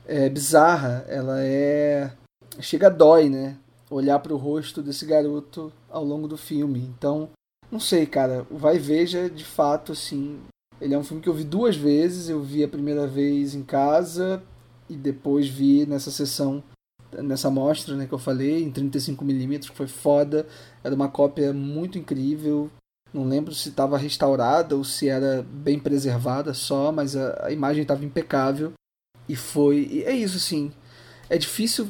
[0.06, 2.12] é, bizarra, ela é
[2.60, 3.56] chega a dói, né?
[3.90, 6.80] Olhar para o rosto desse garoto ao longo do filme.
[6.96, 7.28] Então,
[7.70, 10.40] não sei, cara, Vai Veja de fato assim,
[10.80, 13.62] ele é um filme que eu vi duas vezes, eu vi a primeira vez em
[13.62, 14.42] casa
[14.88, 16.62] e depois vi nessa sessão
[17.22, 20.46] nessa mostra né, que eu falei, em 35mm, que foi foda.
[20.82, 22.70] Era uma cópia muito incrível.
[23.12, 27.82] Não lembro se estava restaurada ou se era bem preservada só, mas a, a imagem
[27.82, 28.72] estava impecável.
[29.28, 29.88] E foi.
[29.90, 30.72] E é isso, assim.
[31.28, 31.88] É difícil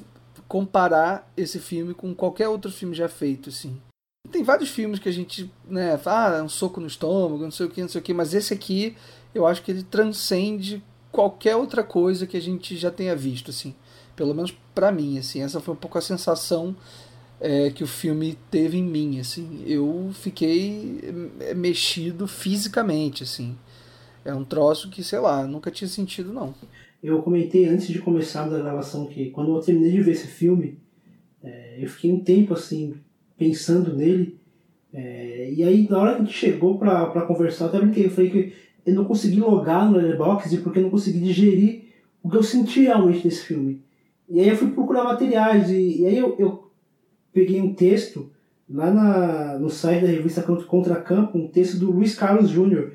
[0.49, 3.81] comparar esse filme com qualquer outro filme já feito, assim.
[4.31, 7.67] Tem vários filmes que a gente, né, fala, ah, um soco no estômago, não sei
[7.67, 8.97] o que, não sei o que, mas esse aqui
[9.35, 10.83] eu acho que ele transcende
[11.13, 13.75] qualquer outra coisa que a gente já tenha visto, assim.
[14.17, 16.75] Pelo menos para mim, assim, essa foi um pouco a sensação
[17.41, 19.63] é, que o filme teve em mim, assim.
[19.67, 21.01] Eu fiquei
[21.41, 23.57] é, mexido fisicamente, assim.
[24.25, 26.55] É um troço que, sei lá, nunca tinha sentido, não.
[27.03, 30.79] Eu comentei antes de começar a gravação que quando eu terminei de ver esse filme,
[31.43, 32.95] é, eu fiquei um tempo, assim,
[33.39, 34.41] pensando nele.
[34.93, 38.07] É, e aí, na hora que a gente chegou pra, conversar, eu até brinquei.
[38.07, 38.53] Eu falei que
[38.85, 41.85] eu não consegui logar no Letterboxd porque eu não consegui digerir
[42.23, 43.85] o que eu senti realmente nesse filme.
[44.29, 46.71] E aí eu fui procurar materiais e, e aí eu, eu,
[47.33, 48.31] peguei um texto
[48.69, 52.95] lá na, no site da revista Contra Campo, um texto do Luiz Carlos Júnior.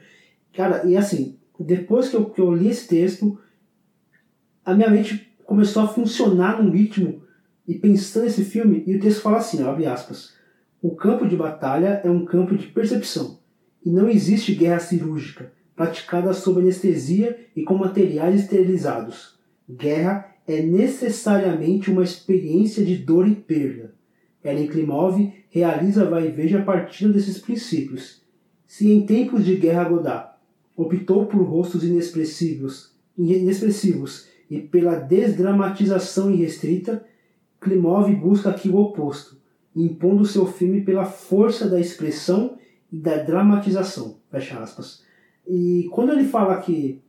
[0.51, 3.39] Cara, e assim, depois que eu, que eu li esse texto,
[4.65, 7.21] a minha mente começou a funcionar num ritmo
[7.67, 10.33] e pensando nesse filme, e o texto fala assim, abre aspas,
[10.81, 13.39] o campo de batalha é um campo de percepção,
[13.85, 19.39] e não existe guerra cirúrgica, praticada sob anestesia e com materiais esterilizados.
[19.69, 23.93] Guerra é necessariamente uma experiência de dor e perda.
[24.43, 28.21] Ellen Klimov realiza vai e veja a partir desses princípios.
[28.65, 30.31] Se em tempos de guerra Godard
[30.75, 37.05] optou por rostos inexpressivos, inexpressivos e pela desdramatização irrestrita,
[37.59, 39.37] Klimov busca aqui o oposto,
[39.75, 42.57] impondo seu filme pela força da expressão
[42.91, 44.17] e da dramatização.
[44.31, 45.03] Fecha aspas.
[45.47, 47.01] E quando ele fala que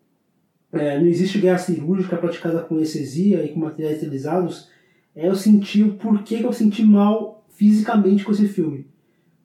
[0.73, 4.69] é, não existe guerra cirúrgica praticada com anestesia e com materiais esterilizados,
[5.15, 8.87] é, eu senti o porquê que eu senti mal fisicamente com esse filme.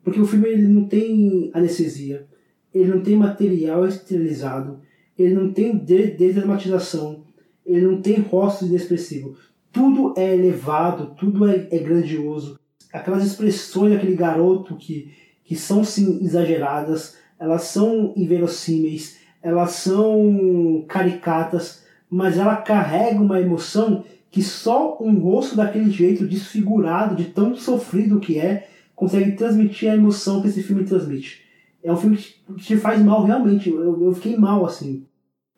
[0.03, 2.25] Porque o filme ele não tem anestesia,
[2.73, 4.79] ele não tem material esterilizado,
[5.19, 7.25] ele não tem desdramatização,
[7.65, 9.35] ele não tem rosto inexpressivo.
[9.71, 12.57] Tudo é elevado, tudo é, é grandioso.
[12.93, 15.11] Aquelas expressões daquele garoto que,
[15.43, 24.03] que são sim exageradas, elas são inverossímeis, elas são caricatas, mas ela carrega uma emoção
[24.29, 29.95] que só um rosto daquele jeito, desfigurado, de tão sofrido que é, consegue transmitir a
[29.95, 31.45] emoção que esse filme transmite.
[31.83, 35.05] É um filme que te faz mal realmente, eu, eu fiquei mal assim.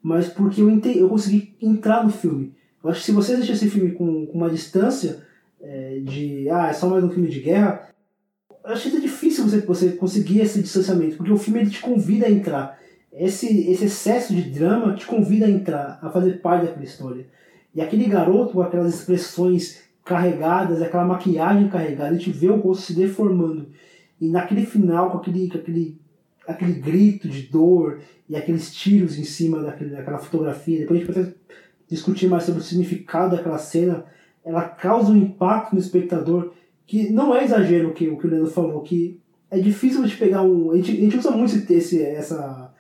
[0.02, 2.54] Mas porque eu, entendi, eu consegui entrar no filme.
[2.84, 5.24] Eu acho que se você assistir esse filme com, com uma distância
[5.62, 7.90] é, de, ah, é só mais um filme de guerra,
[8.64, 11.82] eu acho que é difícil você, você conseguir esse distanciamento, porque o filme ele te
[11.82, 12.80] convida a entrar.
[13.12, 17.26] Esse, esse excesso de drama te convida a entrar, a fazer parte daquela história.
[17.74, 22.86] E aquele garoto com aquelas expressões carregadas, aquela maquiagem carregada, a gente vê o rosto
[22.86, 23.70] se deformando.
[24.20, 25.98] E naquele final, com aquele, com aquele,
[26.48, 31.14] aquele grito de dor e aqueles tiros em cima daquele, daquela fotografia, depois a gente
[31.14, 31.36] pode
[31.88, 34.06] discutir mais sobre o significado daquela cena,
[34.44, 36.54] ela causa um impacto no espectador
[36.86, 39.20] que não é exagero o que, o que o Leandro falou, que
[39.52, 40.72] é difícil de pegar um.
[40.72, 42.74] A gente, a gente usa muito esse, essa,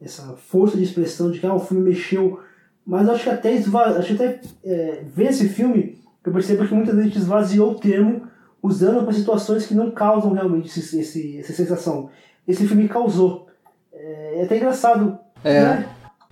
[0.00, 2.40] essa força de expressão de que ah, o filme mexeu,
[2.86, 6.74] mas acho que até, esva, acho que até é, ver esse filme, eu percebo que
[6.74, 8.26] muitas vezes a gente esvaziou o termo
[8.62, 12.10] usando para situações que não causam realmente esse, esse, essa sensação.
[12.46, 13.48] Esse filme causou.
[13.92, 15.18] É, é até engraçado.
[15.42, 15.88] É, né?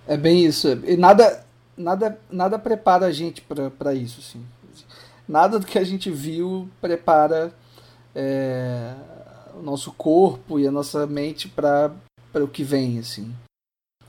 [0.07, 0.67] é bem isso.
[0.85, 1.43] E nada,
[1.77, 3.41] nada, nada prepara a gente
[3.77, 4.19] para isso.
[4.19, 4.43] Assim
[5.27, 7.51] nada do que a gente viu prepara
[8.13, 8.93] é,
[9.55, 11.91] o nosso corpo e a nossa mente para
[12.35, 13.33] o que vem, assim.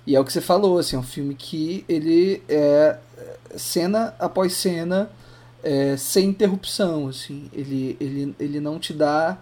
[0.07, 2.99] E é o que você falou, assim, é um filme que ele é
[3.57, 5.11] cena após cena
[5.63, 7.51] é, sem interrupção, assim.
[7.53, 9.39] Ele, ele, ele não te dá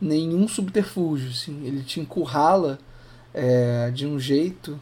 [0.00, 1.66] nenhum subterfúgio, assim.
[1.66, 2.78] Ele te encurrala
[3.34, 4.80] é, de um jeito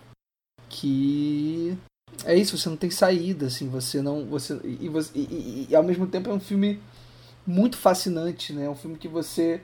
[0.68, 1.76] que
[2.24, 4.24] é isso, você não tem saída, assim, você não.
[4.26, 6.80] Você, e, você, e, e, e, ao mesmo tempo é um filme
[7.46, 8.66] muito fascinante, né?
[8.66, 9.60] É um filme que você.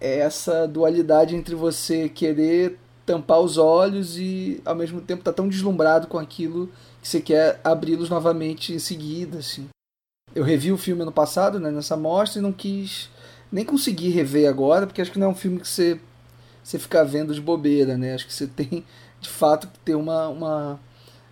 [0.00, 5.48] É essa dualidade entre você querer tampar os olhos e ao mesmo tempo tá tão
[5.48, 6.68] deslumbrado com aquilo
[7.02, 9.68] que você quer abri-los novamente em seguida, assim.
[10.34, 13.10] Eu revi o filme ano passado, né, nessa mostra, e não quis
[13.52, 16.00] nem conseguir rever agora, porque acho que não é um filme que você,
[16.62, 18.14] você fica vendo de bobeira, né?
[18.14, 18.84] Acho que você tem,
[19.20, 20.80] de fato, que ter uma, uma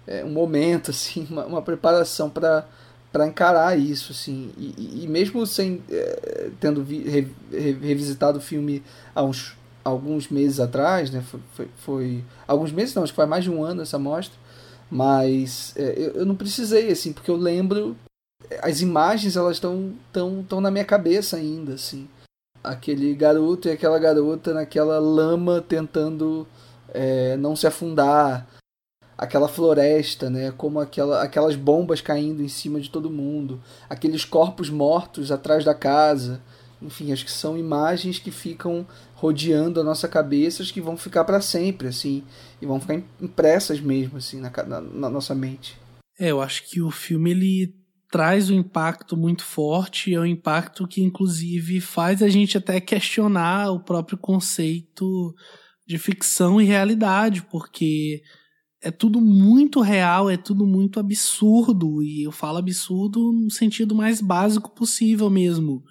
[0.07, 2.67] é, um momento, assim, uma, uma preparação para
[3.13, 8.83] para encarar isso, assim, e, e mesmo sem é, tendo vi, re, revisitado o filme
[9.15, 13.27] há uns alguns meses atrás, né, foi, foi, foi, alguns meses não, acho que foi
[13.27, 14.39] mais de um ano essa mostra,
[14.91, 17.97] mas é, eu, eu, não precisei, assim, porque eu lembro
[18.61, 22.09] as imagens elas estão tão, tão na minha cabeça ainda, assim,
[22.63, 26.47] aquele garoto e aquela garota naquela lama tentando
[26.93, 28.47] é, não se afundar,
[29.17, 30.53] aquela floresta, né?
[30.57, 35.75] Como aquela, aquelas bombas caindo em cima de todo mundo, aqueles corpos mortos atrás da
[35.75, 36.41] casa.
[36.83, 41.41] Enfim, acho que são imagens que ficam rodeando a nossa cabeça, que vão ficar para
[41.41, 42.23] sempre, assim,
[42.61, 45.77] e vão ficar impressas mesmo, assim, na, na, na nossa mente.
[46.19, 47.75] É, eu acho que o filme ele
[48.11, 53.71] traz um impacto muito forte, é um impacto que inclusive faz a gente até questionar
[53.71, 55.35] o próprio conceito
[55.87, 58.23] de ficção e realidade, porque
[58.83, 64.21] é tudo muito real, é tudo muito absurdo, e eu falo absurdo no sentido mais
[64.21, 65.83] básico possível mesmo.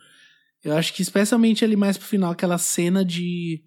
[0.63, 3.63] Eu acho que especialmente ali mais pro final, aquela cena de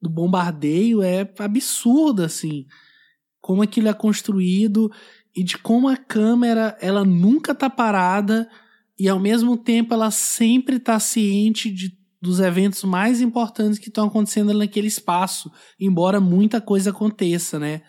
[0.00, 2.66] do bombardeio é absurda, assim.
[3.40, 4.90] como aquilo é construído
[5.36, 8.48] e de como a câmera ela nunca tá parada
[8.98, 14.06] e ao mesmo tempo ela sempre tá ciente de, dos eventos mais importantes que estão
[14.06, 17.82] acontecendo naquele espaço, embora muita coisa aconteça, né?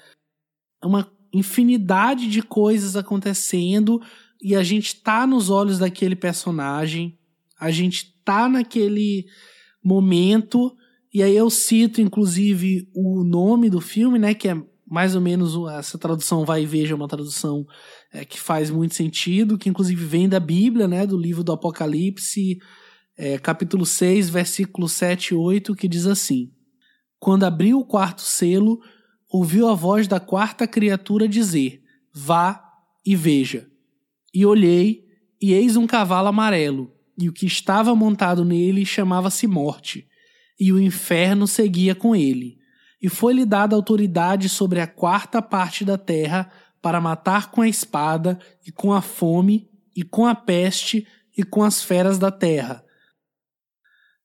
[0.83, 4.01] Uma infinidade de coisas acontecendo
[4.41, 7.17] e a gente tá nos olhos daquele personagem,
[7.59, 9.25] a gente tá naquele
[9.83, 10.75] momento
[11.13, 15.55] e aí eu cito inclusive o nome do filme, né, que é mais ou menos
[15.71, 17.65] essa tradução vai e veja é uma tradução
[18.13, 22.59] é, que faz muito sentido, que inclusive vem da Bíblia, né, do livro do Apocalipse,
[23.17, 26.51] é, capítulo 6, versículo 7 e 8, que diz assim:
[27.19, 28.79] Quando abriu o quarto selo,
[29.29, 31.81] ouviu a voz da quarta criatura dizer:
[32.13, 32.61] Vá
[33.05, 33.67] e veja.
[34.33, 35.03] E olhei,
[35.41, 40.07] e eis um cavalo amarelo, e o que estava montado nele chamava-se Morte,
[40.59, 42.57] e o inferno seguia com ele
[43.05, 46.51] e foi-lhe dada autoridade sobre a quarta parte da terra
[46.81, 51.61] para matar com a espada e com a fome e com a peste e com
[51.61, 52.83] as feras da terra.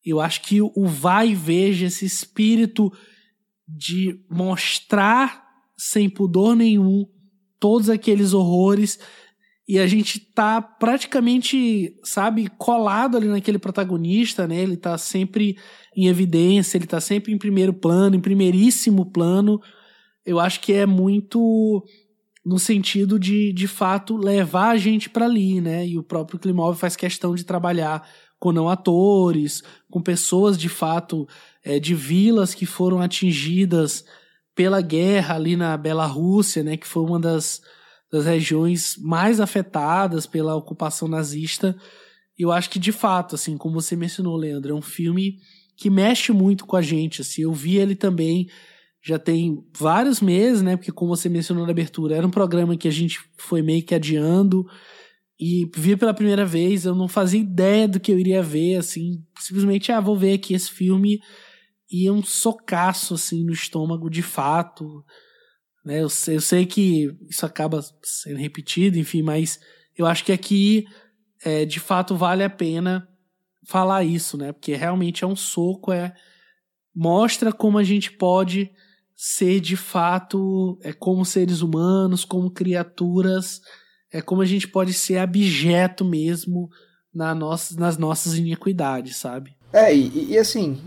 [0.02, 2.90] Eu acho que o vai e veja esse espírito
[3.68, 5.44] de mostrar
[5.76, 7.06] sem pudor nenhum
[7.58, 8.98] todos aqueles horrores
[9.70, 14.56] e a gente tá praticamente, sabe, colado ali naquele protagonista, né?
[14.56, 15.56] Ele tá sempre
[15.96, 19.60] em evidência, ele tá sempre em primeiro plano, em primeiríssimo plano.
[20.26, 21.84] Eu acho que é muito
[22.44, 25.86] no sentido de, de fato, levar a gente para ali, né?
[25.86, 28.04] E o próprio Klimov faz questão de trabalhar
[28.40, 31.28] com não atores, com pessoas de fato
[31.62, 34.04] é, de vilas que foram atingidas
[34.52, 35.76] pela guerra ali na
[36.06, 36.76] Rússia, né?
[36.76, 37.62] Que foi uma das
[38.10, 41.76] das regiões mais afetadas pela ocupação nazista.
[42.38, 45.38] Eu acho que de fato, assim, como você mencionou, Leandro, é um filme
[45.76, 47.42] que mexe muito com a gente, assim.
[47.42, 48.48] Eu vi ele também
[49.02, 50.76] já tem vários meses, né?
[50.76, 53.94] Porque como você mencionou na abertura, era um programa que a gente foi meio que
[53.94, 54.66] adiando
[55.40, 59.24] e vi pela primeira vez, eu não fazia ideia do que eu iria ver, assim,
[59.38, 61.18] simplesmente, ah, vou ver aqui esse filme
[61.90, 65.02] e é um socaço, assim, no estômago, de fato.
[65.84, 66.02] Né?
[66.02, 69.58] Eu, sei, eu sei que isso acaba sendo repetido, enfim, mas
[69.96, 70.86] eu acho que aqui,
[71.42, 73.08] é, de fato, vale a pena
[73.64, 74.52] falar isso, né?
[74.52, 76.14] Porque realmente é um soco, é
[76.94, 78.70] mostra como a gente pode
[79.14, 83.60] ser de fato é como seres humanos, como criaturas,
[84.10, 86.70] é como a gente pode ser abjeto mesmo
[87.14, 89.54] na nossa, nas nossas iniquidades, sabe?
[89.72, 90.80] É, e, e assim,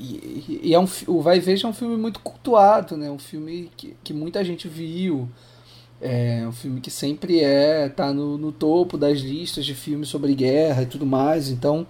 [0.00, 3.10] e, e, é um, o Vai Veja é um filme muito cultuado, né?
[3.10, 5.28] Um filme que, que muita gente viu.
[6.00, 10.34] É um filme que sempre é tá no, no topo das listas de filmes sobre
[10.34, 11.50] guerra e tudo mais.
[11.50, 11.86] Então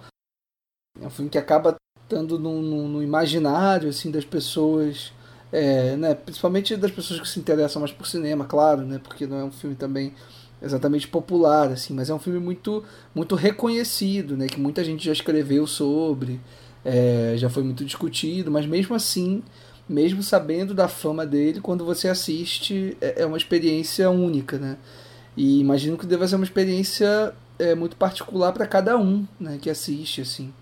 [1.01, 5.13] é um filme que acaba estando no, no, no imaginário assim das pessoas,
[5.51, 6.13] é, né?
[6.13, 8.99] Principalmente das pessoas que se interessam mais por cinema, claro, né?
[9.01, 10.13] Porque não é um filme também
[10.61, 12.83] exatamente popular assim, mas é um filme muito
[13.15, 14.47] muito reconhecido, né?
[14.47, 16.41] Que muita gente já escreveu sobre
[16.83, 19.43] é, já foi muito discutido, mas mesmo assim,
[19.87, 24.77] mesmo sabendo da fama dele, quando você assiste, é, é uma experiência única, né?
[25.35, 29.69] E imagino que deva ser uma experiência é, muito particular para cada um né, que
[29.69, 30.53] assiste, assim.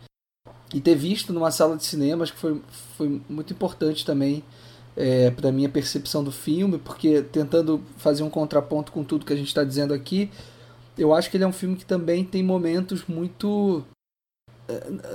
[0.73, 2.61] E ter visto numa sala de cinema, acho que foi,
[2.95, 4.43] foi muito importante também
[4.95, 9.35] é, para minha percepção do filme, porque tentando fazer um contraponto com tudo que a
[9.35, 10.29] gente está dizendo aqui,
[10.97, 13.83] eu acho que ele é um filme que também tem momentos muito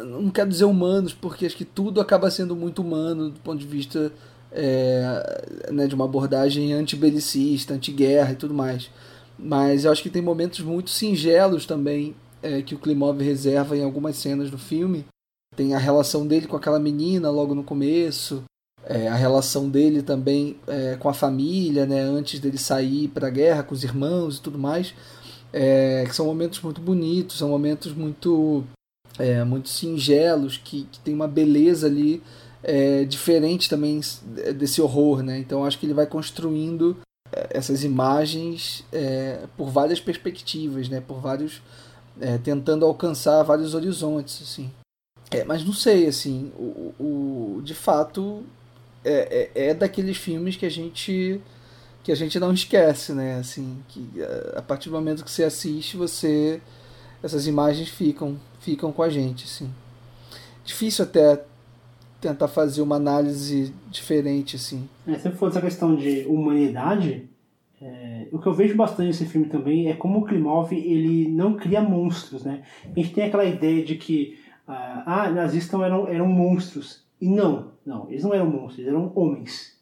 [0.04, 3.66] não quero dizer humanos, porque acho que tudo acaba sendo muito humano do ponto de
[3.66, 4.12] vista
[4.50, 8.90] é, né, de uma abordagem antibelicista, anti-guerra e tudo mais.
[9.38, 13.82] Mas eu acho que tem momentos muito singelos também é, que o Klimov reserva em
[13.82, 15.04] algumas cenas do filme.
[15.56, 18.44] Tem a relação dele com aquela menina logo no começo,
[18.86, 23.30] é, a relação dele também é, com a família, né, antes dele sair para a
[23.30, 24.94] guerra, com os irmãos e tudo mais.
[25.52, 28.64] É, que são momentos muito bonitos, são momentos muito
[29.18, 32.22] é, muito singelos, que, que tem uma beleza ali
[32.62, 34.00] é, diferente também
[34.56, 35.38] desse horror, né?
[35.38, 36.96] Então acho que ele vai construindo
[37.32, 41.00] é, essas imagens é, por várias perspectivas, né?
[41.00, 41.60] Por vários
[42.20, 44.70] é, tentando alcançar vários horizontes, assim.
[45.30, 48.44] É, mas não sei, assim, o, o de fato
[49.04, 51.40] é, é, é, daqueles filmes que a gente
[52.02, 53.38] que a gente não esquece, né?
[53.38, 54.06] Assim, que
[54.54, 56.60] a partir do momento que você assiste, você
[57.22, 59.70] essas imagens ficam ficam com a gente, sim.
[60.64, 61.44] Difícil até
[62.20, 64.88] tentar fazer uma análise diferente, assim.
[65.06, 67.28] É, se for essa questão de humanidade,
[67.80, 71.54] é, o que eu vejo bastante nesse filme também é como o Klimov ele não
[71.54, 72.62] cria monstros, né?
[72.84, 77.04] A gente tem aquela ideia de que ah, ah nazistas eram, eram monstros.
[77.20, 79.78] E não, não, eles não eram monstros, eles eram homens.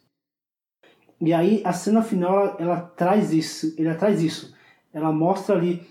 [1.21, 4.53] E aí a cena final ela, ela traz isso, ela traz isso.
[4.93, 5.87] Ela mostra ali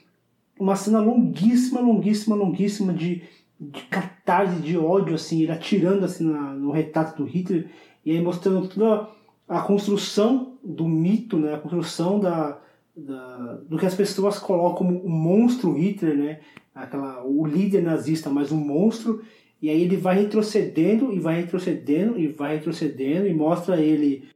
[0.62, 3.24] uma cena longuíssima, longuíssima, longuíssima de,
[3.60, 7.68] de catarse, de ódio, assim, ele atirando assim na, no retrato do Hitler
[8.06, 9.10] e aí mostrando toda
[9.50, 12.62] a construção do mito, né, a construção da,
[12.96, 16.40] da, do que as pessoas colocam como o monstro Hitler, né,
[16.76, 19.24] aquela, o líder nazista, mas um monstro,
[19.60, 24.30] e aí ele vai retrocedendo e vai retrocedendo e vai retrocedendo e mostra ele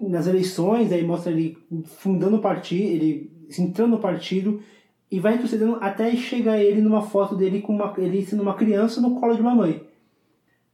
[0.00, 4.62] nas eleições, aí mostra ele fundando o partido, ele entrando no partido
[5.10, 9.00] e vai retrocedendo até chegar ele numa foto dele com uma, ele sendo uma criança
[9.00, 9.82] no colo de uma mãe.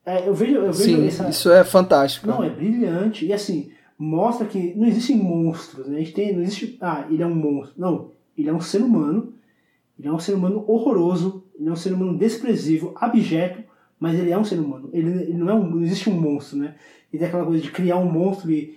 [0.04, 1.28] É, eu vejo, eu vejo Sim, essa...
[1.28, 2.26] isso é fantástico.
[2.26, 3.24] Não, é brilhante.
[3.24, 5.96] E assim, mostra que não existem monstros, né?
[5.96, 7.74] A gente tem, não existe, ah, ele é um monstro.
[7.78, 9.32] Não, ele é um ser humano.
[9.98, 13.62] Ele é um ser humano horroroso, ele é um ser humano desprezível, abjeto,
[13.98, 14.90] mas ele é um ser humano.
[14.92, 16.74] Ele, ele não é um, não existe um monstro, né?
[17.12, 18.76] E tem aquela coisa de criar um monstro e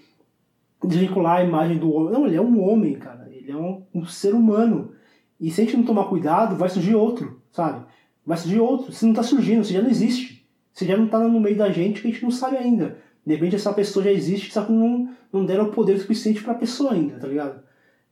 [0.85, 2.13] desvincular a imagem do homem.
[2.13, 3.27] Não, ele é um homem, cara.
[3.31, 4.91] Ele é um, um ser humano.
[5.39, 7.85] E se a gente não tomar cuidado, vai surgir outro, sabe?
[8.25, 8.91] Vai surgir outro.
[8.91, 10.45] Se não tá surgindo, se já não existe.
[10.73, 12.97] Se já não tá no meio da gente que a gente não sabe ainda.
[13.25, 16.53] De repente essa pessoa já existe, só que não, não deram o poder suficiente para
[16.53, 17.61] pessoa ainda, tá ligado?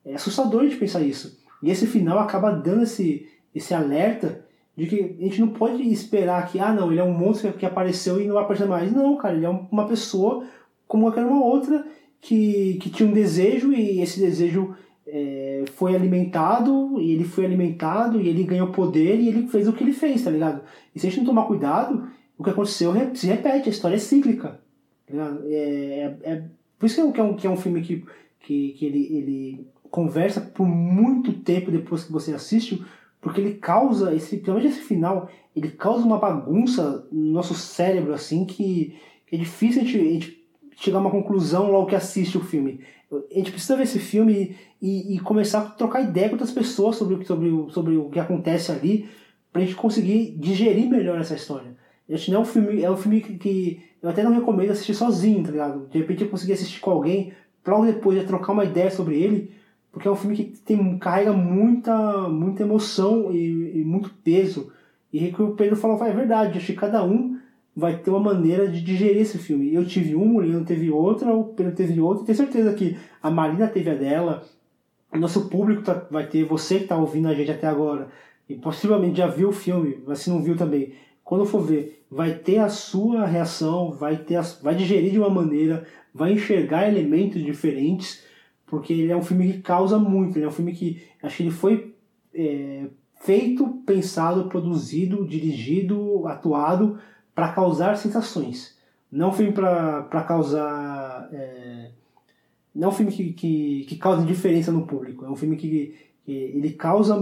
[0.03, 1.39] É assustador de pensar isso.
[1.63, 4.45] E esse final acaba dando esse, esse alerta
[4.75, 7.65] de que a gente não pode esperar que, ah, não, ele é um monstro que
[7.65, 8.91] apareceu e não vai aparecer mais.
[8.91, 10.45] Não, cara, ele é uma pessoa
[10.87, 11.85] como qualquer uma outra
[12.19, 14.75] que, que tinha um desejo e esse desejo
[15.07, 19.73] é, foi alimentado e ele foi alimentado e ele ganhou poder e ele fez o
[19.73, 20.61] que ele fez, tá ligado?
[20.93, 22.07] E se a gente não tomar cuidado,
[22.37, 24.59] o que aconteceu se repete, a história é cíclica.
[25.07, 26.43] Tá é, é, é,
[26.77, 28.03] por isso que é um, que é um filme que,
[28.39, 32.83] que, que ele, ele conversa por muito tempo depois que você assiste,
[33.21, 38.45] porque ele causa, esse, principalmente esse final, ele causa uma bagunça no nosso cérebro, assim,
[38.45, 38.95] que,
[39.25, 40.45] que é difícil a gente, a gente,
[40.75, 42.81] chegar a uma conclusão logo que assiste o filme.
[43.11, 44.55] A gente precisa ver esse filme
[44.85, 48.71] e, e começar a trocar ideia com outras pessoas sobre, sobre, sobre o que acontece
[48.71, 49.09] ali,
[49.51, 51.75] pra gente conseguir digerir melhor essa história.
[52.07, 54.93] Este não é um filme, é um filme que, que, eu até não recomendo assistir
[54.93, 55.87] sozinho, tá ligado?
[55.87, 57.33] De repente eu consegui assistir com alguém,
[57.65, 59.51] logo depois de trocar uma ideia sobre ele,
[59.91, 64.71] porque é um filme que tem, carrega muita, muita emoção e, e muito peso.
[65.11, 67.39] E que o Pedro falou, vai, é verdade, acho que cada um
[67.75, 69.73] vai ter uma maneira de digerir esse filme.
[69.73, 73.31] Eu tive uma, o Leandro teve outra, o Pedro teve outra, tenho certeza que a
[73.31, 74.54] Marina teve a dela, o
[75.19, 78.09] nosso público tá, vai ter, você que está ouvindo a gente até agora,
[78.47, 80.93] e possivelmente já viu o filme, mas se não viu também,
[81.23, 85.29] quando for ver, vai ter a sua reação, vai, ter a, vai digerir de uma
[85.29, 88.23] maneira, vai enxergar elementos diferentes,
[88.65, 91.43] porque ele é um filme que causa muito, ele é um filme que acho que
[91.43, 91.95] ele foi
[92.33, 92.85] é,
[93.21, 96.99] feito, pensado, produzido, dirigido, atuado
[97.33, 98.75] para causar sensações.
[99.11, 101.29] Não um filme para causar.
[101.31, 101.64] É,
[102.75, 105.25] não é um filme que, que, que causa indiferença no público.
[105.25, 105.95] É um filme que,
[106.25, 107.15] que ele causa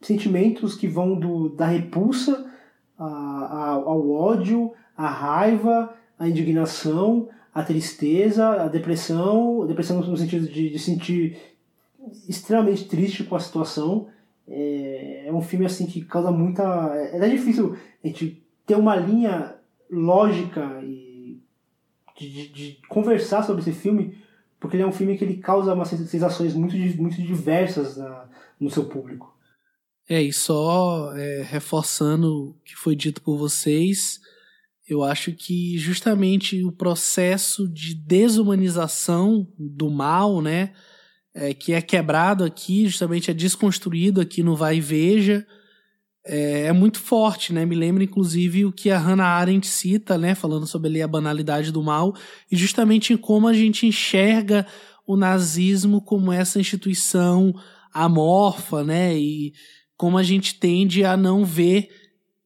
[0.00, 2.48] sentimentos que vão do, da repulsa
[2.96, 10.46] a, a, ao ódio, à raiva, à indignação, à tristeza, à depressão, depressão no sentido
[10.48, 11.36] de, de sentir
[12.28, 14.08] extremamente triste com a situação.
[14.46, 16.62] É, é, um filme assim que causa muita.
[16.94, 19.56] É, é difícil a gente ter uma linha
[19.90, 21.09] lógica e
[22.18, 24.18] de, de, conversar sobre esse filme,
[24.58, 28.28] porque ele é um filme que ele causa umas sensações muito, muito diversas na,
[28.58, 29.34] no seu público.
[30.08, 34.20] É, e só é, reforçando o que foi dito por vocês,
[34.88, 40.72] eu acho que justamente o processo de desumanização do mal, né,
[41.32, 45.46] é, que é quebrado aqui, justamente é desconstruído aqui no Vai e Veja,
[46.24, 47.64] é, é, muito forte, né?
[47.64, 50.34] Me lembra, inclusive, o que a Hannah Arendt cita, né?
[50.34, 52.14] Falando sobre ali a banalidade do mal,
[52.50, 54.66] e justamente em como a gente enxerga
[55.06, 57.54] o nazismo como essa instituição
[57.92, 59.16] amorfa, né?
[59.16, 59.52] E
[59.96, 61.88] como a gente tende a não ver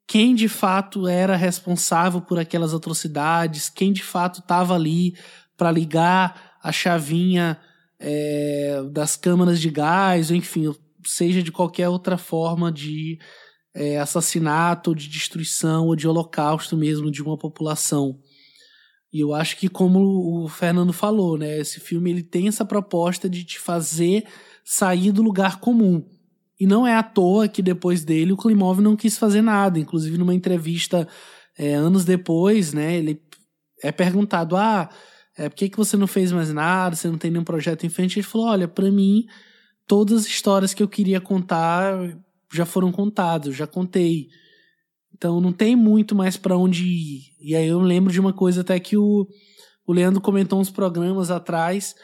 [0.07, 5.15] quem de fato era responsável por aquelas atrocidades, quem de fato estava ali
[5.57, 7.59] para ligar a chavinha
[7.99, 10.75] é, das câmaras de gás, enfim,
[11.05, 13.19] seja de qualquer outra forma de
[13.75, 18.21] é, assassinato, de destruição ou de holocausto mesmo de uma população.
[19.13, 23.29] E eu acho que, como o Fernando falou, né, esse filme ele tem essa proposta
[23.29, 24.25] de te fazer
[24.65, 26.05] sair do lugar comum.
[26.59, 29.79] E não é à toa que depois dele o Klimov não quis fazer nada.
[29.79, 31.07] Inclusive, numa entrevista
[31.59, 33.21] é, anos depois, né, ele
[33.83, 34.89] é perguntado: ah,
[35.37, 36.97] é, por que, que você não fez mais nada?
[36.97, 38.19] Você não tem nenhum projeto em frente?
[38.19, 39.27] Ele falou: olha, para mim,
[39.87, 42.17] todas as histórias que eu queria contar
[42.57, 44.29] já foram contadas, eu já contei.
[45.15, 47.21] Então não tem muito mais para onde ir.
[47.41, 49.27] E aí eu lembro de uma coisa até que o
[49.87, 51.95] O Leandro comentou uns programas atrás.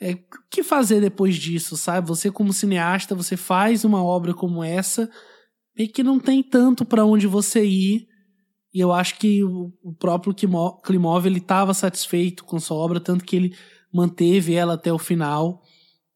[0.00, 0.18] É, o
[0.50, 2.06] que fazer depois disso, sabe?
[2.08, 5.10] Você, como cineasta, você faz uma obra como essa
[5.76, 8.06] e que não tem tanto para onde você ir.
[8.72, 10.34] E eu acho que o, o próprio
[10.82, 13.56] Klimov ele estava satisfeito com sua obra, tanto que ele
[13.92, 15.62] manteve ela até o final.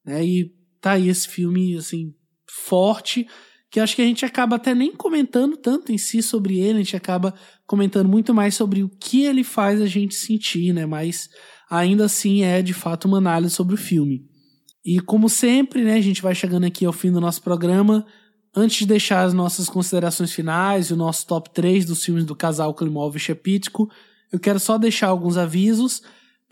[0.04, 0.24] Né?
[0.24, 2.14] E tá aí esse filme assim
[2.46, 3.26] forte
[3.72, 6.82] que acho que a gente acaba até nem comentando tanto em si sobre ele, a
[6.82, 7.32] gente acaba
[7.66, 10.84] comentando muito mais sobre o que ele faz a gente sentir, né?
[10.84, 11.30] Mas
[11.70, 14.26] ainda assim é de fato uma análise sobre o filme.
[14.84, 18.04] E como sempre, né, a gente vai chegando aqui ao fim do nosso programa.
[18.54, 22.36] Antes de deixar as nossas considerações finais e o nosso top 3 dos filmes do
[22.36, 23.90] casal Klimov e Chepitko,
[24.30, 26.02] eu quero só deixar alguns avisos.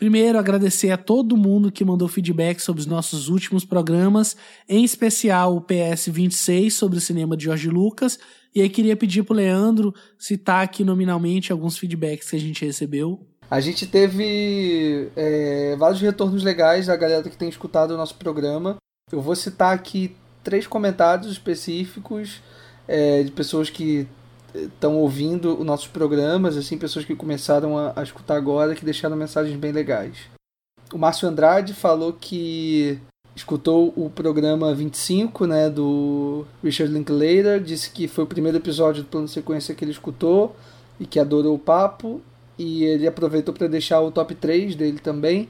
[0.01, 4.35] Primeiro, agradecer a todo mundo que mandou feedback sobre os nossos últimos programas,
[4.67, 8.17] em especial o PS 26 sobre o cinema de Jorge Lucas.
[8.55, 13.27] E aí queria pedir pro Leandro citar aqui nominalmente alguns feedbacks que a gente recebeu.
[13.47, 18.77] A gente teve é, vários retornos legais da galera que tem escutado o nosso programa.
[19.11, 22.41] Eu vou citar aqui três comentários específicos
[22.87, 24.07] é, de pessoas que
[24.53, 29.15] estão ouvindo os nossos programas, assim, pessoas que começaram a, a, escutar agora, que deixaram
[29.15, 30.17] mensagens bem legais.
[30.93, 32.99] O Márcio Andrade falou que
[33.35, 39.09] escutou o programa 25, né, do Richard Linklater, disse que foi o primeiro episódio do
[39.09, 40.55] plano sequência que ele escutou
[40.99, 42.21] e que adorou o papo,
[42.57, 45.49] e ele aproveitou para deixar o top 3 dele também.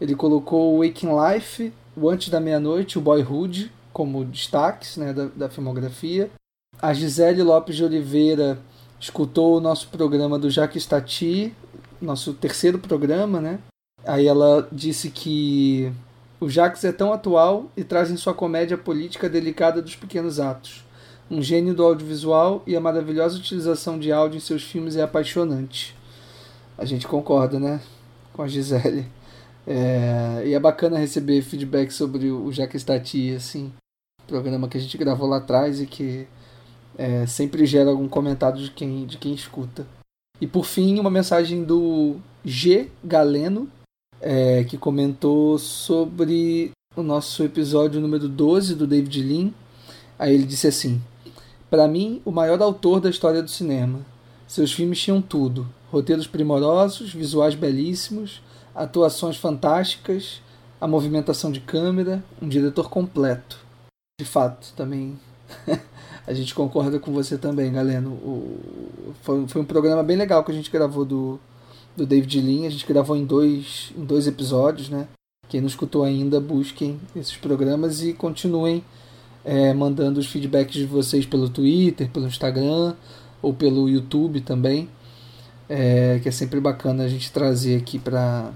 [0.00, 5.24] Ele colocou o Waking Life, o Antes da Meia-Noite, o Boyhood, como destaques né, da,
[5.34, 6.30] da filmografia.
[6.80, 8.58] A Gisele Lopes de Oliveira
[9.00, 11.54] escutou o nosso programa do Jacques Stati,
[12.00, 13.58] nosso terceiro programa, né?
[14.04, 15.90] Aí ela disse que
[16.38, 20.84] o Jacques é tão atual e traz em sua comédia política delicada dos pequenos atos.
[21.30, 25.96] Um gênio do audiovisual e a maravilhosa utilização de áudio em seus filmes é apaixonante.
[26.76, 27.80] A gente concorda, né?
[28.34, 29.06] Com a Gisele.
[29.66, 30.42] É...
[30.44, 33.72] E é bacana receber feedback sobre o Jacques Stati, assim.
[34.28, 36.28] Programa que a gente gravou lá atrás e que
[36.96, 39.86] é, sempre gera algum comentário de quem, de quem escuta.
[40.40, 43.70] E por fim, uma mensagem do G Galeno,
[44.20, 49.50] é, que comentou sobre o nosso episódio número 12 do David Lean.
[50.18, 51.02] Aí ele disse assim:
[51.70, 54.00] Para mim, o maior autor da história do cinema.
[54.46, 58.42] Seus filmes tinham tudo: roteiros primorosos, visuais belíssimos,
[58.74, 60.40] atuações fantásticas,
[60.80, 63.58] a movimentação de câmera, um diretor completo.
[64.18, 65.18] De fato, também
[66.26, 68.10] A gente concorda com você também, Galeno.
[68.10, 71.38] O, foi, foi um programa bem legal que a gente gravou do,
[71.96, 72.66] do David Lean.
[72.66, 75.06] A gente gravou em dois, em dois episódios, né?
[75.48, 78.82] Quem não escutou ainda, busquem esses programas e continuem
[79.44, 82.94] é, mandando os feedbacks de vocês pelo Twitter, pelo Instagram
[83.40, 84.88] ou pelo YouTube também.
[85.68, 88.52] É, que é sempre bacana a gente trazer aqui para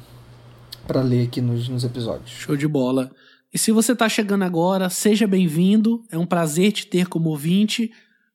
[1.05, 2.31] ler aqui nos, nos episódios.
[2.31, 3.11] Show de bola.
[3.53, 6.05] E se você está chegando agora, seja bem-vindo.
[6.09, 7.91] É um prazer te ter como ouvinte.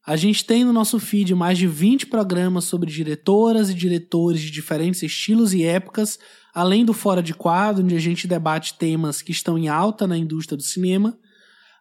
[0.06, 4.52] A gente tem no nosso feed mais de 20 programas sobre diretoras e diretores de
[4.52, 6.20] diferentes estilos e épocas,
[6.54, 10.18] além do Fora de Quadro, onde a gente debate temas que estão em alta na
[10.18, 11.18] indústria do cinema.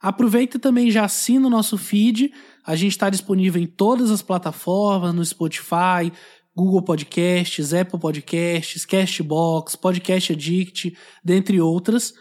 [0.00, 2.32] Aproveita também já assina o nosso feed.
[2.64, 6.12] A gente está disponível em todas as plataformas, no Spotify,
[6.54, 12.14] Google Podcasts, Apple Podcasts, Castbox, Podcast Addict, dentre outras.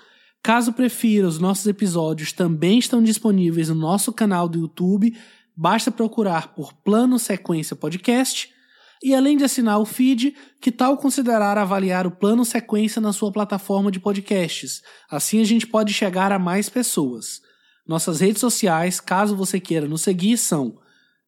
[0.43, 5.17] Caso prefira, os nossos episódios também estão disponíveis no nosso canal do YouTube.
[5.55, 8.53] Basta procurar por Plano Sequência Podcast.
[9.01, 13.31] E além de assinar o feed, que tal considerar avaliar o Plano Sequência na sua
[13.31, 14.81] plataforma de podcasts?
[15.09, 17.41] Assim a gente pode chegar a mais pessoas.
[17.87, 20.77] Nossas redes sociais, caso você queira nos seguir, são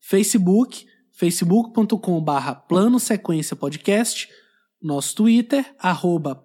[0.02, 4.28] Facebook, facebook.com.br Plano Sequência Podcast,
[4.82, 6.36] nosso Twitter, arroba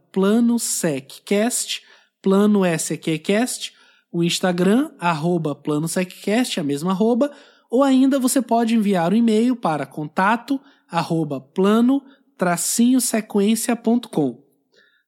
[2.23, 3.73] Plano SQCast,
[4.13, 7.31] o Instagram, arroba Plano a mesma arroba,
[7.71, 12.03] ou ainda você pode enviar um e-mail para contato arroba plano
[13.01, 14.43] sequência.com.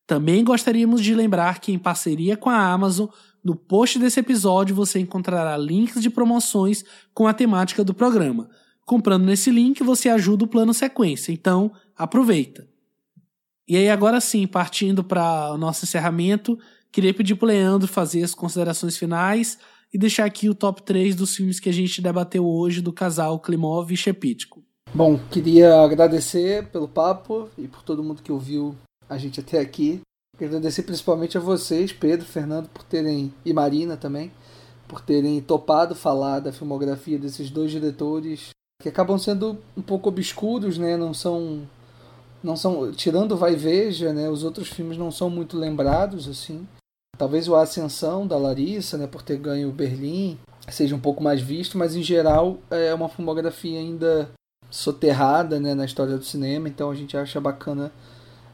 [0.06, 3.08] Também gostaríamos de lembrar que em parceria com a Amazon,
[3.42, 6.84] no post desse episódio você encontrará links de promoções
[7.14, 8.48] com a temática do programa.
[8.84, 12.68] Comprando nesse link você ajuda o plano sequência, então aproveita.
[13.66, 16.58] E aí agora sim, partindo para o nosso encerramento,
[16.92, 19.58] Queria pedir pro Leandro fazer as considerações finais
[19.94, 23.40] e deixar aqui o top 3 dos filmes que a gente debateu hoje do casal
[23.40, 24.62] Klimov e Shepitko.
[24.94, 28.76] Bom, queria agradecer pelo papo e por todo mundo que ouviu
[29.08, 30.02] a gente até aqui.
[30.38, 34.30] Agradecer principalmente a vocês, Pedro, Fernando, por terem e Marina também,
[34.86, 38.50] por terem topado falar da filmografia desses dois diretores
[38.82, 40.98] que acabam sendo um pouco obscuros, né?
[40.98, 41.62] Não são
[42.42, 46.66] não são tirando Vai Veja, né, os outros filmes não são muito lembrados assim.
[47.22, 50.36] Talvez o Ascensão da Larissa, né, por ter ganho o Berlim,
[50.68, 54.28] seja um pouco mais visto, mas em geral é uma filmografia ainda
[54.68, 57.92] soterrada né, na história do cinema, então a gente acha bacana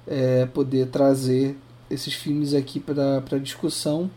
[0.07, 1.57] é, poder trazer
[1.89, 4.11] esses filmes aqui para discussão.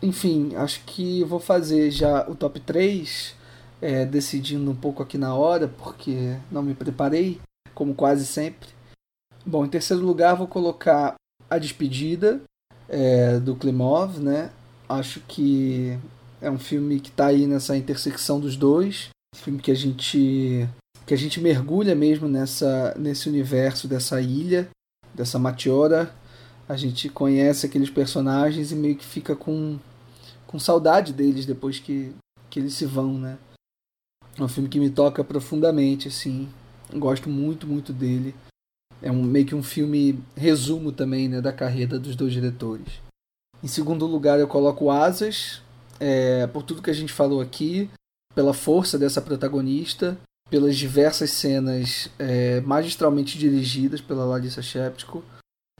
[0.00, 3.34] Enfim, acho que vou fazer já o top 3,
[3.78, 7.38] é, decidindo um pouco aqui na hora, porque não me preparei,
[7.74, 8.70] como quase sempre.
[9.44, 11.14] Bom, em terceiro lugar vou colocar
[11.50, 12.40] A Despedida,
[12.88, 14.50] é, do Klimov, né?
[14.88, 15.98] Acho que
[16.40, 19.10] é um filme que está aí nessa intersecção dos dois.
[19.34, 20.68] Um filme que a gente
[21.06, 24.68] que a gente mergulha mesmo nessa nesse universo dessa ilha,
[25.14, 26.14] dessa Matiora.
[26.68, 29.78] A gente conhece aqueles personagens e meio que fica com
[30.46, 32.12] com saudade deles depois que
[32.48, 33.38] que eles se vão, né?
[34.38, 36.48] É um filme que me toca profundamente, assim.
[36.94, 38.34] Gosto muito, muito dele.
[39.00, 43.00] É um, meio que um filme resumo também né, da carreira dos dois diretores.
[43.62, 45.62] Em segundo lugar, eu coloco Asas,
[46.00, 47.90] é, por tudo que a gente falou aqui,
[48.34, 50.16] pela força dessa protagonista,
[50.50, 55.22] pelas diversas cenas é, magistralmente dirigidas pela Larissa Sheptko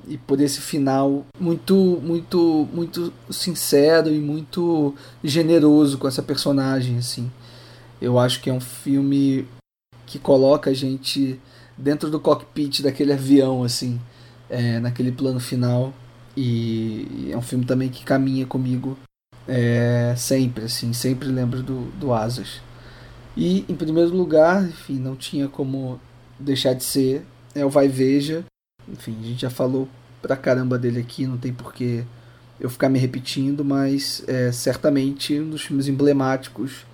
[0.06, 7.30] e por esse final muito muito muito sincero e muito generoso com essa personagem assim
[8.00, 9.46] eu acho que é um filme
[10.06, 11.40] que coloca a gente
[11.78, 14.00] dentro do cockpit daquele avião, assim,
[14.50, 15.94] é, naquele plano final.
[16.36, 18.98] E é um filme também que caminha comigo
[19.46, 22.60] é, sempre, assim, sempre lembro do, do Asas.
[23.36, 26.00] E, em primeiro lugar, enfim, não tinha como
[26.38, 27.24] deixar de ser,
[27.54, 28.44] é o Vai Veja.
[28.88, 29.88] Enfim, a gente já falou
[30.20, 32.04] pra caramba dele aqui, não tem porquê
[32.60, 36.84] eu ficar me repetindo, mas é certamente um dos filmes emblemáticos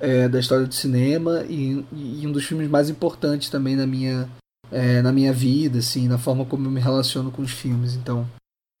[0.00, 4.28] é, da história do cinema e, e, um dos filmes mais importantes também na minha,
[4.72, 7.94] é, na minha vida, assim, na forma como eu me relaciono com os filmes.
[7.94, 8.26] Então,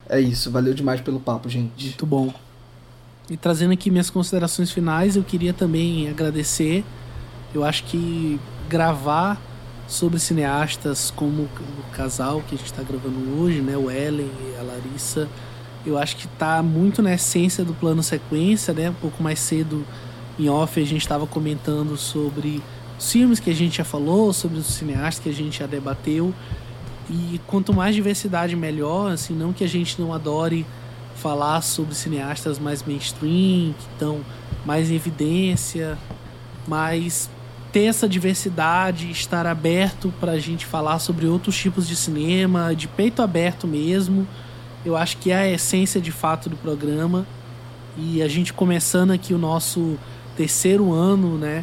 [0.08, 0.50] é isso.
[0.50, 1.84] Valeu demais pelo papo, gente.
[1.84, 2.32] Muito bom.
[3.28, 6.84] E trazendo aqui minhas considerações finais, eu queria também agradecer.
[7.54, 9.40] Eu acho que gravar
[9.86, 14.56] sobre cineastas como o casal que a gente está gravando hoje, né, o Ellen e
[14.58, 15.28] a Larissa,
[15.84, 19.84] eu acho que está muito na essência do plano sequência, né, um pouco mais cedo
[20.40, 22.62] em off a gente estava comentando sobre
[22.98, 26.32] os filmes que a gente já falou, sobre os cineastas que a gente já debateu.
[27.10, 29.12] E quanto mais diversidade, melhor.
[29.12, 30.64] Assim, não que a gente não adore
[31.16, 34.20] falar sobre cineastas mais mainstream, que estão
[34.64, 35.98] mais em evidência,
[36.66, 37.28] mas
[37.70, 42.88] ter essa diversidade, estar aberto para a gente falar sobre outros tipos de cinema, de
[42.88, 44.26] peito aberto mesmo,
[44.84, 47.26] eu acho que é a essência de fato do programa.
[47.96, 49.98] E a gente começando aqui o nosso
[50.40, 51.62] terceiro ano, né?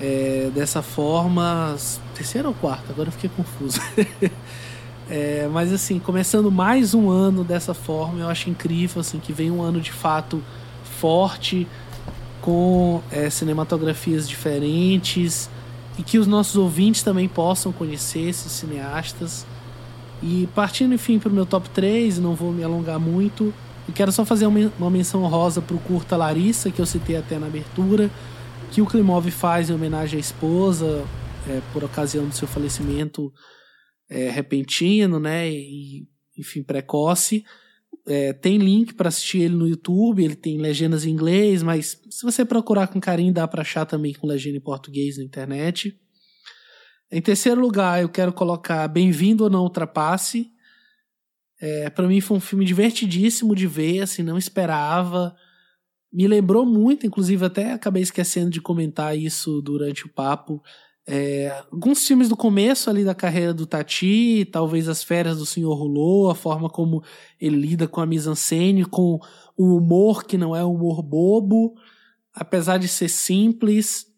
[0.00, 1.76] É, dessa forma.
[2.14, 2.90] Terceiro ou quarto?
[2.90, 3.78] Agora eu fiquei confuso.
[5.10, 9.50] é, mas assim, começando mais um ano dessa forma, eu acho incrível assim, que vem
[9.50, 10.42] um ano de fato
[10.98, 11.66] forte,
[12.40, 15.50] com é, cinematografias diferentes
[15.98, 19.44] e que os nossos ouvintes também possam conhecer esses cineastas.
[20.22, 23.52] E partindo, enfim, para o meu top 3, não vou me alongar muito,
[23.92, 27.38] e quero só fazer uma menção rosa para o curta Larissa, que eu citei até
[27.38, 28.10] na abertura,
[28.70, 31.06] que o Klimov faz em homenagem à esposa,
[31.46, 33.30] é, por ocasião do seu falecimento
[34.08, 35.50] é, repentino, né?
[35.50, 36.08] E,
[36.38, 37.44] enfim, precoce.
[38.06, 42.22] É, tem link para assistir ele no YouTube, ele tem legendas em inglês, mas se
[42.22, 45.94] você procurar com carinho, dá para achar também com legenda em português na internet.
[47.10, 50.50] Em terceiro lugar, eu quero colocar Bem-vindo ou Não Ultrapasse,
[51.62, 55.32] é, para mim foi um filme divertidíssimo de ver, assim, não esperava.
[56.12, 60.60] Me lembrou muito, inclusive até acabei esquecendo de comentar isso durante o papo.
[61.06, 65.72] É, alguns filmes do começo ali da carreira do Tati, talvez as férias do Senhor
[65.72, 67.00] Rolou, a forma como
[67.40, 69.20] ele lida com a mise-en-scène, com
[69.56, 71.76] o humor que não é humor bobo,
[72.34, 74.08] apesar de ser simples.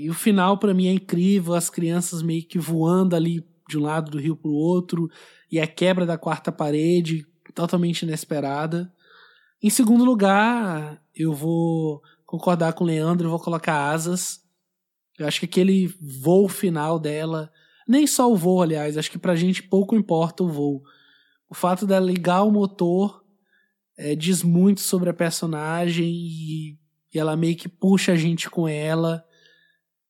[0.00, 3.82] E o final para mim é incrível, as crianças meio que voando ali de um
[3.82, 5.10] lado do rio para o outro,
[5.50, 8.92] e a quebra da quarta parede, totalmente inesperada.
[9.62, 14.40] Em segundo lugar, eu vou concordar com o Leandro, vou colocar asas.
[15.18, 17.50] Eu acho que aquele voo final dela,
[17.88, 20.82] nem só o voo, aliás, acho que pra gente pouco importa o voo.
[21.48, 23.24] O fato dela ligar o motor
[23.96, 26.78] é, diz muito sobre a personagem e,
[27.14, 29.25] e ela meio que puxa a gente com ela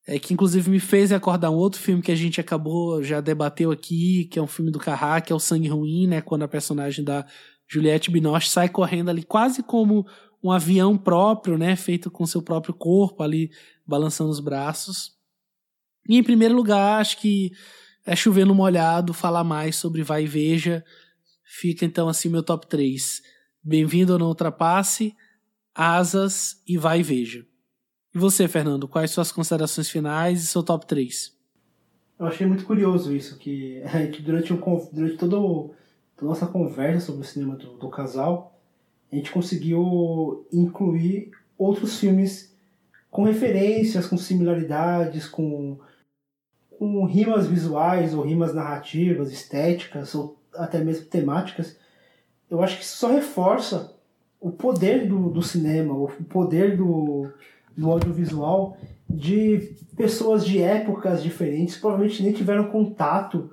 [0.06, 3.72] é, que inclusive me fez acordar um outro filme que a gente acabou, já debateu
[3.72, 6.20] aqui, que é um filme do Carrá, que é o Sangue Ruim, né?
[6.20, 7.26] Quando a personagem da
[7.68, 10.06] Juliette Binoche sai correndo ali quase como
[10.42, 11.74] um avião próprio, né?
[11.74, 13.50] Feito com seu próprio corpo ali,
[13.84, 15.10] balançando os braços.
[16.08, 17.50] E em primeiro lugar, acho que
[18.06, 20.84] é chover no molhado falar mais sobre Vai e Veja.
[21.44, 23.22] Fica então assim meu top 3.
[23.60, 25.16] Bem-vindo ao Não Ultrapasse,
[25.74, 27.44] Asas e Vai e Veja.
[28.16, 31.36] E você, Fernando, quais suas considerações finais e seu top 3?
[32.18, 35.74] Eu achei muito curioso isso, que gente, durante, o, durante todo,
[36.16, 38.58] toda a nossa conversa sobre o cinema do, do casal,
[39.12, 42.56] a gente conseguiu incluir outros filmes
[43.10, 45.78] com referências, com similaridades, com
[46.70, 51.78] com rimas visuais ou rimas narrativas, estéticas ou até mesmo temáticas,
[52.50, 53.94] eu acho que isso só reforça
[54.40, 57.30] o poder do, do cinema, o poder do,
[57.76, 58.76] do audiovisual
[59.08, 63.50] de pessoas de épocas diferentes, provavelmente nem tiveram contato,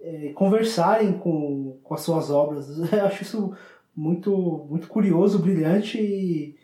[0.00, 2.68] é, conversarem com, com as suas obras.
[2.92, 3.52] Eu acho isso
[3.94, 6.56] muito, muito curioso, brilhante e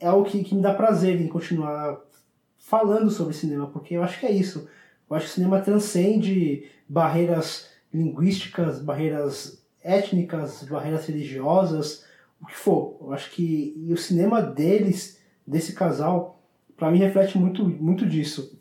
[0.00, 2.00] é o que, que me dá prazer em continuar
[2.58, 4.68] falando sobre cinema, porque eu acho que é isso
[5.12, 12.06] eu acho que o cinema transcende barreiras linguísticas, barreiras étnicas, barreiras religiosas,
[12.40, 12.96] o que for.
[12.98, 16.41] Eu acho que e o cinema deles, desse casal,
[16.82, 18.60] para mim reflete muito, muito disso.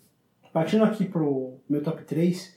[0.53, 2.55] Partindo aqui pro meu top 3,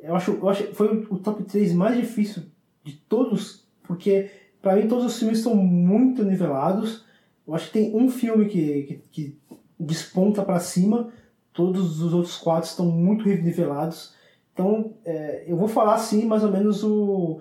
[0.00, 2.42] eu acho, eu acho foi o top 3 mais difícil
[2.84, 4.30] de todos, porque
[4.60, 7.06] para mim todos os filmes são muito nivelados.
[7.46, 9.38] Eu acho que tem um filme que, que, que
[9.80, 11.10] desponta para cima,
[11.54, 14.14] Todos os outros quatro estão muito nivelados.
[14.52, 17.40] Então, é, eu vou falar assim, mais ou menos o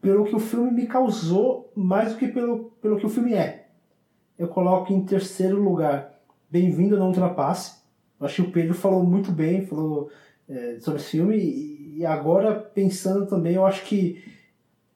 [0.00, 3.70] pelo que o filme me causou, mais do que pelo, pelo que o filme é.
[4.38, 6.15] Eu coloco em terceiro lugar
[6.56, 7.82] Bem-vindo Não Ultrapasse.
[8.18, 10.08] Acho que o Pedro falou muito bem, falou
[10.48, 11.36] é, sobre esse filme.
[11.36, 14.24] E agora, pensando também, eu acho que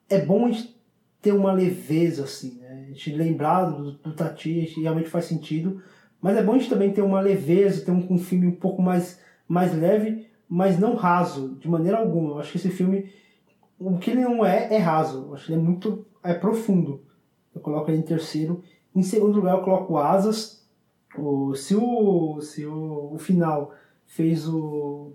[0.09, 0.74] é bom a gente
[1.20, 2.87] ter uma leveza, assim, né?
[2.87, 5.82] A gente lembrar do, do Tati, realmente faz sentido.
[6.19, 8.81] Mas é bom a gente também ter uma leveza, ter um, um filme um pouco
[8.81, 12.31] mais, mais leve, mas não raso, de maneira alguma.
[12.31, 13.11] Eu acho que esse filme,
[13.78, 15.27] o que ele não é, é raso.
[15.27, 17.03] Eu acho que ele é muito é profundo.
[17.55, 18.62] Eu coloco ele em terceiro.
[18.97, 20.60] Em segundo lugar, eu coloco Asas.
[21.16, 23.74] O, se o, se o, o final
[24.07, 25.12] fez o,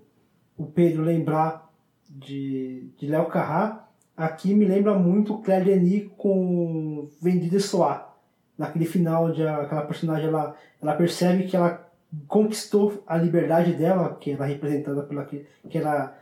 [0.56, 1.70] o Pedro lembrar
[2.08, 8.14] de, de Léo Carrá, aqui me lembra muito Claire Denis com Vendido e Soar.
[8.56, 11.86] Naquele final onde aquela personagem ela, ela percebe que ela
[12.26, 16.16] conquistou a liberdade dela, que ela é representada pela que ela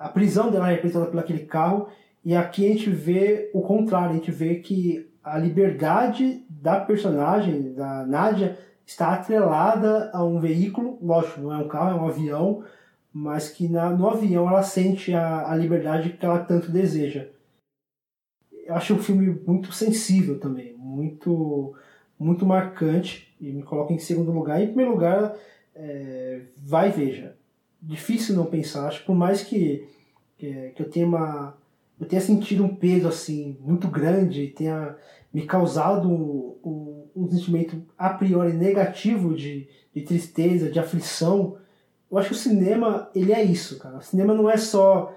[0.00, 1.88] a prisão dela é representada por aquele carro,
[2.24, 7.74] e aqui a gente vê o contrário, a gente vê que a liberdade da personagem,
[7.74, 12.64] da Nádia, está atrelada a um veículo, lógico, não é um carro, é um avião,
[13.12, 17.28] mas que na, no avião ela sente a, a liberdade que ela tanto deseja.
[18.64, 21.74] Eu acho um filme muito sensível também, muito,
[22.18, 24.62] muito marcante e me coloca em segundo lugar.
[24.62, 25.34] Em primeiro lugar,
[25.74, 27.36] é, vai veja.
[27.82, 28.88] Difícil não pensar.
[28.88, 29.86] Acho por mais que,
[30.38, 31.56] que, que eu tenha uma
[31.98, 34.94] eu tenha sentido um peso assim muito grande tenha
[35.32, 41.56] me causado um, um, um, sentimento a priori negativo de, de tristeza, de aflição.
[42.10, 43.98] Eu acho que o cinema ele é isso, cara.
[43.98, 45.14] O cinema não é só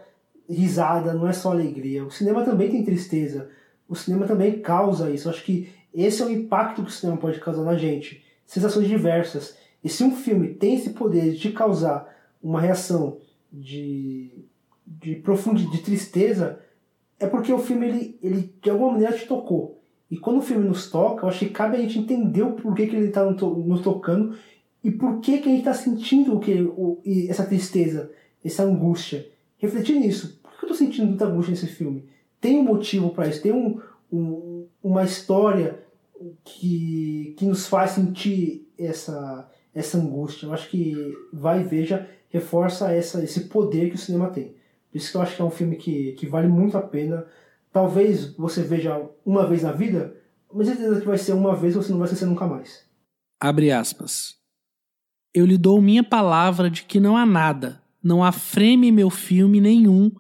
[0.50, 2.04] risada, não é só alegria.
[2.04, 3.50] O cinema também tem tristeza
[3.90, 5.28] o cinema também causa isso.
[5.28, 8.24] Eu acho que esse é o impacto que o cinema pode causar na gente.
[8.46, 9.58] Sensações diversas.
[9.84, 12.08] E se um filme tem esse poder de causar
[12.42, 13.18] uma reação
[13.52, 14.46] de,
[14.86, 16.60] de profundidade, de tristeza,
[17.20, 19.79] é porque o filme, ele, ele de alguma maneira te tocou.
[20.10, 22.88] E quando o filme nos toca, eu acho que cabe a gente entender o porquê
[22.88, 24.36] que ele está nos tocando
[24.84, 28.12] e por que, que a gente está sentindo o que, o, essa tristeza,
[28.44, 29.28] essa angústia.
[29.58, 30.40] Refletir nisso.
[30.42, 32.10] Por que eu estou sentindo muita angústia nesse filme?
[32.40, 33.80] tem um motivo para isso, tem um,
[34.12, 35.80] um, uma história
[36.44, 40.48] que, que nos faz sentir essa, essa angústia.
[40.48, 44.56] Eu acho que Vai e Veja reforça essa, esse poder que o cinema tem.
[44.92, 47.26] Por isso que eu acho que é um filme que, que vale muito a pena.
[47.72, 50.16] Talvez você veja uma vez na vida,
[50.54, 52.86] mas certeza que vai ser uma vez você não vai esquecer nunca mais.
[53.40, 54.36] Abre aspas.
[55.34, 59.62] Eu lhe dou minha palavra de que não há nada, não há frame meu filme
[59.62, 60.12] nenhum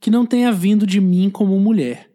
[0.00, 2.10] que não tenha vindo de mim como mulher.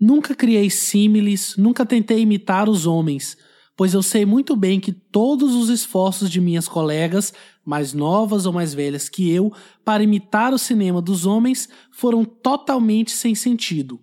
[0.00, 3.36] Nunca criei símiles, nunca tentei imitar os homens,
[3.76, 7.32] pois eu sei muito bem que todos os esforços de minhas colegas,
[7.64, 9.52] mais novas ou mais velhas que eu,
[9.84, 14.00] para imitar o cinema dos homens foram totalmente sem sentido.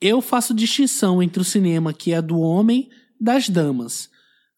[0.00, 2.88] Eu faço distinção entre o cinema que é do homem
[3.20, 4.08] das damas.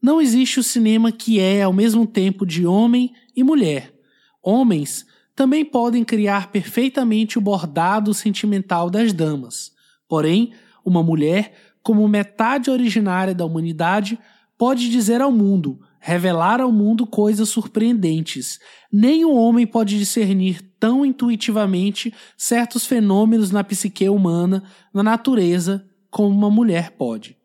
[0.00, 3.92] Não existe o cinema que é ao mesmo tempo de homem e mulher.
[4.40, 5.04] Homens
[5.34, 9.72] também podem criar perfeitamente o bordado sentimental das damas.
[10.08, 10.52] Porém,
[10.84, 14.18] uma mulher, como metade originária da humanidade,
[14.56, 18.58] pode dizer ao mundo: revelar ao mundo coisas surpreendentes.
[18.92, 26.36] Nem o homem pode discernir tão intuitivamente certos fenômenos na psique humana, na natureza, como
[26.36, 27.36] uma mulher pode.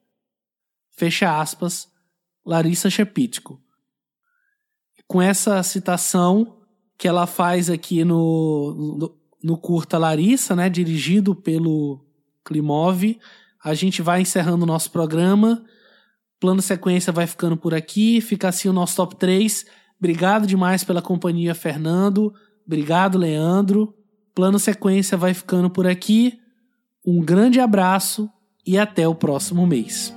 [0.89, 1.88] Fecha aspas,
[2.43, 3.61] Larissa Shepitko.
[5.07, 6.57] Com essa citação
[6.97, 12.03] que ela faz aqui no, no, no curta Larissa, né, dirigido pelo
[12.43, 13.19] Klimov,
[13.63, 15.63] a gente vai encerrando o nosso programa.
[16.39, 18.22] Plano sequência vai ficando por aqui.
[18.22, 19.65] Fica assim o nosso top 3.
[19.99, 22.34] Obrigado demais pela companhia, Fernando.
[22.65, 23.95] Obrigado, Leandro.
[24.35, 26.39] Plano sequência vai ficando por aqui.
[27.05, 28.30] Um grande abraço
[28.65, 30.16] e até o próximo mês.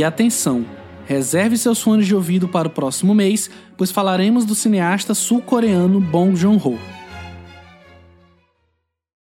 [0.00, 0.64] E atenção,
[1.04, 6.34] reserve seus fones de ouvido para o próximo mês, pois falaremos do cineasta sul-coreano Bong
[6.34, 6.78] Joon-ho.